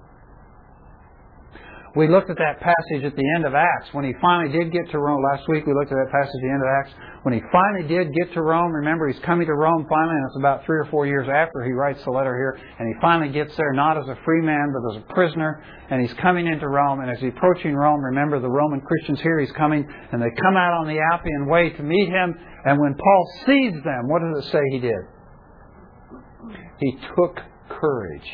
We 1.94 2.08
looked 2.08 2.30
at 2.30 2.38
that 2.40 2.64
passage 2.64 3.04
at 3.04 3.16
the 3.20 3.30
end 3.36 3.44
of 3.46 3.54
Acts 3.54 3.92
when 3.92 4.06
he 4.06 4.14
finally 4.22 4.48
did 4.48 4.72
get 4.72 4.90
to 4.92 5.00
Rome. 5.00 5.22
Last 5.34 5.44
week 5.50 5.66
we 5.68 5.74
looked 5.74 5.92
at 5.92 6.00
that 6.00 6.08
passage 6.08 6.40
at 6.40 6.44
the 6.48 6.54
end 6.56 6.64
of 6.64 6.70
Acts. 6.80 6.92
When 7.24 7.34
he 7.34 7.42
finally 7.52 7.84
did 7.84 8.16
get 8.16 8.32
to 8.34 8.42
Rome, 8.42 8.72
remember 8.72 9.12
he's 9.12 9.20
coming 9.28 9.46
to 9.46 9.54
Rome 9.54 9.86
finally, 9.90 10.16
and 10.16 10.26
it's 10.32 10.40
about 10.40 10.64
three 10.66 10.80
or 10.80 10.86
four 10.86 11.06
years 11.06 11.28
after 11.28 11.66
he 11.66 11.74
writes 11.74 12.02
the 12.06 12.12
letter 12.12 12.32
here, 12.32 12.56
and 12.80 12.88
he 12.88 12.96
finally 13.02 13.28
gets 13.28 13.54
there 13.58 13.74
not 13.74 13.98
as 13.98 14.08
a 14.08 14.16
free 14.24 14.42
man 14.42 14.72
but 14.72 14.96
as 14.96 15.04
a 15.04 15.14
prisoner, 15.14 15.62
and 15.90 16.00
he's 16.00 16.14
coming 16.14 16.48
into 16.48 16.70
Rome, 16.70 17.02
and 17.02 17.12
as 17.12 17.20
he's 17.20 17.34
approaching 17.36 17.76
Rome, 17.76 18.00
remember 18.00 18.40
the 18.40 18.50
Roman 18.50 18.80
Christians 18.80 19.20
here, 19.20 19.40
he's 19.40 19.52
coming, 19.52 19.86
and 20.14 20.22
they 20.22 20.32
come 20.42 20.56
out 20.56 20.74
on 20.80 20.88
the 20.88 21.00
Appian 21.14 21.46
Way 21.48 21.72
to 21.72 21.84
meet 21.84 22.08
him, 22.08 22.34
and 22.64 22.80
when 22.80 22.96
Paul 22.96 23.34
sees 23.46 23.74
them, 23.84 24.08
what 24.08 24.22
does 24.22 24.46
it 24.46 24.52
say 24.52 24.62
he 24.72 24.80
did? 24.80 25.04
He 26.80 26.98
took 27.18 27.38
courage. 27.68 28.32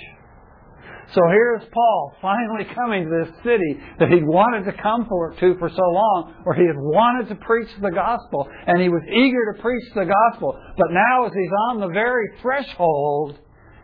So 1.13 1.21
here's 1.31 1.63
Paul 1.71 2.13
finally 2.21 2.65
coming 2.75 3.05
to 3.05 3.23
this 3.23 3.35
city 3.43 3.79
that 3.99 4.09
he'd 4.09 4.27
wanted 4.27 4.69
to 4.69 4.75
come 4.81 5.05
for, 5.07 5.33
to 5.35 5.57
for 5.57 5.69
so 5.69 5.81
long, 5.81 6.35
where 6.43 6.55
he 6.55 6.67
had 6.67 6.75
wanted 6.75 7.29
to 7.29 7.35
preach 7.35 7.69
the 7.81 7.91
gospel, 7.91 8.47
and 8.67 8.81
he 8.81 8.89
was 8.89 9.01
eager 9.07 9.53
to 9.53 9.61
preach 9.61 9.85
the 9.95 10.05
gospel. 10.05 10.59
But 10.77 10.91
now, 10.91 11.25
as 11.25 11.31
he's 11.33 11.51
on 11.69 11.79
the 11.79 11.87
very 11.87 12.27
threshold, 12.41 13.39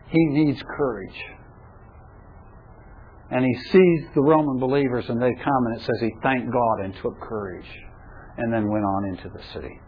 he 0.10 0.26
needs 0.26 0.62
courage. 0.76 1.24
And 3.32 3.46
he 3.46 3.56
sees 3.72 4.02
the 4.14 4.22
Roman 4.22 4.60
believers, 4.60 5.06
and 5.08 5.22
they 5.22 5.34
come, 5.34 5.66
and 5.68 5.78
it 5.78 5.86
says 5.86 5.96
he 6.02 6.12
thanked 6.22 6.52
God 6.52 6.86
and 6.86 6.94
took 7.02 7.20
courage, 7.22 7.70
and 8.38 8.52
then 8.52 8.70
went 8.70 8.84
on 8.84 9.06
into 9.06 9.30
the 9.30 9.44
city. 9.54 9.80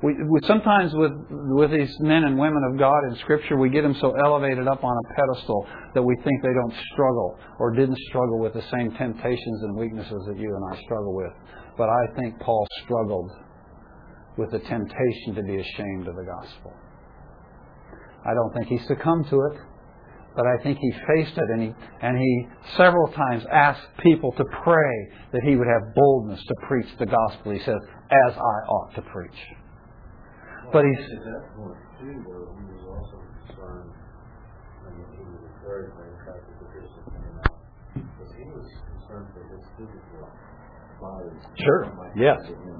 We, 0.00 0.14
we, 0.14 0.38
sometimes 0.46 0.92
with 0.94 1.10
with 1.30 1.72
these 1.72 1.90
men 1.98 2.22
and 2.22 2.38
women 2.38 2.62
of 2.70 2.78
God 2.78 3.02
in 3.10 3.16
Scripture, 3.16 3.56
we 3.56 3.68
get 3.68 3.82
them 3.82 3.96
so 4.00 4.14
elevated 4.14 4.68
up 4.68 4.84
on 4.84 4.96
a 4.96 5.14
pedestal 5.14 5.66
that 5.94 6.02
we 6.02 6.14
think 6.22 6.40
they 6.42 6.54
don't 6.54 6.74
struggle 6.92 7.36
or 7.58 7.74
didn't 7.74 7.98
struggle 8.08 8.38
with 8.38 8.54
the 8.54 8.62
same 8.70 8.92
temptations 8.92 9.62
and 9.62 9.76
weaknesses 9.76 10.22
that 10.28 10.38
you 10.38 10.54
and 10.54 10.64
I 10.72 10.80
struggle 10.82 11.16
with. 11.16 11.32
But 11.76 11.88
I 11.88 12.14
think 12.14 12.38
Paul 12.38 12.64
struggled 12.84 13.30
with 14.36 14.52
the 14.52 14.60
temptation 14.60 15.34
to 15.34 15.42
be 15.42 15.58
ashamed 15.58 16.06
of 16.06 16.14
the 16.14 16.24
gospel. 16.24 16.72
I 18.24 18.34
don't 18.34 18.52
think 18.54 18.68
he 18.68 18.86
succumbed 18.86 19.28
to 19.30 19.36
it, 19.50 19.58
but 20.36 20.46
I 20.46 20.62
think 20.62 20.78
he 20.78 20.92
faced 20.92 21.36
it 21.36 21.50
and 21.50 21.62
he 21.62 21.74
and 22.02 22.16
he 22.16 22.46
several 22.76 23.10
times 23.12 23.42
asked 23.50 23.82
people 24.00 24.30
to 24.32 24.44
pray 24.62 25.08
that 25.32 25.42
he 25.42 25.56
would 25.56 25.66
have 25.66 25.92
boldness 25.96 26.40
to 26.46 26.54
preach 26.68 26.86
the 27.00 27.06
gospel. 27.06 27.50
He 27.50 27.58
says, 27.58 27.80
"As 28.28 28.36
I 28.36 28.58
ought 28.70 28.94
to 28.94 29.02
preach." 29.02 29.40
But 30.72 30.84
he's. 30.84 31.00
At 31.16 31.24
that 31.24 31.44
point, 31.56 31.80
too, 31.96 32.14
though, 32.28 32.52
he 32.52 32.64
was 32.76 32.84
also 32.92 33.16
concerned, 33.48 33.90
I 34.84 34.90
mean, 34.92 35.08
he 35.16 35.24
was 35.24 35.48
very, 35.64 35.88
very 35.96 36.12
attracted 36.20 36.54
to 36.60 36.64
Christians 36.68 37.08
coming 37.08 37.36
out, 37.40 37.56
because 37.96 38.30
he 38.36 38.44
was 38.44 38.68
concerned 38.92 39.28
for 39.32 39.42
his 39.48 39.64
physical 39.80 40.28
body. 41.00 41.32
Sure. 41.56 41.88
Yes. 42.16 42.36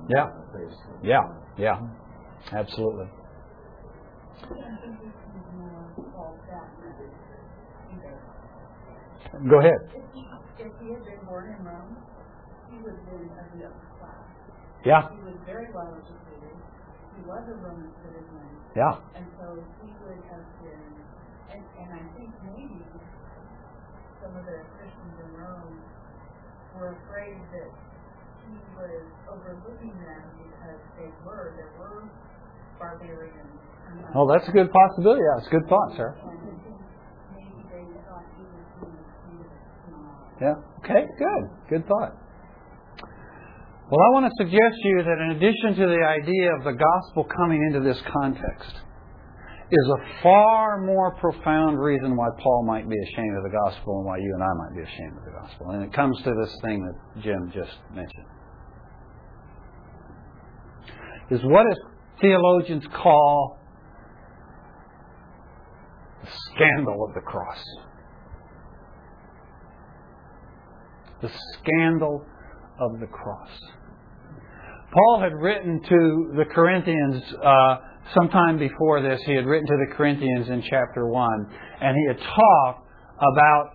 Yeah. 0.09 0.29
in 0.29 0.37
the 0.37 0.69
face. 0.69 0.77
Yeah. 1.03 1.25
Yeah. 1.57 1.81
Absolutely. 2.53 3.09
Go 9.49 9.61
ahead. 9.61 9.81
If 9.95 10.05
he, 10.13 10.21
if 10.59 10.73
he 10.81 10.89
had 10.93 11.05
been 11.05 11.25
born 11.27 11.55
in 11.57 11.65
Rome, 11.65 11.97
he 12.71 12.77
would 12.83 12.95
have 12.95 13.07
been 13.07 13.31
of 13.33 13.49
the 13.57 13.65
upper 13.67 13.89
class. 13.99 14.29
Yeah. 14.85 15.03
He 15.11 15.21
was 15.25 15.39
very 15.47 15.73
well 15.73 15.95
educated. 15.95 16.28
Was 17.29 17.45
a 17.45 17.61
Roman 17.61 17.93
citizen. 18.01 18.49
Yeah. 18.73 18.97
And 19.13 19.29
so 19.37 19.61
he 19.85 19.93
would 20.01 20.17
have 20.33 20.49
been, 20.65 20.89
and, 21.53 21.61
and 21.61 21.89
I 21.93 22.01
think 22.17 22.33
maybe 22.57 22.81
some 24.25 24.33
of 24.33 24.49
the 24.49 24.65
Christians 24.81 25.13
in 25.21 25.29
Rome 25.37 25.77
were 26.81 26.97
afraid 27.05 27.37
that 27.53 27.69
he 28.49 28.57
was 28.73 29.05
overlooking 29.29 29.93
them 30.01 30.25
because 30.41 30.81
they 30.97 31.13
were, 31.21 31.53
there 31.61 31.69
were 31.77 32.09
barbarians. 32.81 33.61
Oh, 34.17 34.25
that's 34.25 34.49
a 34.49 34.53
good 34.53 34.73
possibility. 34.73 35.21
Yeah, 35.21 35.37
it's 35.37 35.49
a 35.49 35.51
good 35.53 35.69
thought, 35.69 35.93
sir. 36.01 36.17
And 36.17 36.33
I 36.33 36.33
think 36.33 36.81
maybe 37.37 37.61
they 37.69 37.85
thought 38.09 38.25
he 38.41 38.45
was 38.57 38.65
being 38.81 39.45
small. 39.85 40.17
Yeah. 40.41 40.57
Okay, 40.81 41.05
good. 41.21 41.45
Good 41.69 41.85
thought. 41.85 42.17
Well, 43.91 44.01
I 44.05 44.13
want 44.13 44.27
to 44.27 44.33
suggest 44.37 44.77
to 44.83 44.89
you 44.89 45.03
that 45.03 45.17
in 45.17 45.31
addition 45.37 45.81
to 45.81 45.87
the 45.89 46.05
idea 46.05 46.53
of 46.59 46.65
the 46.65 46.77
gospel 46.77 47.25
coming 47.25 47.63
into 47.73 47.81
this 47.81 47.97
context, 48.13 48.75
is 49.71 49.89
a 49.89 50.23
far 50.23 50.81
more 50.81 51.15
profound 51.17 51.79
reason 51.79 52.17
why 52.17 52.29
Paul 52.39 52.65
might 52.67 52.89
be 52.89 52.97
ashamed 52.97 53.37
of 53.37 53.45
the 53.45 53.57
gospel 53.65 53.99
and 53.99 54.07
why 54.07 54.19
you 54.19 54.33
and 54.35 54.43
I 54.43 54.53
might 54.57 54.77
be 54.77 54.83
ashamed 54.83 55.17
of 55.19 55.25
the 55.25 55.31
gospel. 55.31 55.71
And 55.71 55.85
it 55.85 55.93
comes 55.93 56.17
to 56.23 56.33
this 56.41 56.55
thing 56.63 56.85
that 56.85 57.23
Jim 57.23 57.51
just 57.55 57.77
mentioned. 57.95 58.27
Is 61.31 61.41
what 61.45 61.67
is 61.71 61.79
theologians 62.21 62.85
call 62.95 63.59
the 66.23 66.31
scandal 66.53 67.07
of 67.07 67.15
the 67.15 67.21
cross. 67.21 67.63
The 71.21 71.31
scandal 71.59 72.25
of 72.81 73.01
the 73.01 73.07
cross. 73.07 73.51
Paul 74.93 75.21
had 75.21 75.35
written 75.35 75.81
to 75.83 76.33
the 76.37 76.45
Corinthians 76.55 77.23
uh, 77.45 77.77
sometime 78.15 78.59
before 78.59 79.03
this. 79.03 79.21
He 79.27 79.35
had 79.35 79.45
written 79.45 79.67
to 79.67 79.87
the 79.87 79.95
Corinthians 79.95 80.49
in 80.49 80.63
chapter 80.63 81.07
one, 81.07 81.47
and 81.81 81.97
he 81.97 82.07
had 82.07 82.19
talked 82.19 82.89
about 83.19 83.71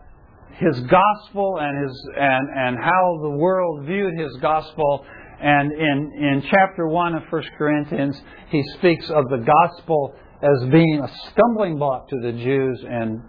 his 0.57 0.79
gospel 0.81 1.59
and 1.59 1.87
his 1.87 2.09
and 2.17 2.49
and 2.55 2.77
how 2.83 3.19
the 3.21 3.29
world 3.29 3.85
viewed 3.85 4.19
his 4.19 4.35
gospel. 4.41 5.05
And 5.39 5.71
in 5.71 6.11
in 6.17 6.43
chapter 6.49 6.87
one 6.87 7.15
of 7.15 7.23
First 7.29 7.49
Corinthians, 7.57 8.19
he 8.49 8.63
speaks 8.77 9.09
of 9.09 9.29
the 9.29 9.45
gospel 9.45 10.15
as 10.41 10.69
being 10.69 10.99
a 10.99 11.09
stumbling 11.31 11.77
block 11.77 12.09
to 12.09 12.19
the 12.21 12.31
Jews 12.31 12.83
and 12.89 13.21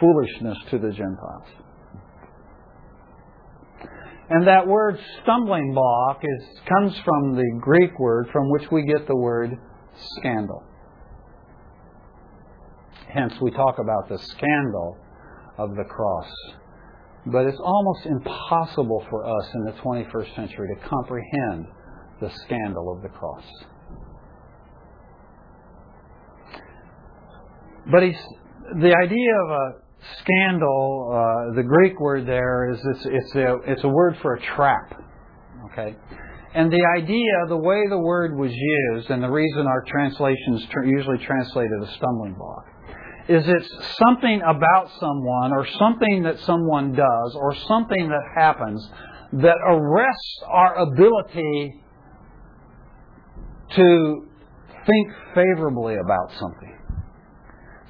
foolishness 0.00 0.58
to 0.70 0.78
the 0.78 0.90
Gentiles. 0.90 1.63
And 4.30 4.46
that 4.46 4.66
word 4.66 4.98
stumbling 5.22 5.74
block 5.74 6.22
is, 6.22 6.60
comes 6.66 6.98
from 7.04 7.36
the 7.36 7.58
Greek 7.60 7.98
word 7.98 8.28
from 8.32 8.50
which 8.50 8.70
we 8.70 8.84
get 8.84 9.06
the 9.06 9.16
word 9.16 9.50
scandal. 10.18 10.62
Hence, 13.12 13.34
we 13.40 13.50
talk 13.50 13.78
about 13.78 14.08
the 14.08 14.18
scandal 14.18 14.96
of 15.58 15.76
the 15.76 15.84
cross. 15.84 16.30
But 17.26 17.46
it's 17.46 17.60
almost 17.62 18.06
impossible 18.06 19.06
for 19.08 19.24
us 19.24 19.48
in 19.54 19.64
the 19.64 19.72
21st 19.72 20.34
century 20.34 20.68
to 20.74 20.88
comprehend 20.88 21.66
the 22.20 22.30
scandal 22.44 22.92
of 22.94 23.02
the 23.02 23.08
cross. 23.08 23.44
But 27.90 28.02
he's, 28.02 28.18
the 28.80 28.94
idea 28.96 29.32
of 29.44 29.50
a 29.50 29.83
scandal, 30.20 31.10
uh, 31.10 31.54
the 31.54 31.62
Greek 31.62 31.98
word 32.00 32.26
there 32.26 32.70
is 32.70 32.78
it's, 32.94 33.06
it's, 33.06 33.34
a, 33.34 33.56
it's 33.66 33.84
a 33.84 33.88
word 33.88 34.16
for 34.22 34.34
a 34.34 34.40
trap. 34.40 35.00
Okay? 35.72 35.96
And 36.54 36.72
the 36.72 36.86
idea, 36.96 37.32
the 37.48 37.56
way 37.56 37.82
the 37.88 37.98
word 37.98 38.36
was 38.36 38.52
used, 38.54 39.10
and 39.10 39.22
the 39.22 39.30
reason 39.30 39.66
our 39.66 39.84
translations 39.88 40.64
tr- 40.70 40.84
usually 40.84 41.18
translate 41.18 41.66
it 41.66 41.88
a 41.88 41.92
stumbling 41.94 42.34
block, 42.34 42.64
is 43.28 43.44
it's 43.48 43.96
something 43.96 44.40
about 44.42 44.90
someone 45.00 45.52
or 45.52 45.66
something 45.78 46.22
that 46.22 46.38
someone 46.40 46.92
does 46.92 47.36
or 47.36 47.54
something 47.66 48.08
that 48.08 48.22
happens 48.36 48.88
that 49.32 49.56
arrests 49.66 50.42
our 50.46 50.76
ability 50.76 51.82
to 53.74 54.26
think 54.86 55.12
favorably 55.34 55.96
about 55.96 56.30
something. 56.38 56.73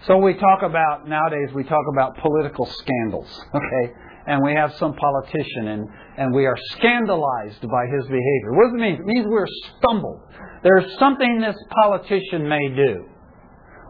So 0.06 0.18
we 0.18 0.34
talk 0.34 0.60
about 0.62 1.08
nowadays 1.08 1.48
we 1.54 1.64
talk 1.64 1.84
about 1.90 2.18
political 2.18 2.66
scandals, 2.66 3.40
okay? 3.54 3.92
And 4.26 4.42
we 4.44 4.52
have 4.52 4.74
some 4.74 4.94
politician 4.94 5.68
and, 5.68 5.88
and 6.18 6.34
we 6.34 6.44
are 6.46 6.56
scandalized 6.72 7.62
by 7.62 7.84
his 7.96 8.04
behavior. 8.04 8.52
What 8.52 8.64
does 8.66 8.74
it 8.74 8.80
mean? 8.80 8.94
It 8.94 9.06
means 9.06 9.26
we're 9.26 9.46
stumbled. 9.78 10.20
There's 10.62 10.98
something 10.98 11.40
this 11.40 11.56
politician 11.82 12.48
may 12.48 12.68
do. 12.74 13.06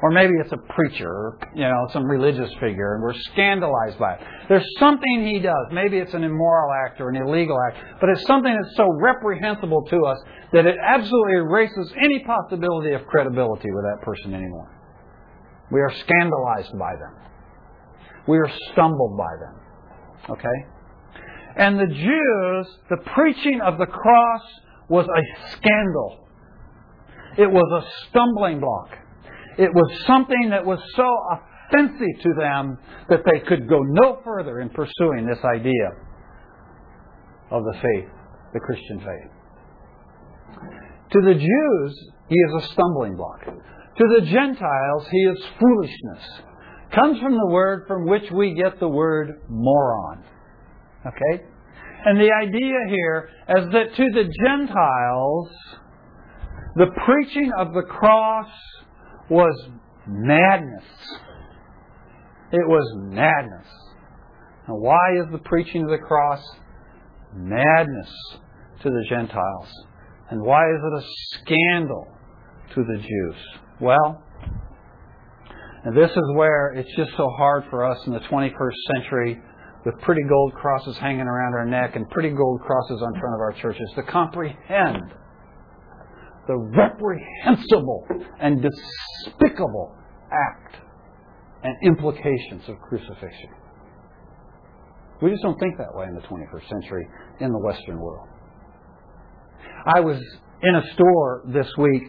Or 0.02 0.10
maybe 0.10 0.34
it's 0.38 0.52
a 0.52 0.58
preacher, 0.74 1.08
or, 1.08 1.38
you 1.54 1.62
know, 1.62 1.86
some 1.92 2.04
religious 2.04 2.52
figure, 2.60 2.94
and 2.94 3.02
we're 3.02 3.18
scandalized 3.32 3.98
by 3.98 4.14
it. 4.14 4.20
There's 4.50 4.66
something 4.78 5.26
he 5.26 5.38
does. 5.38 5.66
Maybe 5.72 5.96
it's 5.96 6.12
an 6.12 6.24
immoral 6.24 6.70
act 6.84 7.00
or 7.00 7.08
an 7.08 7.16
illegal 7.16 7.56
act, 7.68 7.78
but 8.00 8.10
it's 8.10 8.26
something 8.26 8.52
that's 8.52 8.76
so 8.76 8.86
reprehensible 9.00 9.82
to 9.88 10.04
us 10.04 10.18
that 10.52 10.66
it 10.66 10.76
absolutely 10.84 11.34
erases 11.34 11.92
any 11.96 12.22
possibility 12.24 12.92
of 12.92 13.06
credibility 13.06 13.70
with 13.70 13.84
that 13.84 14.04
person 14.04 14.34
anymore. 14.34 14.83
We 15.74 15.80
are 15.80 15.90
scandalized 15.90 16.78
by 16.78 16.92
them. 16.94 17.14
We 18.28 18.38
are 18.38 18.48
stumbled 18.70 19.18
by 19.18 19.34
them. 19.40 19.54
Okay? 20.30 20.58
And 21.56 21.80
the 21.80 21.88
Jews, 21.88 22.78
the 22.90 22.98
preaching 23.12 23.60
of 23.60 23.78
the 23.78 23.86
cross 23.86 24.42
was 24.88 25.04
a 25.04 25.50
scandal. 25.56 26.28
It 27.36 27.50
was 27.50 27.82
a 27.82 28.06
stumbling 28.06 28.60
block. 28.60 28.90
It 29.58 29.74
was 29.74 30.04
something 30.06 30.50
that 30.50 30.64
was 30.64 30.78
so 30.94 31.08
offensive 31.32 32.22
to 32.22 32.34
them 32.38 32.78
that 33.08 33.22
they 33.26 33.40
could 33.40 33.68
go 33.68 33.80
no 33.82 34.20
further 34.22 34.60
in 34.60 34.70
pursuing 34.70 35.26
this 35.26 35.44
idea 35.44 35.90
of 37.50 37.64
the 37.64 37.74
faith, 37.82 38.10
the 38.52 38.60
Christian 38.60 39.00
faith. 39.00 39.30
To 41.10 41.20
the 41.20 41.34
Jews, 41.34 42.10
he 42.28 42.36
is 42.36 42.62
a 42.62 42.72
stumbling 42.72 43.16
block. 43.16 43.40
To 43.96 44.04
the 44.18 44.26
Gentiles, 44.26 45.06
he 45.10 45.18
is 45.18 45.38
foolishness. 45.60 46.42
Comes 46.94 47.20
from 47.20 47.34
the 47.34 47.46
word 47.46 47.84
from 47.86 48.06
which 48.06 48.30
we 48.32 48.54
get 48.54 48.80
the 48.80 48.88
word 48.88 49.40
moron. 49.48 50.24
Okay? 51.06 51.44
And 52.04 52.20
the 52.20 52.30
idea 52.32 52.74
here 52.88 53.30
is 53.56 53.64
that 53.72 53.94
to 53.96 54.04
the 54.12 54.24
Gentiles, 54.44 55.48
the 56.76 56.90
preaching 57.04 57.52
of 57.56 57.72
the 57.72 57.82
cross 57.82 58.48
was 59.30 59.68
madness. 60.06 60.84
It 62.52 62.66
was 62.66 62.96
madness. 62.96 63.66
Now, 64.68 64.76
why 64.76 65.16
is 65.18 65.26
the 65.30 65.38
preaching 65.38 65.84
of 65.84 65.90
the 65.90 65.98
cross 65.98 66.42
madness 67.34 68.12
to 68.82 68.90
the 68.90 69.04
Gentiles? 69.08 69.68
And 70.30 70.42
why 70.42 70.62
is 70.62 70.80
it 70.82 71.02
a 71.02 71.06
scandal 71.38 72.08
to 72.74 72.82
the 72.82 72.98
Jews? 72.98 73.60
Well, 73.80 74.22
and 75.84 75.96
this 75.96 76.10
is 76.10 76.36
where 76.36 76.72
it's 76.74 76.88
just 76.96 77.10
so 77.16 77.28
hard 77.36 77.64
for 77.70 77.84
us 77.84 77.98
in 78.06 78.12
the 78.12 78.20
21st 78.20 78.74
century 78.94 79.38
with 79.84 80.00
pretty 80.00 80.22
gold 80.28 80.54
crosses 80.54 80.96
hanging 80.96 81.26
around 81.26 81.54
our 81.54 81.66
neck 81.66 81.96
and 81.96 82.08
pretty 82.10 82.30
gold 82.30 82.60
crosses 82.62 83.02
on 83.02 83.12
front 83.20 83.34
of 83.34 83.40
our 83.40 83.52
churches 83.60 83.90
to 83.96 84.02
comprehend 84.04 85.02
the 86.46 86.56
reprehensible 86.56 88.06
and 88.40 88.62
despicable 88.62 89.94
act 90.32 90.76
and 91.62 91.74
implications 91.82 92.62
of 92.68 92.78
crucifixion. 92.80 93.50
We 95.22 95.30
just 95.30 95.42
don't 95.42 95.58
think 95.58 95.78
that 95.78 95.94
way 95.94 96.06
in 96.06 96.14
the 96.14 96.20
21st 96.20 96.68
century 96.68 97.06
in 97.40 97.50
the 97.50 97.58
Western 97.58 97.98
world. 97.98 98.28
I 99.86 100.00
was 100.00 100.16
in 100.62 100.74
a 100.76 100.92
store 100.94 101.42
this 101.46 101.70
week 101.78 102.02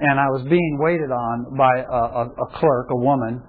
and 0.00 0.20
I 0.20 0.28
was 0.28 0.46
being 0.48 0.78
waited 0.80 1.10
on 1.10 1.56
by 1.56 1.80
a, 1.80 2.02
a, 2.20 2.24
a 2.28 2.58
clerk, 2.58 2.88
a 2.90 2.96
woman, 2.96 3.42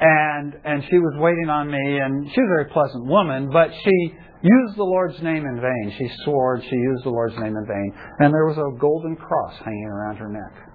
and 0.00 0.54
and 0.64 0.82
she 0.90 0.98
was 0.98 1.14
waiting 1.18 1.48
on 1.48 1.70
me, 1.70 1.98
and 1.98 2.26
she 2.32 2.40
was 2.40 2.48
a 2.48 2.54
very 2.56 2.70
pleasant 2.72 3.06
woman, 3.06 3.50
but 3.52 3.70
she 3.84 4.14
used 4.42 4.76
the 4.76 4.84
Lord's 4.84 5.20
name 5.22 5.44
in 5.44 5.60
vain. 5.60 5.94
She 5.98 6.08
swore 6.24 6.60
she 6.60 6.76
used 6.76 7.04
the 7.04 7.10
Lord's 7.10 7.36
name 7.36 7.54
in 7.56 7.66
vain, 7.66 7.92
and 8.18 8.32
there 8.32 8.46
was 8.46 8.56
a 8.56 8.78
golden 8.80 9.16
cross 9.16 9.54
hanging 9.64 9.86
around 9.86 10.16
her 10.16 10.28
neck. 10.28 10.72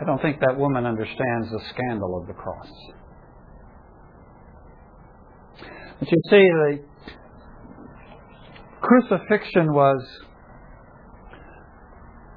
I 0.00 0.04
don't 0.04 0.20
think 0.22 0.40
that 0.40 0.58
woman 0.58 0.86
understands 0.86 1.50
the 1.50 1.60
scandal 1.70 2.18
of 2.20 2.26
the 2.26 2.34
cross. 2.34 2.66
But 6.00 6.10
you 6.10 6.18
see, 6.30 6.42
the 6.42 6.78
crucifixion 8.80 9.72
was 9.72 10.02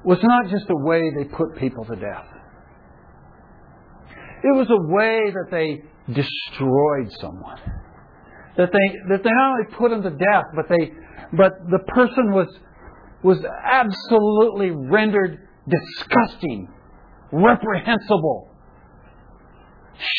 was 0.04 0.18
not 0.22 0.50
just 0.50 0.64
a 0.70 0.76
way 0.76 1.10
they 1.16 1.24
put 1.24 1.56
people 1.56 1.84
to 1.84 1.96
death. 1.96 2.26
It 4.44 4.54
was 4.56 4.68
a 4.70 4.94
way 4.94 5.30
that 5.32 5.48
they 5.50 5.82
destroyed 6.12 7.12
someone. 7.20 7.58
That 8.56 8.70
they 8.72 8.98
that 9.08 9.22
they 9.22 9.30
not 9.30 9.50
only 9.52 9.76
put 9.76 9.90
them 9.90 10.02
to 10.02 10.10
death, 10.10 10.44
but 10.54 10.68
they 10.68 10.92
but 11.36 11.52
the 11.70 11.80
person 11.88 12.32
was 12.32 12.48
was 13.22 13.38
absolutely 13.64 14.70
rendered 14.70 15.38
disgusting, 15.68 16.68
reprehensible, 17.32 18.54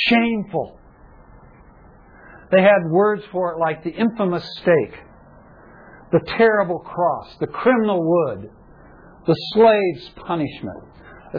shameful. 0.08 0.80
They 2.52 2.62
had 2.62 2.90
words 2.90 3.24
for 3.32 3.54
it 3.54 3.60
like 3.60 3.84
the 3.84 3.92
infamous 3.92 4.44
stake, 4.58 5.00
the 6.12 6.20
terrible 6.38 6.80
cross, 6.80 7.36
the 7.40 7.48
criminal 7.48 8.04
wood, 8.04 8.50
the 9.26 9.36
slave's 9.54 10.10
punishment. 10.26 10.90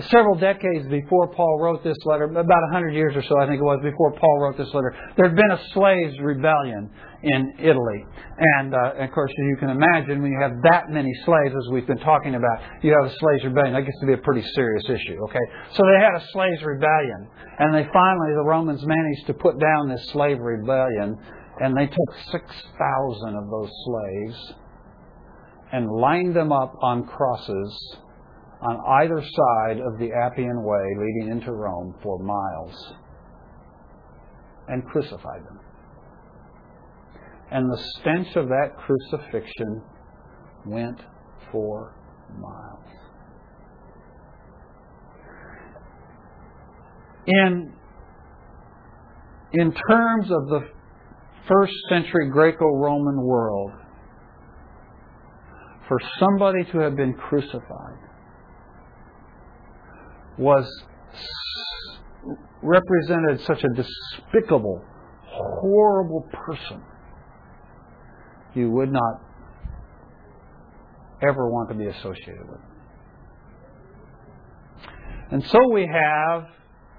Several 0.07 0.39
decades 0.39 0.87
before 0.87 1.35
Paul 1.35 1.59
wrote 1.59 1.83
this 1.83 1.99
letter, 2.05 2.31
about 2.31 2.47
100 2.47 2.95
years 2.95 3.17
or 3.17 3.23
so, 3.27 3.35
I 3.43 3.47
think 3.47 3.59
it 3.59 3.65
was, 3.65 3.81
before 3.83 4.13
Paul 4.13 4.39
wrote 4.39 4.57
this 4.57 4.71
letter, 4.73 4.95
there 5.17 5.27
had 5.27 5.35
been 5.35 5.51
a 5.51 5.61
slaves' 5.75 6.15
rebellion 6.23 6.89
in 7.25 7.55
Italy. 7.59 8.07
And, 8.55 8.73
uh, 8.73 9.03
of 9.03 9.11
course, 9.11 9.33
as 9.35 9.47
you 9.51 9.57
can 9.59 9.71
imagine, 9.71 10.23
when 10.23 10.31
you 10.31 10.39
have 10.39 10.55
that 10.63 10.91
many 10.91 11.11
slaves, 11.27 11.51
as 11.59 11.73
we've 11.73 11.89
been 11.89 11.99
talking 11.99 12.37
about, 12.37 12.63
you 12.85 12.95
have 12.95 13.11
a 13.11 13.15
slaves' 13.19 13.45
rebellion. 13.51 13.75
That 13.75 13.83
gets 13.83 13.99
to 13.99 14.07
be 14.07 14.15
a 14.15 14.23
pretty 14.23 14.47
serious 14.55 14.85
issue, 14.87 15.19
okay? 15.27 15.47
So 15.75 15.83
they 15.83 15.99
had 15.99 16.15
a 16.15 16.25
slaves' 16.31 16.63
rebellion. 16.63 17.27
And 17.59 17.75
they 17.75 17.83
finally, 17.91 18.31
the 18.39 18.47
Romans 18.47 18.87
managed 18.87 19.27
to 19.27 19.35
put 19.35 19.59
down 19.59 19.89
this 19.89 20.07
slave 20.15 20.39
rebellion. 20.39 21.19
And 21.59 21.77
they 21.77 21.87
took 21.87 22.11
6,000 22.31 22.47
of 23.35 23.51
those 23.51 23.73
slaves 23.85 24.55
and 25.73 25.91
lined 25.91 26.35
them 26.35 26.53
up 26.53 26.75
on 26.83 27.05
crosses 27.05 27.97
on 28.63 28.77
either 29.03 29.21
side 29.21 29.79
of 29.81 29.99
the 29.99 30.11
Appian 30.13 30.63
Way 30.63 30.85
leading 30.99 31.33
into 31.33 31.53
Rome 31.53 31.95
for 32.03 32.19
miles 32.19 32.95
and 34.69 34.85
crucified 34.87 35.45
them. 35.47 35.61
And 37.51 37.71
the 37.71 37.83
stench 38.01 38.37
of 38.37 38.49
that 38.49 38.77
crucifixion 38.77 39.83
went 40.67 41.01
for 41.51 41.95
miles. 42.39 42.85
In, 47.27 47.73
in 49.53 49.73
terms 49.73 50.31
of 50.31 50.49
the 50.49 50.69
first 51.49 51.73
century 51.89 52.29
Greco 52.31 52.67
Roman 52.77 53.23
world, 53.23 53.73
for 55.91 55.99
somebody 56.21 56.63
to 56.71 56.79
have 56.79 56.95
been 56.95 57.13
crucified 57.15 57.99
was 60.39 60.65
represented 62.63 63.41
such 63.45 63.65
a 63.65 63.69
despicable, 63.75 64.85
horrible 65.27 66.25
person, 66.33 66.81
you 68.55 68.71
would 68.71 68.93
not 68.93 69.15
ever 71.29 71.51
want 71.51 71.69
to 71.71 71.75
be 71.75 71.87
associated 71.87 72.49
with. 72.49 72.61
And 75.33 75.45
so 75.45 75.59
we 75.73 75.91
have 75.93 76.47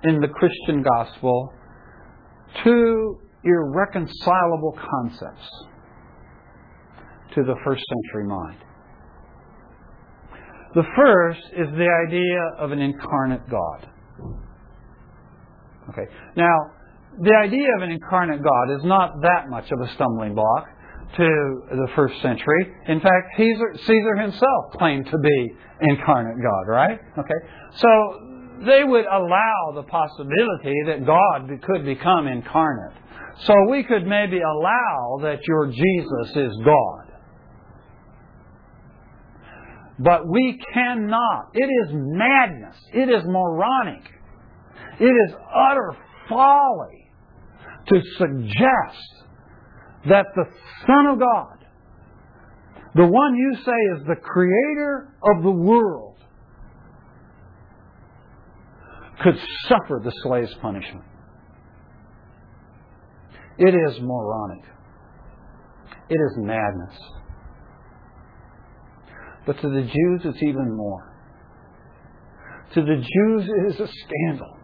in 0.04 0.20
the 0.20 0.28
Christian 0.28 0.84
gospel 0.84 1.54
two 2.62 3.22
irreconcilable 3.46 4.78
concepts 4.78 5.50
to 7.36 7.44
the 7.44 7.56
first 7.64 7.84
century 7.88 8.28
mind. 8.28 8.58
The 10.74 10.84
first 10.96 11.42
is 11.52 11.68
the 11.76 11.90
idea 12.08 12.40
of 12.58 12.72
an 12.72 12.80
incarnate 12.80 13.50
God. 13.50 13.90
Okay. 15.90 16.08
Now, 16.38 16.56
the 17.20 17.36
idea 17.36 17.68
of 17.78 17.84
an 17.84 17.92
incarnate 17.92 18.42
God 18.42 18.76
is 18.78 18.84
not 18.86 19.22
that 19.22 19.50
much 19.50 19.70
of 19.72 19.82
a 19.82 19.94
stumbling 19.96 20.34
block 20.34 20.66
to 21.18 21.28
the 21.72 21.88
first 21.96 22.22
century. 22.22 22.72
In 22.88 23.02
fact, 23.02 23.36
Caesar, 23.36 23.76
Caesar 23.86 24.16
himself 24.16 24.72
claimed 24.78 25.08
to 25.08 25.18
be 25.18 25.52
incarnate 25.82 26.38
God, 26.42 26.72
right? 26.72 27.00
Okay. 27.18 27.40
So 27.76 28.66
they 28.66 28.84
would 28.86 29.06
allow 29.06 29.74
the 29.76 29.84
possibility 29.84 30.76
that 30.88 31.06
God 31.06 31.50
could 31.64 31.84
become 31.84 32.28
incarnate. 32.28 32.96
So 33.44 33.54
we 33.70 33.84
could 33.84 34.06
maybe 34.06 34.40
allow 34.40 35.20
that 35.24 35.40
your 35.48 35.68
Jesus 35.68 36.36
is 36.36 36.54
God. 36.64 37.01
But 40.04 40.28
we 40.28 40.60
cannot. 40.74 41.52
It 41.54 41.66
is 41.66 41.90
madness. 41.92 42.76
It 42.94 43.10
is 43.10 43.24
moronic. 43.26 44.04
It 45.00 45.06
is 45.06 45.36
utter 45.54 45.96
folly 46.28 47.12
to 47.88 48.02
suggest 48.18 49.26
that 50.08 50.26
the 50.36 50.46
Son 50.88 51.06
of 51.08 51.20
God, 51.20 51.66
the 52.96 53.06
one 53.06 53.36
you 53.36 53.54
say 53.56 53.98
is 53.98 54.08
the 54.08 54.16
creator 54.16 55.14
of 55.24 55.44
the 55.44 55.52
world, 55.52 56.18
could 59.24 59.38
suffer 59.68 60.02
the 60.04 60.12
slave's 60.24 60.54
punishment. 60.62 61.06
It 63.60 63.76
is 63.76 64.02
moronic. 64.02 64.64
It 66.10 66.16
is 66.16 66.38
madness. 66.38 66.98
But 69.46 69.60
to 69.62 69.70
the 69.70 69.82
Jews, 69.82 70.22
it's 70.24 70.44
even 70.44 70.76
more. 70.76 71.12
To 72.74 72.82
the 72.82 72.96
Jews, 72.96 73.50
it 73.50 73.74
is 73.74 73.80
a 73.80 73.88
scandal. 73.88 74.58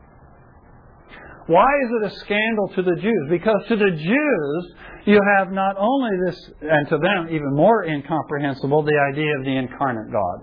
Why 1.48 1.68
is 1.86 1.92
it 2.02 2.12
a 2.12 2.16
scandal 2.20 2.68
to 2.76 2.84
the 2.84 2.96
Jews? 3.02 3.28
Because 3.30 3.64
to 3.70 3.76
the 3.78 3.92
Jews, 3.92 4.74
you 5.06 5.20
have 5.38 5.52
not 5.52 5.76
only 5.78 6.12
this, 6.26 6.52
and 6.62 6.90
to 6.90 6.98
them 6.98 7.28
even 7.30 7.56
more 7.56 7.86
incomprehensible, 7.86 8.84
the 8.84 9.00
idea 9.12 9.32
of 9.40 9.46
the 9.46 9.56
incarnate 9.56 10.12
God. 10.12 10.42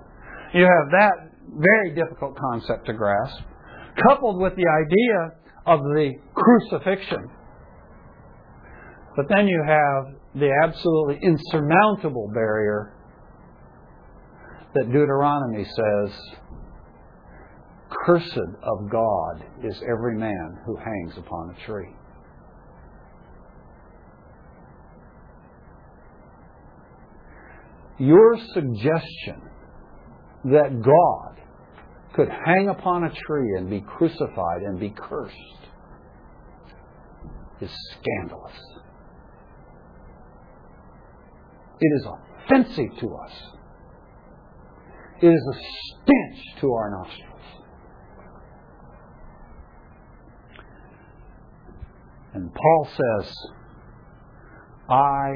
You 0.54 0.62
have 0.62 0.90
that 0.92 1.12
very 1.52 1.94
difficult 1.94 2.36
concept 2.36 2.86
to 2.86 2.94
grasp, 2.94 3.38
coupled 4.08 4.40
with 4.40 4.54
the 4.56 4.64
idea 4.66 5.40
of 5.66 5.80
the 5.80 6.12
crucifixion. 6.34 7.30
But 9.16 9.26
then 9.28 9.46
you 9.46 9.62
have 9.66 10.14
the 10.34 10.50
absolutely 10.64 11.20
insurmountable 11.22 12.30
barrier 12.34 12.93
that 14.74 14.86
Deuteronomy 14.86 15.64
says, 15.64 16.10
Cursed 18.04 18.38
of 18.62 18.90
God 18.90 19.44
is 19.62 19.80
every 19.82 20.18
man 20.18 20.58
who 20.66 20.76
hangs 20.76 21.16
upon 21.16 21.54
a 21.54 21.66
tree. 21.66 21.94
Your 27.98 28.36
suggestion 28.52 29.40
that 30.46 30.82
God 30.82 31.40
could 32.14 32.28
hang 32.28 32.68
upon 32.68 33.04
a 33.04 33.10
tree 33.10 33.56
and 33.56 33.70
be 33.70 33.80
crucified 33.80 34.62
and 34.62 34.78
be 34.78 34.90
cursed 34.90 35.34
is 37.60 37.70
scandalous. 37.92 38.52
It 41.80 41.92
is 42.00 42.06
offensive 42.06 42.98
to 43.00 43.14
us. 43.14 43.53
It 45.24 45.28
is 45.28 45.48
a 45.48 45.56
stench 45.56 46.60
to 46.60 46.74
our 46.74 46.90
nostrils. 46.90 47.40
And 52.34 52.52
Paul 52.52 52.88
says, 52.90 53.34
I 54.90 55.30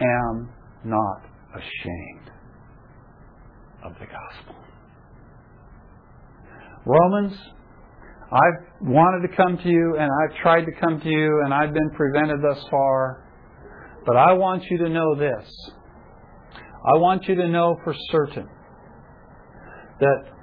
am 0.00 0.48
not 0.82 1.26
ashamed 1.54 2.30
of 3.84 3.92
the 4.00 4.06
gospel. 4.06 4.54
Romans, 6.86 7.36
I've 8.32 8.88
wanted 8.88 9.28
to 9.28 9.36
come 9.36 9.58
to 9.58 9.68
you 9.68 9.96
and 9.98 10.10
I've 10.10 10.40
tried 10.40 10.64
to 10.64 10.72
come 10.80 11.02
to 11.02 11.08
you 11.10 11.42
and 11.44 11.52
I've 11.52 11.74
been 11.74 11.90
prevented 11.90 12.40
thus 12.40 12.64
far. 12.70 13.28
But 14.06 14.16
I 14.16 14.32
want 14.32 14.62
you 14.70 14.78
to 14.78 14.88
know 14.88 15.14
this. 15.14 15.46
I 16.56 16.96
want 16.96 17.28
you 17.28 17.34
to 17.34 17.48
know 17.48 17.76
for 17.84 17.94
certain 18.10 18.48
that 20.00 20.34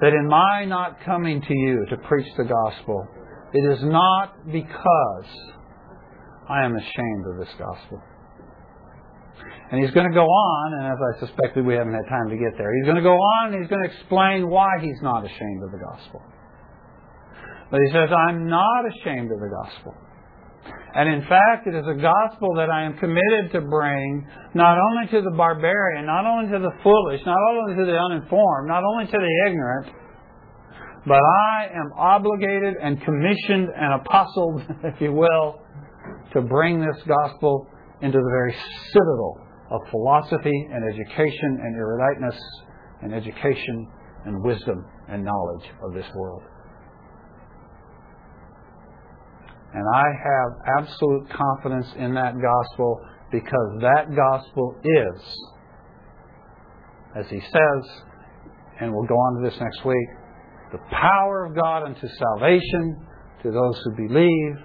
that 0.00 0.12
in 0.12 0.28
my 0.28 0.64
not 0.66 1.00
coming 1.04 1.42
to 1.42 1.54
you 1.54 1.84
to 1.90 1.96
preach 2.08 2.28
the 2.36 2.44
gospel, 2.44 3.06
it 3.52 3.72
is 3.72 3.82
not 3.82 4.46
because 4.46 5.26
I 6.48 6.64
am 6.64 6.76
ashamed 6.76 7.24
of 7.32 7.38
this 7.38 7.52
gospel. 7.58 8.00
And 9.70 9.82
he's 9.82 9.90
going 9.90 10.08
to 10.08 10.14
go 10.14 10.24
on, 10.24 10.72
and 10.74 10.86
as 10.86 10.98
I 10.98 11.26
suspected, 11.26 11.66
we 11.66 11.74
haven't 11.74 11.92
had 11.92 12.08
time 12.08 12.30
to 12.30 12.36
get 12.36 12.56
there. 12.56 12.72
He's 12.76 12.84
going 12.84 12.96
to 12.96 13.02
go 13.02 13.16
on 13.16 13.52
and 13.52 13.60
he's 13.60 13.68
going 13.68 13.82
to 13.82 13.94
explain 13.94 14.48
why 14.48 14.68
he's 14.80 15.02
not 15.02 15.24
ashamed 15.24 15.62
of 15.62 15.72
the 15.72 15.78
gospel. 15.78 16.22
But 17.70 17.80
he 17.84 17.92
says, 17.92 18.08
I'm 18.10 18.48
not 18.48 18.86
ashamed 18.88 19.30
of 19.30 19.40
the 19.40 19.50
gospel. 19.50 19.94
And 20.94 21.08
in 21.08 21.20
fact, 21.28 21.66
it 21.66 21.74
is 21.74 21.84
a 21.86 22.00
gospel 22.00 22.54
that 22.56 22.70
I 22.70 22.84
am 22.84 22.96
committed 22.96 23.52
to 23.52 23.60
bring 23.60 24.26
not 24.54 24.78
only 24.78 25.10
to 25.12 25.20
the 25.20 25.36
barbarian, 25.36 26.06
not 26.06 26.24
only 26.24 26.50
to 26.50 26.58
the 26.58 26.72
foolish, 26.82 27.20
not 27.26 27.38
only 27.50 27.76
to 27.76 27.84
the 27.84 27.98
uninformed, 27.98 28.68
not 28.68 28.82
only 28.84 29.06
to 29.06 29.18
the 29.18 29.50
ignorant, 29.50 29.86
but 31.06 31.20
I 31.20 31.68
am 31.74 31.92
obligated 31.96 32.74
and 32.82 33.00
commissioned 33.02 33.68
and 33.76 34.00
apostled, 34.00 34.62
if 34.84 35.00
you 35.00 35.12
will, 35.12 35.60
to 36.32 36.42
bring 36.42 36.80
this 36.80 37.02
gospel 37.06 37.66
into 38.00 38.18
the 38.18 38.30
very 38.30 38.54
citadel 38.92 39.40
of 39.70 39.80
philosophy 39.90 40.68
and 40.72 40.84
education 40.92 41.60
and 41.62 41.76
eruditeness 41.76 42.38
and 43.02 43.14
education 43.14 43.88
and 44.24 44.42
wisdom 44.42 44.84
and 45.08 45.24
knowledge 45.24 45.70
of 45.82 45.92
this 45.94 46.06
world. 46.14 46.42
And 49.74 49.84
I 49.94 50.04
have 50.24 50.82
absolute 50.82 51.28
confidence 51.30 51.86
in 51.98 52.14
that 52.14 52.34
gospel 52.40 53.00
because 53.30 53.78
that 53.80 54.06
gospel 54.14 54.76
is, 54.82 55.22
as 57.16 57.26
he 57.28 57.40
says, 57.40 58.02
and 58.80 58.92
we'll 58.92 59.06
go 59.06 59.14
on 59.14 59.42
to 59.42 59.50
this 59.50 59.60
next 59.60 59.84
week, 59.84 60.08
the 60.72 60.78
power 60.90 61.46
of 61.46 61.54
God 61.54 61.84
unto 61.84 62.08
salvation 62.08 63.06
to 63.42 63.50
those 63.50 63.80
who 63.84 64.08
believe, 64.08 64.56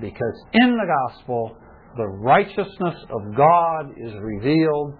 because 0.00 0.44
in 0.52 0.76
the 0.76 0.86
gospel, 0.86 1.56
the 1.96 2.06
righteousness 2.06 2.96
of 3.10 3.36
God 3.36 3.92
is 3.96 4.12
revealed 4.20 4.94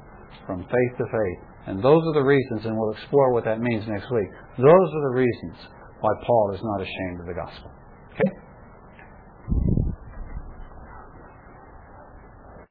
from 0.46 0.62
faith 0.62 0.98
to 0.98 1.05
faith. 1.05 1.48
And 1.66 1.82
those 1.82 2.03
are 2.03 2.14
the 2.14 2.24
reasons, 2.24 2.64
and 2.64 2.76
we'll 2.76 2.92
explore 2.92 3.32
what 3.32 3.44
that 3.44 3.61
means 3.61 3.86
next 3.86 4.11
week. 4.11 4.28
Those 4.59 4.66
are 4.66 5.03
the 5.11 5.16
reasons 5.16 5.68
why 6.00 6.11
Paul 6.26 6.53
is 6.55 6.61
not 6.62 6.80
ashamed 6.80 7.20
of 7.20 7.26
the 7.26 7.34
gospel. 7.34 7.70
Okay? 8.14 8.30